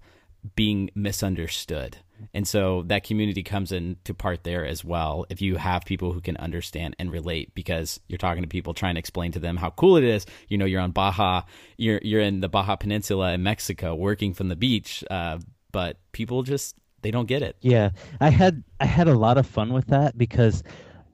being 0.54 0.90
misunderstood. 0.94 1.98
And 2.34 2.46
so 2.46 2.82
that 2.86 3.04
community 3.04 3.42
comes 3.42 3.72
into 3.72 4.14
part 4.14 4.44
there 4.44 4.64
as 4.64 4.84
well. 4.84 5.26
If 5.30 5.40
you 5.40 5.56
have 5.56 5.84
people 5.84 6.12
who 6.12 6.20
can 6.20 6.36
understand 6.36 6.96
and 6.98 7.10
relate, 7.10 7.54
because 7.54 8.00
you're 8.08 8.18
talking 8.18 8.42
to 8.42 8.48
people 8.48 8.74
trying 8.74 8.94
to 8.94 8.98
explain 8.98 9.32
to 9.32 9.38
them 9.38 9.56
how 9.56 9.70
cool 9.70 9.96
it 9.96 10.04
is. 10.04 10.26
You 10.48 10.58
know, 10.58 10.64
you're 10.64 10.80
on 10.80 10.92
Baja, 10.92 11.42
you're 11.76 12.00
you're 12.02 12.20
in 12.20 12.40
the 12.40 12.48
Baja 12.48 12.76
Peninsula 12.76 13.32
in 13.32 13.42
Mexico, 13.42 13.94
working 13.94 14.34
from 14.34 14.48
the 14.48 14.56
beach, 14.56 15.04
uh, 15.10 15.38
but 15.72 15.98
people 16.12 16.42
just 16.42 16.76
they 17.02 17.10
don't 17.10 17.26
get 17.26 17.42
it. 17.42 17.56
Yeah, 17.60 17.90
I 18.20 18.30
had 18.30 18.64
I 18.80 18.86
had 18.86 19.08
a 19.08 19.14
lot 19.14 19.38
of 19.38 19.46
fun 19.46 19.72
with 19.72 19.86
that 19.86 20.18
because 20.18 20.62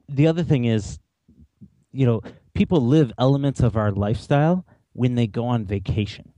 the 0.09 0.27
other 0.27 0.43
thing 0.43 0.65
is, 0.65 0.99
you 1.91 2.05
know, 2.05 2.21
people 2.53 2.81
live 2.81 3.11
elements 3.17 3.61
of 3.61 3.77
our 3.77 3.91
lifestyle 3.91 4.65
when 4.93 5.15
they 5.15 5.27
go 5.27 5.45
on 5.45 5.65
vacation. 5.65 6.32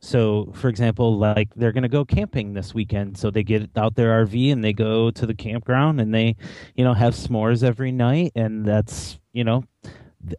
So, 0.00 0.52
for 0.54 0.68
example, 0.68 1.18
like 1.18 1.52
they're 1.56 1.72
going 1.72 1.82
to 1.82 1.88
go 1.88 2.04
camping 2.04 2.54
this 2.54 2.72
weekend, 2.72 3.18
so 3.18 3.30
they 3.30 3.42
get 3.42 3.68
out 3.76 3.96
their 3.96 4.24
RV 4.24 4.52
and 4.52 4.62
they 4.62 4.72
go 4.72 5.10
to 5.10 5.26
the 5.26 5.34
campground 5.34 6.00
and 6.00 6.14
they, 6.14 6.36
you 6.76 6.84
know, 6.84 6.94
have 6.94 7.14
s'mores 7.14 7.64
every 7.64 7.90
night, 7.90 8.32
and 8.36 8.64
that's 8.64 9.18
you 9.32 9.42
know, 9.42 9.64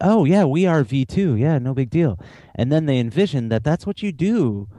oh 0.01 0.23
yeah, 0.23 0.45
we 0.45 0.63
RV 0.63 1.07
too, 1.07 1.35
yeah, 1.35 1.57
no 1.59 1.73
big 1.73 1.89
deal. 1.89 2.19
And 2.55 2.71
then 2.71 2.85
they 2.85 2.99
envision 2.99 3.49
that 3.49 3.63
that's 3.63 3.85
what 3.85 4.01
you 4.01 4.11
do 4.11 4.69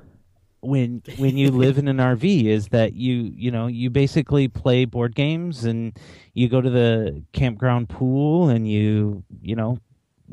when 0.61 1.03
when 1.19 1.37
you 1.37 1.51
live 1.51 1.77
in 1.79 1.89
an 1.89 1.97
RV 2.17 2.45
is 2.45 2.69
that 2.69 2.95
you 2.95 3.33
you 3.35 3.51
know 3.51 3.67
you 3.67 3.91
basically 3.91 4.49
play 4.49 4.87
board 4.87 5.15
games 5.15 5.65
and 5.65 5.99
you 6.33 6.49
go 6.49 6.61
to 6.61 6.71
the 6.71 7.23
campground 7.33 7.89
pool 7.89 8.49
and 8.49 8.69
you 8.69 9.25
you 9.43 9.57
know 9.57 9.79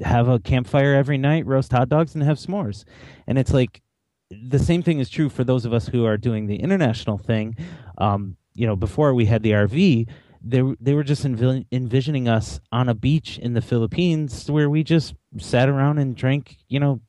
have 0.04 0.28
a 0.28 0.40
campfire 0.40 0.94
every 0.94 1.18
night, 1.18 1.46
roast 1.46 1.72
hot 1.72 1.90
dogs 1.90 2.14
and 2.16 2.24
have 2.24 2.38
s'mores. 2.38 2.84
And 3.26 3.38
it's 3.38 3.52
like 3.52 3.82
the 4.30 4.60
same 4.60 4.84
thing 4.84 5.00
is 5.00 5.10
true 5.10 5.30
for 5.30 5.44
those 5.44 5.66
of 5.66 5.74
us 5.74 5.88
who 5.88 6.06
are 6.06 6.18
doing 6.18 6.48
the 6.48 6.58
international 6.58 7.18
thing. 7.18 7.56
Um, 7.98 8.38
you 8.54 8.68
know, 8.68 8.76
before 8.76 9.14
we 9.14 9.26
had 9.26 9.44
the 9.44 9.52
RV, 9.52 10.08
they 10.44 10.64
they 10.80 10.94
were 10.94 11.04
just 11.04 11.24
env- 11.24 11.66
envisioning 11.72 12.28
us 12.28 12.60
on 12.72 12.90
a 12.90 12.94
beach 12.94 13.38
in 13.38 13.54
the 13.54 13.62
Philippines 13.62 14.50
where 14.50 14.70
we 14.70 14.84
just 14.84 15.16
sat 15.38 15.70
around 15.70 15.98
and 15.98 16.16
drank, 16.16 16.58
you 16.68 16.80
know, 16.80 17.02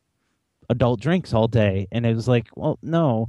adult 0.70 1.00
drinks 1.00 1.32
all 1.32 1.48
day, 1.48 1.88
and 1.90 2.06
it 2.06 2.14
was 2.14 2.28
like, 2.28 2.48
well, 2.56 2.78
no, 2.82 3.28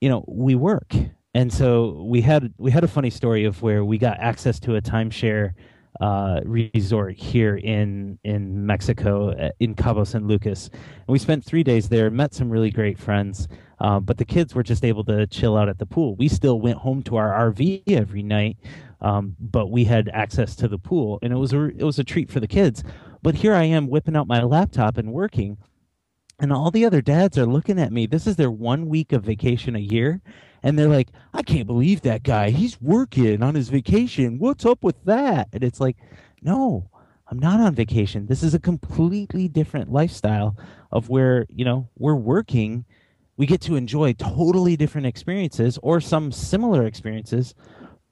you 0.00 0.08
know, 0.08 0.24
we 0.28 0.54
work, 0.54 0.94
and 1.34 1.52
so 1.52 2.04
we 2.08 2.20
had 2.20 2.52
we 2.58 2.70
had 2.70 2.84
a 2.84 2.88
funny 2.88 3.10
story 3.10 3.44
of 3.44 3.62
where 3.62 3.84
we 3.84 3.98
got 3.98 4.18
access 4.18 4.60
to 4.60 4.76
a 4.76 4.82
timeshare 4.82 5.52
uh, 6.00 6.40
resort 6.44 7.14
here 7.16 7.56
in 7.56 8.18
in 8.24 8.66
Mexico 8.66 9.30
uh, 9.30 9.50
in 9.60 9.74
Cabo 9.74 10.04
San 10.04 10.26
Lucas, 10.26 10.68
and 10.68 11.08
we 11.08 11.18
spent 11.18 11.44
three 11.44 11.62
days 11.62 11.88
there. 11.88 12.10
Met 12.10 12.34
some 12.34 12.50
really 12.50 12.70
great 12.70 12.98
friends, 12.98 13.48
uh, 13.80 14.00
but 14.00 14.18
the 14.18 14.24
kids 14.24 14.54
were 14.54 14.62
just 14.62 14.84
able 14.84 15.04
to 15.04 15.26
chill 15.26 15.56
out 15.56 15.68
at 15.68 15.78
the 15.78 15.86
pool. 15.86 16.16
We 16.16 16.28
still 16.28 16.60
went 16.60 16.78
home 16.78 17.02
to 17.04 17.16
our 17.16 17.52
RV 17.52 17.82
every 17.88 18.22
night, 18.22 18.56
um, 19.00 19.36
but 19.38 19.70
we 19.70 19.84
had 19.84 20.08
access 20.08 20.56
to 20.56 20.68
the 20.68 20.78
pool, 20.78 21.18
and 21.22 21.32
it 21.32 21.36
was 21.36 21.52
a 21.52 21.66
it 21.66 21.84
was 21.84 21.98
a 21.98 22.04
treat 22.04 22.30
for 22.30 22.40
the 22.40 22.48
kids. 22.48 22.82
But 23.22 23.36
here 23.36 23.54
I 23.54 23.64
am 23.64 23.88
whipping 23.88 24.16
out 24.16 24.26
my 24.26 24.42
laptop 24.42 24.96
and 24.96 25.12
working, 25.12 25.58
and 26.38 26.52
all 26.52 26.70
the 26.70 26.86
other 26.86 27.02
dads 27.02 27.36
are 27.38 27.46
looking 27.46 27.78
at 27.78 27.92
me. 27.92 28.06
This 28.06 28.26
is 28.26 28.36
their 28.36 28.50
one 28.50 28.88
week 28.88 29.12
of 29.12 29.24
vacation 29.24 29.76
a 29.76 29.80
year, 29.80 30.20
and 30.62 30.78
they're 30.78 30.88
like, 30.88 31.08
I 31.34 31.42
can't 31.42 31.66
believe 31.66 32.02
that 32.02 32.22
guy. 32.22 32.50
He's 32.50 32.80
working 32.80 33.42
on 33.42 33.54
his 33.54 33.68
vacation. 33.68 34.38
What's 34.38 34.64
up 34.64 34.82
with 34.82 35.04
that? 35.04 35.48
And 35.52 35.64
it's 35.64 35.80
like, 35.80 35.96
no, 36.40 36.88
I'm 37.28 37.38
not 37.38 37.60
on 37.60 37.74
vacation. 37.74 38.26
This 38.26 38.42
is 38.42 38.54
a 38.54 38.60
completely 38.60 39.48
different 39.48 39.90
lifestyle 39.90 40.56
of 40.90 41.08
where, 41.08 41.46
you 41.48 41.64
know, 41.64 41.88
we're 41.98 42.14
working. 42.14 42.84
We 43.36 43.46
get 43.46 43.60
to 43.62 43.76
enjoy 43.76 44.12
totally 44.12 44.76
different 44.76 45.06
experiences 45.06 45.78
or 45.82 46.00
some 46.00 46.30
similar 46.30 46.86
experiences, 46.86 47.54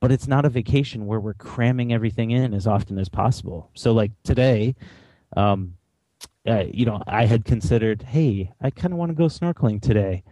but 0.01 0.11
it's 0.11 0.27
not 0.27 0.45
a 0.45 0.49
vacation 0.49 1.07
where 1.07 1.21
we're 1.21 1.35
cramming 1.35 1.93
everything 1.93 2.31
in 2.31 2.55
as 2.55 2.67
often 2.67 2.99
as 2.99 3.09
possible. 3.09 3.71
So, 3.75 3.93
like 3.93 4.13
today, 4.25 4.75
um, 5.37 5.75
uh, 6.49 6.65
you 6.73 6.87
know, 6.87 7.03
I 7.07 7.27
had 7.27 7.45
considered, 7.45 8.03
hey, 8.03 8.51
I 8.61 8.71
kind 8.71 8.95
of 8.95 8.99
want 8.99 9.11
to 9.11 9.15
go 9.15 9.27
snorkeling 9.27 9.83
today. 9.83 10.25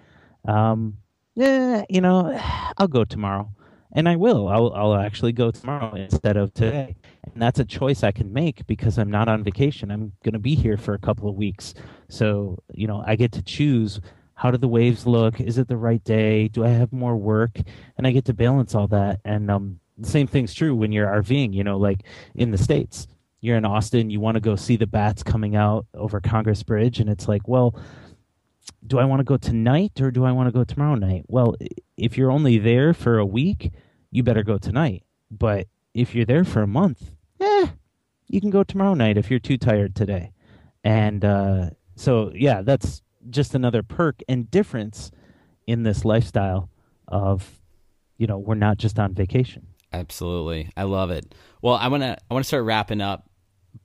Um, 0.47 0.97
yeah, 1.39 1.85
you 1.89 2.01
know, 2.01 2.39
I'll 2.79 2.89
go 2.89 3.05
tomorrow. 3.05 3.51
And 3.93 4.09
I 4.09 4.17
will. 4.17 4.49
I'll, 4.49 4.73
I'll 4.75 4.95
actually 4.95 5.33
go 5.33 5.51
tomorrow 5.51 5.95
instead 5.95 6.37
of 6.37 6.53
today. 6.53 6.95
And 7.25 7.41
that's 7.41 7.59
a 7.59 7.65
choice 7.65 8.03
I 8.03 8.13
can 8.13 8.33
make 8.33 8.67
because 8.67 8.99
I'm 8.99 9.11
not 9.11 9.29
on 9.29 9.43
vacation. 9.43 9.91
I'm 9.91 10.13
going 10.23 10.35
to 10.35 10.39
be 10.39 10.55
here 10.55 10.77
for 10.77 10.93
a 10.93 10.99
couple 10.99 11.29
of 11.29 11.37
weeks. 11.37 11.73
So, 12.09 12.63
you 12.75 12.87
know, 12.87 13.03
I 13.07 13.17
get 13.17 13.33
to 13.33 13.43
choose 13.43 14.01
how 14.35 14.51
do 14.51 14.59
the 14.59 14.69
waves 14.69 15.07
look? 15.07 15.41
Is 15.41 15.59
it 15.59 15.69
the 15.69 15.77
right 15.77 16.03
day? 16.05 16.49
Do 16.49 16.65
I 16.65 16.69
have 16.69 16.93
more 16.93 17.17
work? 17.17 17.59
And 17.97 18.07
I 18.07 18.11
get 18.11 18.27
to 18.27 18.35
balance 18.35 18.75
all 18.75 18.89
that. 18.89 19.21
And 19.25 19.51
um, 19.51 19.81
the 19.97 20.09
same 20.09 20.27
thing's 20.27 20.55
true 20.55 20.77
when 20.77 20.93
you're 20.93 21.09
RVing, 21.09 21.55
you 21.55 21.65
know, 21.65 21.79
like 21.79 22.03
in 22.35 22.51
the 22.51 22.59
States. 22.59 23.07
You're 23.41 23.57
in 23.57 23.65
Austin, 23.65 24.11
you 24.11 24.21
want 24.21 24.35
to 24.35 24.41
go 24.41 24.57
see 24.57 24.77
the 24.77 24.87
bats 24.87 25.23
coming 25.23 25.55
out 25.55 25.87
over 25.95 26.21
Congress 26.21 26.63
Bridge. 26.63 26.99
And 27.01 27.09
it's 27.09 27.29
like, 27.29 27.47
well, 27.47 27.81
do 28.87 28.99
I 28.99 29.05
want 29.05 29.21
to 29.21 29.25
go 29.25 29.37
tonight 29.37 30.01
or 30.01 30.11
do 30.11 30.25
I 30.25 30.33
want 30.33 30.49
to 30.49 30.53
go 30.53 30.65
tomorrow 30.65 30.95
night? 30.95 31.25
Well, 31.29 31.57
if 31.97 32.17
you're 32.17 32.31
only 32.31 32.59
there 32.59 32.95
for 32.95 33.19
a 33.19 33.27
week, 33.27 33.73
you 34.11 34.23
better 34.23 34.43
go 34.43 34.59
tonight. 34.59 35.05
But 35.31 35.67
if 35.95 36.15
you're 36.15 36.25
there 36.25 36.45
for 36.45 36.63
a 36.63 36.67
month, 36.67 37.11
eh, 37.41 37.67
you 38.27 38.41
can 38.41 38.51
go 38.51 38.63
tomorrow 38.63 38.95
night 38.95 39.19
if 39.19 39.31
you're 39.31 39.39
too 39.39 39.59
tired 39.59 39.95
today. 39.95 40.33
And 40.85 41.25
uh, 41.25 41.71
so, 41.97 42.33
yeah, 42.35 42.63
that's 42.63 43.03
just 43.31 43.55
another 43.55 43.83
perk 43.83 44.23
and 44.29 44.51
difference 44.51 45.11
in 45.67 45.83
this 45.83 46.05
lifestyle 46.05 46.71
of, 47.07 47.61
you 48.17 48.27
know, 48.27 48.39
we're 48.39 48.55
not 48.55 48.79
just 48.79 48.99
on 48.99 49.15
vacation. 49.15 49.67
Absolutely, 49.93 50.71
I 50.77 50.85
love 50.85 51.11
it. 51.11 51.35
Well, 51.63 51.75
I 51.75 51.89
want 51.89 52.03
to 52.03 52.17
I 52.31 52.35
want 52.35 52.45
to 52.45 52.47
start 52.47 52.65
wrapping 52.65 53.01
up, 53.01 53.29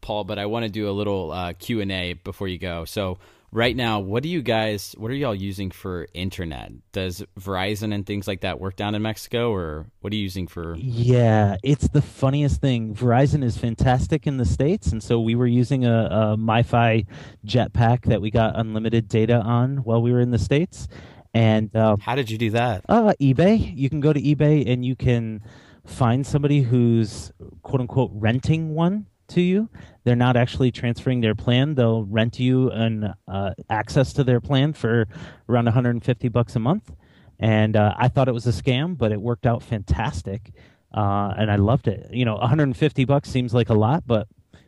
Paul, 0.01 0.25
but 0.25 0.37
I 0.37 0.45
want 0.47 0.65
to 0.65 0.69
do 0.69 0.89
a 0.89 0.91
little 0.91 1.31
uh, 1.31 1.53
Q 1.53 1.81
and 1.81 1.91
A 1.91 2.13
before 2.13 2.47
you 2.47 2.57
go. 2.57 2.83
So, 2.85 3.19
right 3.53 3.75
now, 3.75 3.99
what 3.99 4.23
do 4.23 4.29
you 4.29 4.41
guys, 4.41 4.95
what 4.97 5.11
are 5.11 5.15
y'all 5.15 5.35
using 5.35 5.69
for 5.71 6.07
internet? 6.13 6.71
Does 6.91 7.23
Verizon 7.39 7.93
and 7.93 8.05
things 8.05 8.27
like 8.27 8.41
that 8.41 8.59
work 8.59 8.75
down 8.75 8.95
in 8.95 9.01
Mexico, 9.01 9.53
or 9.53 9.85
what 10.01 10.11
are 10.11 10.15
you 10.15 10.23
using 10.23 10.47
for? 10.47 10.75
Yeah, 10.75 11.57
it's 11.63 11.87
the 11.87 12.01
funniest 12.01 12.59
thing. 12.59 12.95
Verizon 12.95 13.43
is 13.43 13.57
fantastic 13.57 14.25
in 14.27 14.37
the 14.37 14.45
states, 14.45 14.91
and 14.91 15.01
so 15.01 15.19
we 15.19 15.35
were 15.35 15.47
using 15.47 15.85
a, 15.85 16.05
a 16.05 16.37
MiFi 16.37 17.05
jetpack 17.45 18.05
that 18.05 18.21
we 18.21 18.31
got 18.31 18.59
unlimited 18.59 19.07
data 19.07 19.39
on 19.39 19.77
while 19.77 20.01
we 20.01 20.11
were 20.11 20.21
in 20.21 20.31
the 20.31 20.39
states. 20.39 20.87
And 21.33 21.75
um, 21.75 21.99
how 21.99 22.15
did 22.15 22.29
you 22.29 22.37
do 22.37 22.51
that? 22.51 22.83
Uh, 22.89 23.13
eBay. 23.21 23.75
You 23.75 23.89
can 23.89 23.99
go 23.99 24.13
to 24.13 24.21
eBay 24.21 24.71
and 24.71 24.85
you 24.85 24.95
can 24.95 25.41
find 25.85 26.25
somebody 26.25 26.61
who's 26.61 27.31
quote 27.63 27.81
unquote 27.81 28.11
renting 28.13 28.73
one 28.75 29.07
to 29.33 29.41
you. 29.41 29.69
They're 30.03 30.15
not 30.15 30.35
actually 30.35 30.71
transferring 30.71 31.21
their 31.21 31.35
plan. 31.35 31.75
They'll 31.75 32.03
rent 32.05 32.39
you 32.39 32.69
an 32.71 33.13
uh, 33.27 33.53
access 33.69 34.13
to 34.13 34.23
their 34.23 34.41
plan 34.41 34.73
for 34.73 35.07
around 35.47 35.65
150 35.65 36.27
bucks 36.29 36.55
a 36.55 36.59
month. 36.59 36.91
And 37.39 37.75
uh, 37.75 37.93
I 37.97 38.07
thought 38.07 38.27
it 38.27 38.33
was 38.33 38.47
a 38.47 38.51
scam, 38.51 38.97
but 38.97 39.11
it 39.11 39.21
worked 39.21 39.45
out 39.45 39.63
fantastic, 39.63 40.53
uh, 40.93 41.33
and 41.37 41.51
I 41.51 41.55
loved 41.55 41.87
it. 41.87 42.13
You 42.13 42.25
know, 42.25 42.35
150 42.35 43.05
bucks 43.05 43.29
seems 43.29 43.53
like 43.53 43.69
a 43.69 43.73
lot, 43.73 44.03
but 44.05 44.27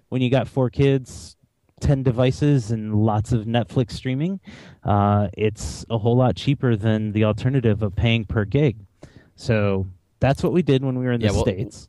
when 0.09 0.21
you 0.21 0.29
got 0.29 0.47
four 0.47 0.69
kids, 0.69 1.37
10 1.81 2.03
devices, 2.03 2.71
and 2.71 2.95
lots 2.95 3.31
of 3.31 3.45
Netflix 3.45 3.91
streaming, 3.91 4.39
uh, 4.83 5.27
it's 5.37 5.85
a 5.89 5.97
whole 5.97 6.17
lot 6.17 6.35
cheaper 6.35 6.75
than 6.75 7.11
the 7.11 7.23
alternative 7.23 7.81
of 7.83 7.95
paying 7.95 8.25
per 8.25 8.45
gig. 8.45 8.77
So 9.35 9.87
that's 10.19 10.41
what 10.41 10.51
we 10.51 10.61
did 10.61 10.83
when 10.83 10.97
we 10.97 11.05
were 11.05 11.11
in 11.11 11.21
the 11.21 11.27
well, 11.27 11.43
states 11.43 11.87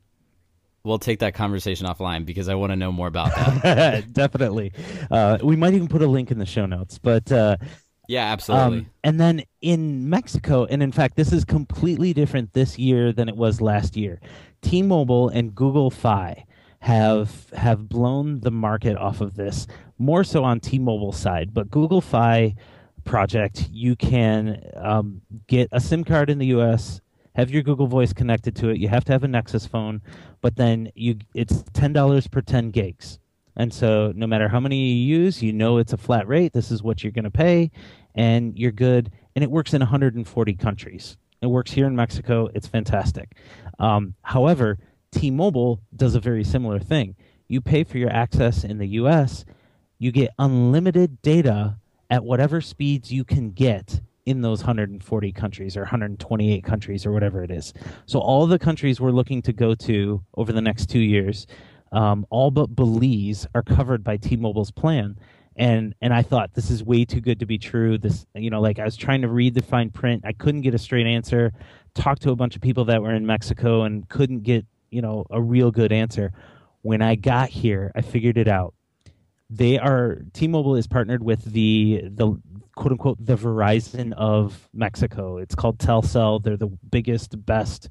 we'll 0.87 0.99
take 0.99 1.18
that 1.18 1.34
conversation 1.34 1.87
offline 1.87 2.24
because 2.24 2.49
I 2.49 2.55
want 2.55 2.70
to 2.70 2.76
know 2.76 2.93
more 2.93 3.09
about 3.09 3.34
that. 3.34 4.12
Definitely. 4.12 4.72
Uh, 5.11 5.39
we 5.43 5.57
might 5.57 5.74
even 5.74 5.89
put 5.89 6.01
a 6.01 6.07
link 6.07 6.30
in 6.30 6.39
the 6.39 6.47
show 6.47 6.64
notes, 6.64 6.99
but. 6.99 7.30
Uh, 7.30 7.57
yeah, 8.09 8.26
absolutely. 8.26 8.78
Um, 8.78 8.91
and 9.03 9.20
then 9.20 9.43
in 9.62 10.09
Mexico, 10.09 10.64
and 10.64 10.80
in 10.80 10.93
fact, 10.93 11.16
this 11.16 11.32
is 11.32 11.45
completely 11.45 12.12
different 12.12 12.53
this 12.53 12.78
year 12.78 13.12
than 13.12 13.28
it 13.28 13.37
was 13.37 13.61
last 13.61 13.97
year. 13.97 14.20
T-Mobile 14.62 15.28
and 15.30 15.53
Google 15.57 15.91
Fi 15.91 16.45
have 16.78 17.51
have 17.51 17.89
blown 17.89 18.39
the 18.41 18.53
market 18.53 18.97
off 18.97 19.20
of 19.20 19.34
this 19.34 19.66
more 19.99 20.22
so 20.22 20.45
on 20.45 20.61
T-Mobile 20.61 21.11
side, 21.11 21.53
but 21.53 21.68
Google 21.68 22.01
Fi 22.01 22.55
project 23.05 23.68
you 23.72 23.97
can 23.97 24.62
um, 24.76 25.20
get 25.49 25.68
a 25.72 25.80
SIM 25.80 26.05
card 26.05 26.30
in 26.30 26.39
the 26.39 26.47
U.S 26.47 27.01
have 27.37 27.51
your 27.51 27.62
Google 27.62 27.87
Voice 27.87 28.14
connected 28.14 28.57
to 28.57 28.70
it. 28.70 28.78
You 28.78 28.89
have 28.89 29.05
to 29.05 29.12
have 29.12 29.22
a 29.22 29.28
Nexus 29.28 29.66
phone, 29.66 30.01
but 30.41 30.57
then 30.57 30.91
you 30.95 31.18
it's 31.34 31.62
ten 31.74 31.93
dollars 31.93 32.26
per 32.26 32.41
ten 32.41 32.70
gigs. 32.70 33.18
And 33.57 33.72
so 33.72 34.12
no 34.16 34.26
matter 34.26 34.49
how 34.49 34.59
many 34.59 34.76
you 34.78 35.18
use, 35.18 35.43
you 35.43 35.53
know 35.53 35.76
it's 35.76 35.93
a 35.93 35.99
flat 35.99 36.26
rate. 36.26 36.55
This 36.55 36.70
is 36.70 36.82
what 36.82 37.03
you're 37.03 37.12
going 37.12 37.24
to 37.24 37.30
pay, 37.30 37.70
and 38.14 38.59
you're 38.59 38.72
good. 38.72 39.11
And 39.34 39.43
it 39.43 39.51
works 39.51 39.74
in 39.74 39.80
140 39.80 40.55
countries. 40.55 41.16
It 41.43 41.47
works 41.47 41.72
here 41.72 41.87
in 41.87 41.95
Mexico. 41.95 42.49
It's 42.55 42.66
fantastic. 42.66 43.37
Um, 43.78 44.14
however, 44.22 44.78
T-Mobile 45.11 45.80
does 45.95 46.14
a 46.14 46.20
very 46.20 46.45
similar 46.45 46.78
thing. 46.78 47.16
You 47.49 47.61
pay 47.61 47.84
for 47.84 47.99
your 47.99 48.11
access 48.11 48.64
in 48.64 48.78
the 48.78 48.89
U.S. 48.89 49.45
You 49.99 50.11
get 50.11 50.32
unlimited 50.39 51.22
data 51.22 51.76
at 52.11 52.24
whatever 52.24 52.61
speeds 52.61 53.12
you 53.12 53.24
can 53.24 53.51
get 53.53 54.01
in 54.27 54.43
those 54.43 54.61
140 54.61 55.33
countries 55.33 55.77
or 55.77 55.81
128 55.81 56.64
countries 56.64 57.07
or 57.07 57.12
whatever 57.12 57.43
it 57.45 57.51
is. 57.51 57.72
So 58.07 58.18
all 58.18 58.47
the 58.47 58.59
countries 58.59 59.01
we're 59.01 59.12
looking 59.12 59.41
to 59.43 59.53
go 59.53 59.74
to 59.74 60.22
over 60.37 60.53
the 60.53 60.61
next 60.61 60.91
two 60.91 60.99
years, 60.99 61.47
um, 61.93 62.27
all 62.29 62.51
but 62.51 62.74
Belize 62.74 63.47
are 63.55 63.62
covered 63.62 64.03
by 64.03 64.16
T-Mobile's 64.16 64.72
plan. 64.72 65.16
And 65.59 65.95
and 66.03 66.12
I 66.12 66.20
thought 66.20 66.53
this 66.53 66.70
is 66.70 66.85
way 66.85 67.07
too 67.07 67.22
good 67.22 67.41
to 67.41 67.47
be 67.47 67.57
true. 67.57 67.97
This 67.97 68.27
you 68.35 68.51
know 68.51 68.61
like 68.61 68.79
I 68.79 68.85
was 68.85 68.95
trying 68.95 69.22
to 69.22 69.29
read 69.29 69.55
the 69.55 69.62
fine 69.62 69.89
print, 69.89 70.22
I 70.27 70.33
couldn't 70.33 70.61
get 70.61 70.74
a 70.74 70.79
straight 70.79 71.07
answer. 71.07 71.51
Talked 71.95 72.20
to 72.22 72.31
a 72.31 72.37
bunch 72.37 72.57
of 72.57 72.61
people 72.61 72.85
that 72.87 73.01
were 73.01 73.14
in 73.14 73.24
Mexico 73.24 73.85
and 73.85 74.07
couldn't 74.11 74.43
get 74.43 74.66
you 74.91 75.01
know 75.01 75.24
a 75.31 75.41
real 75.41 75.70
good 75.70 75.93
answer. 75.93 76.33
When 76.83 77.01
I 77.01 77.14
got 77.14 77.49
here, 77.49 77.91
I 77.97 78.03
figured 78.03 78.37
it 78.37 78.49
out 78.49 78.74
they 79.49 79.78
are 79.78 80.18
T-Mobile 80.32 80.76
is 80.76 80.86
partnered 80.86 81.22
with 81.22 81.44
the 81.44 82.03
the 82.05 82.38
quote 82.74 82.92
unquote 82.92 83.24
the 83.24 83.36
Verizon 83.36 84.12
of 84.14 84.68
Mexico. 84.72 85.38
It's 85.38 85.55
called 85.55 85.78
Telcel. 85.78 86.42
They're 86.42 86.57
the 86.57 86.70
biggest, 86.90 87.44
best 87.44 87.88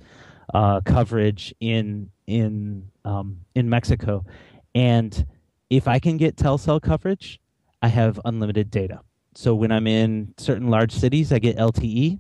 uh, 0.54 0.82
coverage 0.82 1.54
in 1.60 2.10
in 2.28 2.90
um, 3.04 3.40
in 3.56 3.70
Mexico. 3.70 4.26
And 4.74 5.26
if 5.70 5.88
I 5.88 6.00
can 6.00 6.18
get 6.18 6.36
Telcel 6.36 6.82
coverage, 6.82 7.40
I 7.82 7.88
have 7.88 8.20
unlimited 8.26 8.70
data. 8.70 9.02
So 9.36 9.54
when 9.56 9.72
I'm 9.72 9.88
in 9.88 10.34
certain 10.38 10.70
large 10.70 10.92
cities, 10.92 11.34
I 11.34 11.40
get 11.40 11.58
LTE 11.58 12.20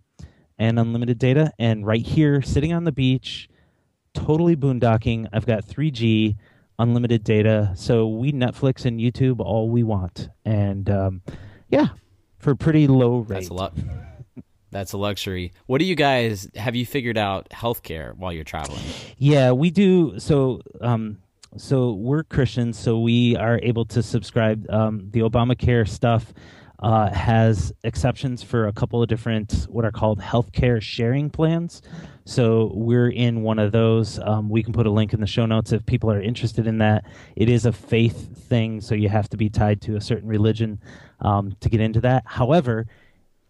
and 0.57 0.79
unlimited 0.79 1.17
data. 1.17 1.51
And 1.59 1.85
right 1.85 2.05
here, 2.05 2.41
sitting 2.41 2.73
on 2.73 2.83
the 2.83 2.91
beach, 2.91 3.49
totally 4.13 4.55
boondocking, 4.55 5.27
I've 5.31 5.45
got 5.45 5.65
3G, 5.65 6.35
unlimited 6.79 7.23
data. 7.23 7.71
So 7.75 8.07
we 8.07 8.31
Netflix 8.31 8.85
and 8.85 8.99
YouTube 8.99 9.39
all 9.39 9.69
we 9.69 9.83
want. 9.83 10.29
And 10.43 10.89
um, 10.89 11.21
yeah, 11.69 11.87
for 12.39 12.55
pretty 12.55 12.87
low 12.87 13.19
rate. 13.19 13.29
That's 13.29 13.49
a 13.49 13.53
lot. 13.53 13.73
That's 14.71 14.91
a 14.93 14.97
luxury. 14.97 15.53
What 15.67 15.79
do 15.79 15.85
you 15.85 15.95
guys 15.95 16.49
have 16.55 16.75
you 16.75 16.85
figured 16.85 17.17
out 17.17 17.49
healthcare 17.49 18.13
while 18.17 18.33
you're 18.33 18.43
traveling? 18.43 18.83
Yeah, 19.17 19.51
we 19.51 19.69
do. 19.69 20.19
So, 20.19 20.61
um, 20.81 21.19
so 21.55 21.93
we're 21.93 22.23
Christians, 22.23 22.77
so 22.77 22.99
we 22.99 23.37
are 23.37 23.59
able 23.63 23.85
to 23.85 24.03
subscribe. 24.03 24.69
Um, 24.69 25.09
the 25.11 25.21
Obamacare 25.21 25.87
stuff 25.87 26.33
uh, 26.79 27.09
has 27.09 27.71
exceptions 27.83 28.43
for 28.43 28.67
a 28.67 28.73
couple 28.73 29.01
of 29.01 29.07
different 29.07 29.65
what 29.69 29.85
are 29.85 29.91
called 29.91 30.19
healthcare 30.19 30.81
sharing 30.81 31.29
plans. 31.29 31.81
So 32.25 32.71
we're 32.73 33.09
in 33.09 33.43
one 33.43 33.59
of 33.59 33.71
those. 33.71 34.19
Um, 34.19 34.49
we 34.49 34.63
can 34.63 34.73
put 34.73 34.87
a 34.87 34.89
link 34.89 35.13
in 35.13 35.21
the 35.21 35.27
show 35.27 35.45
notes 35.45 35.71
if 35.71 35.85
people 35.85 36.11
are 36.11 36.21
interested 36.21 36.65
in 36.65 36.79
that. 36.79 37.05
It 37.35 37.49
is 37.49 37.67
a 37.67 37.71
faith 37.71 38.35
thing, 38.49 38.81
so 38.81 38.95
you 38.95 39.09
have 39.09 39.29
to 39.29 39.37
be 39.37 39.49
tied 39.49 39.79
to 39.83 39.95
a 39.95 40.01
certain 40.01 40.27
religion 40.27 40.81
um, 41.21 41.55
to 41.59 41.69
get 41.69 41.81
into 41.81 42.01
that. 42.01 42.23
However, 42.25 42.87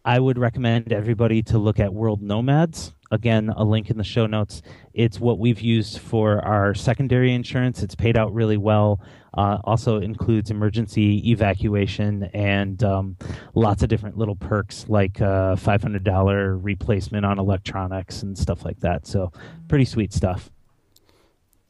I 0.03 0.19
would 0.19 0.37
recommend 0.37 0.91
everybody 0.91 1.41
to 1.43 1.57
look 1.57 1.79
at 1.79 1.93
World 1.93 2.21
Nomads. 2.21 2.93
Again, 3.11 3.49
a 3.55 3.63
link 3.63 3.89
in 3.89 3.97
the 3.97 4.03
show 4.03 4.25
notes. 4.25 4.61
It's 4.93 5.19
what 5.19 5.39
we've 5.39 5.61
used 5.61 5.99
for 5.99 6.39
our 6.43 6.73
secondary 6.73 7.33
insurance. 7.33 7.83
It's 7.83 7.95
paid 7.95 8.17
out 8.17 8.33
really 8.33 8.57
well. 8.57 8.99
Uh, 9.35 9.59
also 9.65 9.99
includes 9.99 10.49
emergency 10.49 11.29
evacuation 11.29 12.23
and 12.33 12.83
um, 12.83 13.17
lots 13.53 13.83
of 13.83 13.89
different 13.89 14.17
little 14.17 14.35
perks 14.35 14.85
like 14.87 15.21
uh, 15.21 15.55
$500 15.55 16.59
replacement 16.61 17.25
on 17.25 17.37
electronics 17.37 18.23
and 18.23 18.37
stuff 18.37 18.63
like 18.63 18.79
that. 18.79 19.05
So, 19.05 19.31
pretty 19.67 19.85
sweet 19.85 20.13
stuff. 20.13 20.49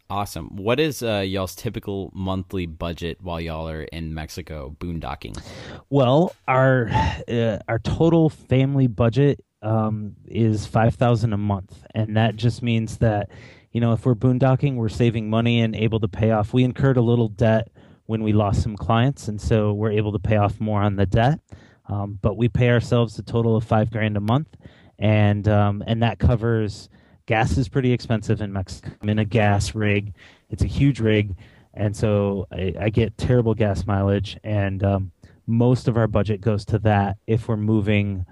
Awesome. 0.08 0.56
What 0.56 0.80
is 0.80 1.02
uh, 1.02 1.24
y'all's 1.26 1.56
typical 1.56 2.12
monthly 2.14 2.68
budget 2.68 3.18
while 3.22 3.42
y'all 3.42 3.68
are 3.68 3.84
in 3.84 4.14
Mexico 4.14 4.76
boondocking? 4.80 5.36
Well, 5.90 6.36
our 6.48 6.90
uh, 7.28 7.58
our 7.68 7.80
total 7.80 8.30
family 8.30 8.86
budget 8.86 9.44
um, 9.66 10.16
is 10.28 10.66
five 10.66 10.96
thousand 10.96 11.34
a 11.34 11.38
month, 11.38 11.84
and 11.94 12.16
that 12.16 12.36
just 12.36 12.62
means 12.62 12.98
that 12.98 13.30
you 13.72 13.82
know 13.82 13.94
if 13.94 14.06
we're 14.06 14.16
boondocking, 14.16 14.76
we're 14.76 14.90
saving 14.90 15.30
money 15.30 15.62
and 15.62 15.76
able 15.76 16.00
to 16.00 16.08
pay 16.08 16.32
off. 16.32 16.54
We 16.54 16.64
incurred 16.64 16.98
a 16.98 17.02
little 17.02 17.28
debt 17.28 17.70
when 18.06 18.24
we 18.24 18.32
lost 18.32 18.62
some 18.62 18.76
clients, 18.78 19.28
and 19.28 19.42
so 19.42 19.74
we're 19.74 19.92
able 19.92 20.12
to 20.12 20.20
pay 20.20 20.38
off 20.38 20.60
more 20.60 20.82
on 20.82 20.96
the 20.96 21.06
debt. 21.06 21.40
Um, 21.88 22.18
but 22.22 22.38
we 22.38 22.48
pay 22.48 22.70
ourselves 22.70 23.18
a 23.20 23.24
total 23.24 23.56
of 23.56 23.64
five 23.64 23.92
grand 23.92 24.18
a 24.18 24.22
month, 24.22 24.56
and 25.00 25.48
um, 25.48 25.84
and 25.88 26.02
that 26.04 26.20
covers 26.20 26.90
gas 27.26 27.58
is 27.58 27.68
pretty 27.68 27.92
expensive 27.92 28.42
in 28.42 28.54
Mexico. 28.54 28.92
I'm 29.02 29.10
in 29.10 29.20
a 29.20 29.26
gas 29.26 29.74
rig. 29.74 30.14
It's 30.50 30.64
a 30.64 30.68
huge 30.68 31.00
rig, 31.00 31.36
and 31.74 31.96
so 31.96 32.48
I, 32.52 32.74
I 32.80 32.90
get 32.90 33.18
terrible 33.18 33.56
gas 33.56 33.86
mileage. 33.86 34.38
And 34.44 34.84
um, 34.84 35.12
most 35.48 35.88
of 35.88 35.98
our 35.98 36.08
budget 36.08 36.42
goes 36.42 36.66
to 36.66 36.80
that 36.80 37.18
if 37.28 37.48
we're 37.48 37.58
moving, 37.58 38.26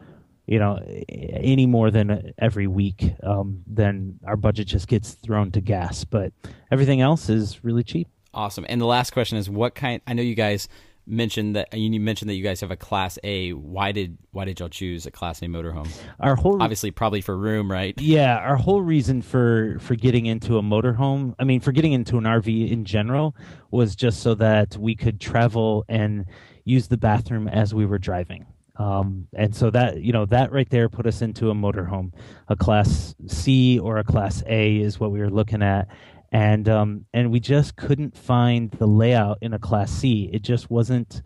you 0.45 0.59
know, 0.59 0.77
any 1.07 1.65
more 1.65 1.91
than 1.91 2.33
every 2.37 2.67
week. 2.67 3.13
Um, 3.23 3.63
then 3.67 4.19
our 4.25 4.35
budget 4.35 4.67
just 4.67 4.87
gets 4.87 5.11
thrown 5.11 5.51
to 5.51 5.61
gas. 5.61 6.03
But 6.03 6.33
everything 6.71 7.01
else 7.01 7.29
is 7.29 7.63
really 7.63 7.83
cheap. 7.83 8.07
Awesome. 8.33 8.65
And 8.67 8.81
the 8.81 8.85
last 8.85 9.11
question 9.11 9.37
is, 9.37 9.49
what 9.49 9.75
kind? 9.75 10.01
I 10.07 10.13
know 10.13 10.23
you 10.23 10.35
guys 10.35 10.67
mentioned 11.05 11.55
that 11.55 11.73
you 11.73 11.99
mentioned 11.99 12.29
that 12.29 12.35
you 12.35 12.43
guys 12.43 12.61
have 12.61 12.71
a 12.71 12.77
class 12.77 13.19
A. 13.23 13.51
Why 13.51 13.91
did 13.91 14.17
why 14.31 14.45
did 14.45 14.59
y'all 14.59 14.69
choose 14.69 15.05
a 15.05 15.11
class 15.11 15.41
A 15.41 15.45
motorhome? 15.45 15.89
Our 16.19 16.35
whole 16.35 16.61
obviously 16.61 16.91
probably 16.91 17.21
for 17.21 17.37
room, 17.37 17.71
right? 17.71 17.93
Yeah, 17.99 18.37
our 18.37 18.55
whole 18.55 18.81
reason 18.81 19.21
for 19.21 19.77
for 19.79 19.95
getting 19.95 20.25
into 20.25 20.57
a 20.57 20.61
motorhome, 20.61 21.35
I 21.39 21.43
mean, 21.43 21.59
for 21.59 21.71
getting 21.71 21.93
into 21.93 22.17
an 22.17 22.23
RV 22.23 22.71
in 22.71 22.85
general, 22.85 23.35
was 23.71 23.95
just 23.95 24.21
so 24.21 24.35
that 24.35 24.77
we 24.77 24.95
could 24.95 25.19
travel 25.19 25.85
and 25.87 26.25
use 26.63 26.87
the 26.87 26.97
bathroom 26.97 27.47
as 27.47 27.73
we 27.73 27.85
were 27.85 27.99
driving. 27.99 28.45
Um, 28.75 29.27
and 29.35 29.55
so 29.55 29.69
that 29.69 30.01
you 30.01 30.13
know 30.13 30.25
that 30.25 30.51
right 30.51 30.69
there 30.69 30.89
put 30.89 31.05
us 31.05 31.21
into 31.21 31.51
a 31.51 31.53
motorhome, 31.53 32.11
a 32.47 32.55
class 32.55 33.13
C 33.27 33.77
or 33.77 33.97
a 33.97 34.03
class 34.03 34.41
A 34.47 34.77
is 34.77 34.99
what 34.99 35.11
we 35.11 35.19
were 35.19 35.29
looking 35.29 35.61
at, 35.61 35.89
and 36.33 36.67
um, 36.67 37.05
and 37.13 37.31
we 37.31 37.39
just 37.39 37.75
couldn't 37.75 38.17
find 38.17 38.71
the 38.71 38.87
layout 38.87 39.37
in 39.41 39.53
a 39.53 39.59
Class 39.59 39.91
C. 39.91 40.29
It 40.33 40.41
just 40.41 40.69
wasn't 40.69 41.21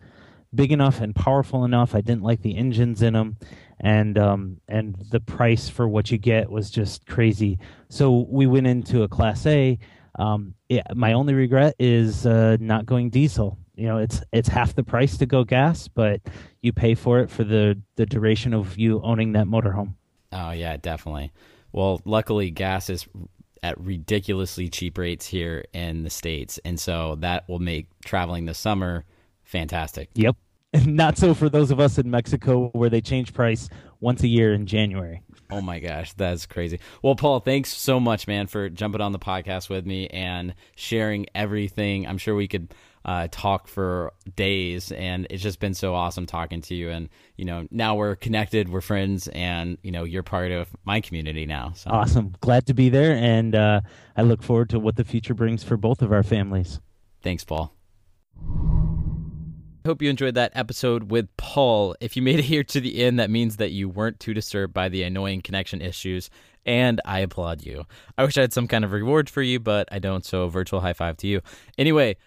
big 0.54 0.70
enough 0.70 1.00
and 1.00 1.14
powerful 1.14 1.64
enough. 1.64 1.94
I 1.94 2.02
didn't 2.02 2.22
like 2.22 2.42
the 2.42 2.56
engines 2.56 3.00
in 3.00 3.14
them, 3.14 3.38
and 3.80 4.18
um, 4.18 4.60
and 4.68 4.96
the 5.10 5.20
price 5.20 5.70
for 5.70 5.88
what 5.88 6.10
you 6.10 6.18
get 6.18 6.50
was 6.50 6.70
just 6.70 7.06
crazy. 7.06 7.58
So 7.88 8.26
we 8.28 8.46
went 8.46 8.66
into 8.66 9.02
a 9.02 9.08
Class 9.08 9.46
A. 9.46 9.78
Um, 10.18 10.54
my 10.94 11.14
only 11.14 11.32
regret 11.32 11.74
is 11.78 12.26
uh, 12.26 12.58
not 12.60 12.84
going 12.84 13.08
diesel. 13.08 13.58
You 13.78 13.86
know, 13.86 13.98
it's 13.98 14.20
it's 14.32 14.48
half 14.48 14.74
the 14.74 14.82
price 14.82 15.16
to 15.18 15.26
go 15.26 15.44
gas, 15.44 15.86
but 15.86 16.20
you 16.62 16.72
pay 16.72 16.96
for 16.96 17.20
it 17.20 17.30
for 17.30 17.44
the 17.44 17.80
the 17.94 18.06
duration 18.06 18.52
of 18.52 18.76
you 18.76 19.00
owning 19.02 19.32
that 19.32 19.46
motorhome. 19.46 19.94
Oh 20.32 20.50
yeah, 20.50 20.76
definitely. 20.76 21.32
Well, 21.70 22.00
luckily, 22.04 22.50
gas 22.50 22.90
is 22.90 23.06
at 23.62 23.80
ridiculously 23.80 24.68
cheap 24.68 24.98
rates 24.98 25.26
here 25.26 25.64
in 25.72 26.02
the 26.02 26.10
states, 26.10 26.58
and 26.64 26.80
so 26.80 27.14
that 27.20 27.48
will 27.48 27.60
make 27.60 27.86
traveling 28.04 28.46
this 28.46 28.58
summer 28.58 29.04
fantastic. 29.44 30.10
Yep. 30.14 30.36
Not 30.84 31.16
so 31.16 31.32
for 31.32 31.48
those 31.48 31.70
of 31.70 31.78
us 31.78 31.98
in 31.98 32.10
Mexico 32.10 32.70
where 32.72 32.90
they 32.90 33.00
change 33.00 33.32
price 33.32 33.68
once 34.00 34.24
a 34.24 34.28
year 34.28 34.52
in 34.52 34.66
January. 34.66 35.22
Oh 35.50 35.60
my 35.60 35.78
gosh, 35.78 36.12
that's 36.14 36.46
crazy. 36.46 36.80
Well, 37.00 37.14
Paul, 37.14 37.40
thanks 37.40 37.72
so 37.72 37.98
much, 37.98 38.26
man, 38.26 38.48
for 38.48 38.68
jumping 38.68 39.00
on 39.00 39.12
the 39.12 39.18
podcast 39.18 39.70
with 39.70 39.86
me 39.86 40.08
and 40.08 40.54
sharing 40.74 41.26
everything. 41.34 42.06
I'm 42.06 42.18
sure 42.18 42.34
we 42.34 42.48
could 42.48 42.74
uh, 43.08 43.26
talk 43.30 43.68
for 43.68 44.12
days, 44.36 44.92
and 44.92 45.26
it's 45.30 45.42
just 45.42 45.60
been 45.60 45.72
so 45.72 45.94
awesome 45.94 46.26
talking 46.26 46.60
to 46.60 46.74
you. 46.74 46.90
And 46.90 47.08
you 47.36 47.46
know, 47.46 47.66
now 47.70 47.94
we're 47.94 48.16
connected, 48.16 48.68
we're 48.68 48.82
friends, 48.82 49.28
and 49.28 49.78
you 49.82 49.90
know, 49.90 50.04
you're 50.04 50.22
part 50.22 50.52
of 50.52 50.68
my 50.84 51.00
community 51.00 51.46
now. 51.46 51.72
So. 51.74 51.88
Awesome, 51.88 52.34
glad 52.42 52.66
to 52.66 52.74
be 52.74 52.90
there, 52.90 53.16
and 53.16 53.54
uh, 53.54 53.80
I 54.14 54.22
look 54.22 54.42
forward 54.42 54.68
to 54.70 54.78
what 54.78 54.96
the 54.96 55.04
future 55.04 55.32
brings 55.32 55.64
for 55.64 55.78
both 55.78 56.02
of 56.02 56.12
our 56.12 56.22
families. 56.22 56.80
Thanks, 57.22 57.44
Paul. 57.44 57.72
Hope 59.86 60.02
you 60.02 60.10
enjoyed 60.10 60.34
that 60.34 60.52
episode 60.54 61.10
with 61.10 61.34
Paul. 61.38 61.96
If 62.02 62.14
you 62.14 62.20
made 62.20 62.40
it 62.40 62.44
here 62.44 62.62
to 62.62 62.78
the 62.78 63.02
end, 63.02 63.18
that 63.20 63.30
means 63.30 63.56
that 63.56 63.70
you 63.70 63.88
weren't 63.88 64.20
too 64.20 64.34
disturbed 64.34 64.74
by 64.74 64.90
the 64.90 65.02
annoying 65.02 65.40
connection 65.40 65.80
issues, 65.80 66.28
and 66.66 67.00
I 67.06 67.20
applaud 67.20 67.64
you. 67.64 67.86
I 68.18 68.24
wish 68.24 68.36
I 68.36 68.42
had 68.42 68.52
some 68.52 68.68
kind 68.68 68.84
of 68.84 68.92
reward 68.92 69.30
for 69.30 69.40
you, 69.40 69.58
but 69.60 69.88
I 69.90 69.98
don't, 69.98 70.26
so 70.26 70.46
virtual 70.48 70.80
high 70.80 70.92
five 70.92 71.16
to 71.18 71.26
you. 71.26 71.40
Anyway, 71.78 72.18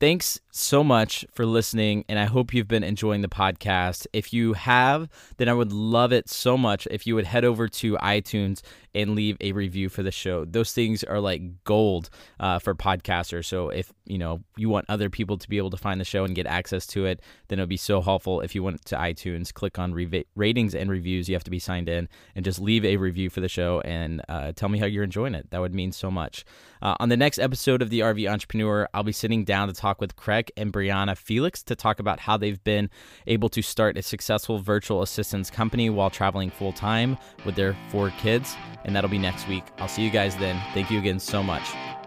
Thanks 0.00 0.38
so 0.52 0.84
much 0.84 1.26
for 1.34 1.44
listening, 1.44 2.04
and 2.08 2.20
I 2.20 2.26
hope 2.26 2.54
you've 2.54 2.68
been 2.68 2.84
enjoying 2.84 3.20
the 3.20 3.28
podcast. 3.28 4.06
If 4.12 4.32
you 4.32 4.52
have, 4.52 5.08
then 5.38 5.48
I 5.48 5.54
would 5.54 5.72
love 5.72 6.12
it 6.12 6.28
so 6.28 6.56
much 6.56 6.86
if 6.88 7.04
you 7.04 7.16
would 7.16 7.24
head 7.24 7.44
over 7.44 7.66
to 7.66 7.96
iTunes 7.96 8.62
and 8.98 9.14
leave 9.14 9.36
a 9.40 9.52
review 9.52 9.88
for 9.88 10.02
the 10.02 10.10
show. 10.10 10.44
Those 10.44 10.72
things 10.72 11.04
are 11.04 11.20
like 11.20 11.64
gold 11.64 12.10
uh, 12.40 12.58
for 12.58 12.74
podcasters. 12.74 13.44
So 13.44 13.68
if 13.68 13.92
you 14.04 14.18
know 14.18 14.40
you 14.56 14.68
want 14.68 14.86
other 14.88 15.08
people 15.08 15.38
to 15.38 15.48
be 15.48 15.56
able 15.56 15.70
to 15.70 15.76
find 15.76 16.00
the 16.00 16.04
show 16.04 16.24
and 16.24 16.34
get 16.34 16.46
access 16.46 16.86
to 16.88 17.06
it, 17.06 17.20
then 17.46 17.58
it 17.58 17.62
would 17.62 17.68
be 17.68 17.76
so 17.76 18.00
helpful 18.00 18.40
if 18.40 18.54
you 18.54 18.62
went 18.62 18.84
to 18.86 18.96
iTunes, 18.96 19.54
click 19.54 19.78
on 19.78 19.94
re- 19.94 20.26
ratings 20.34 20.74
and 20.74 20.90
reviews. 20.90 21.28
You 21.28 21.36
have 21.36 21.44
to 21.44 21.50
be 21.50 21.60
signed 21.60 21.88
in, 21.88 22.08
and 22.34 22.44
just 22.44 22.60
leave 22.60 22.84
a 22.84 22.96
review 22.96 23.30
for 23.30 23.40
the 23.40 23.48
show 23.48 23.80
and 23.82 24.20
uh, 24.28 24.52
tell 24.52 24.68
me 24.68 24.78
how 24.78 24.86
you're 24.86 25.04
enjoying 25.04 25.34
it. 25.34 25.50
That 25.50 25.60
would 25.60 25.74
mean 25.74 25.92
so 25.92 26.10
much. 26.10 26.44
Uh, 26.82 26.96
on 27.00 27.08
the 27.08 27.16
next 27.16 27.38
episode 27.38 27.82
of 27.82 27.90
the 27.90 28.00
RV 28.00 28.30
Entrepreneur, 28.30 28.88
I'll 28.94 29.02
be 29.02 29.12
sitting 29.12 29.44
down 29.44 29.68
to 29.68 29.74
talk 29.74 30.00
with 30.00 30.16
Craig 30.16 30.50
and 30.56 30.72
Brianna 30.72 31.16
Felix 31.16 31.62
to 31.64 31.76
talk 31.76 31.98
about 32.00 32.20
how 32.20 32.36
they've 32.36 32.62
been 32.64 32.90
able 33.26 33.48
to 33.50 33.62
start 33.62 33.96
a 33.96 34.02
successful 34.02 34.58
virtual 34.58 35.02
assistance 35.02 35.50
company 35.50 35.90
while 35.90 36.10
traveling 36.10 36.50
full 36.50 36.72
time 36.72 37.16
with 37.44 37.54
their 37.54 37.76
four 37.90 38.10
kids 38.10 38.56
and 38.88 38.96
that'll 38.96 39.10
be 39.10 39.18
next 39.18 39.46
week. 39.46 39.64
I'll 39.78 39.86
see 39.86 40.02
you 40.02 40.10
guys 40.10 40.34
then. 40.36 40.60
Thank 40.72 40.90
you 40.90 40.98
again 40.98 41.20
so 41.20 41.42
much. 41.42 41.97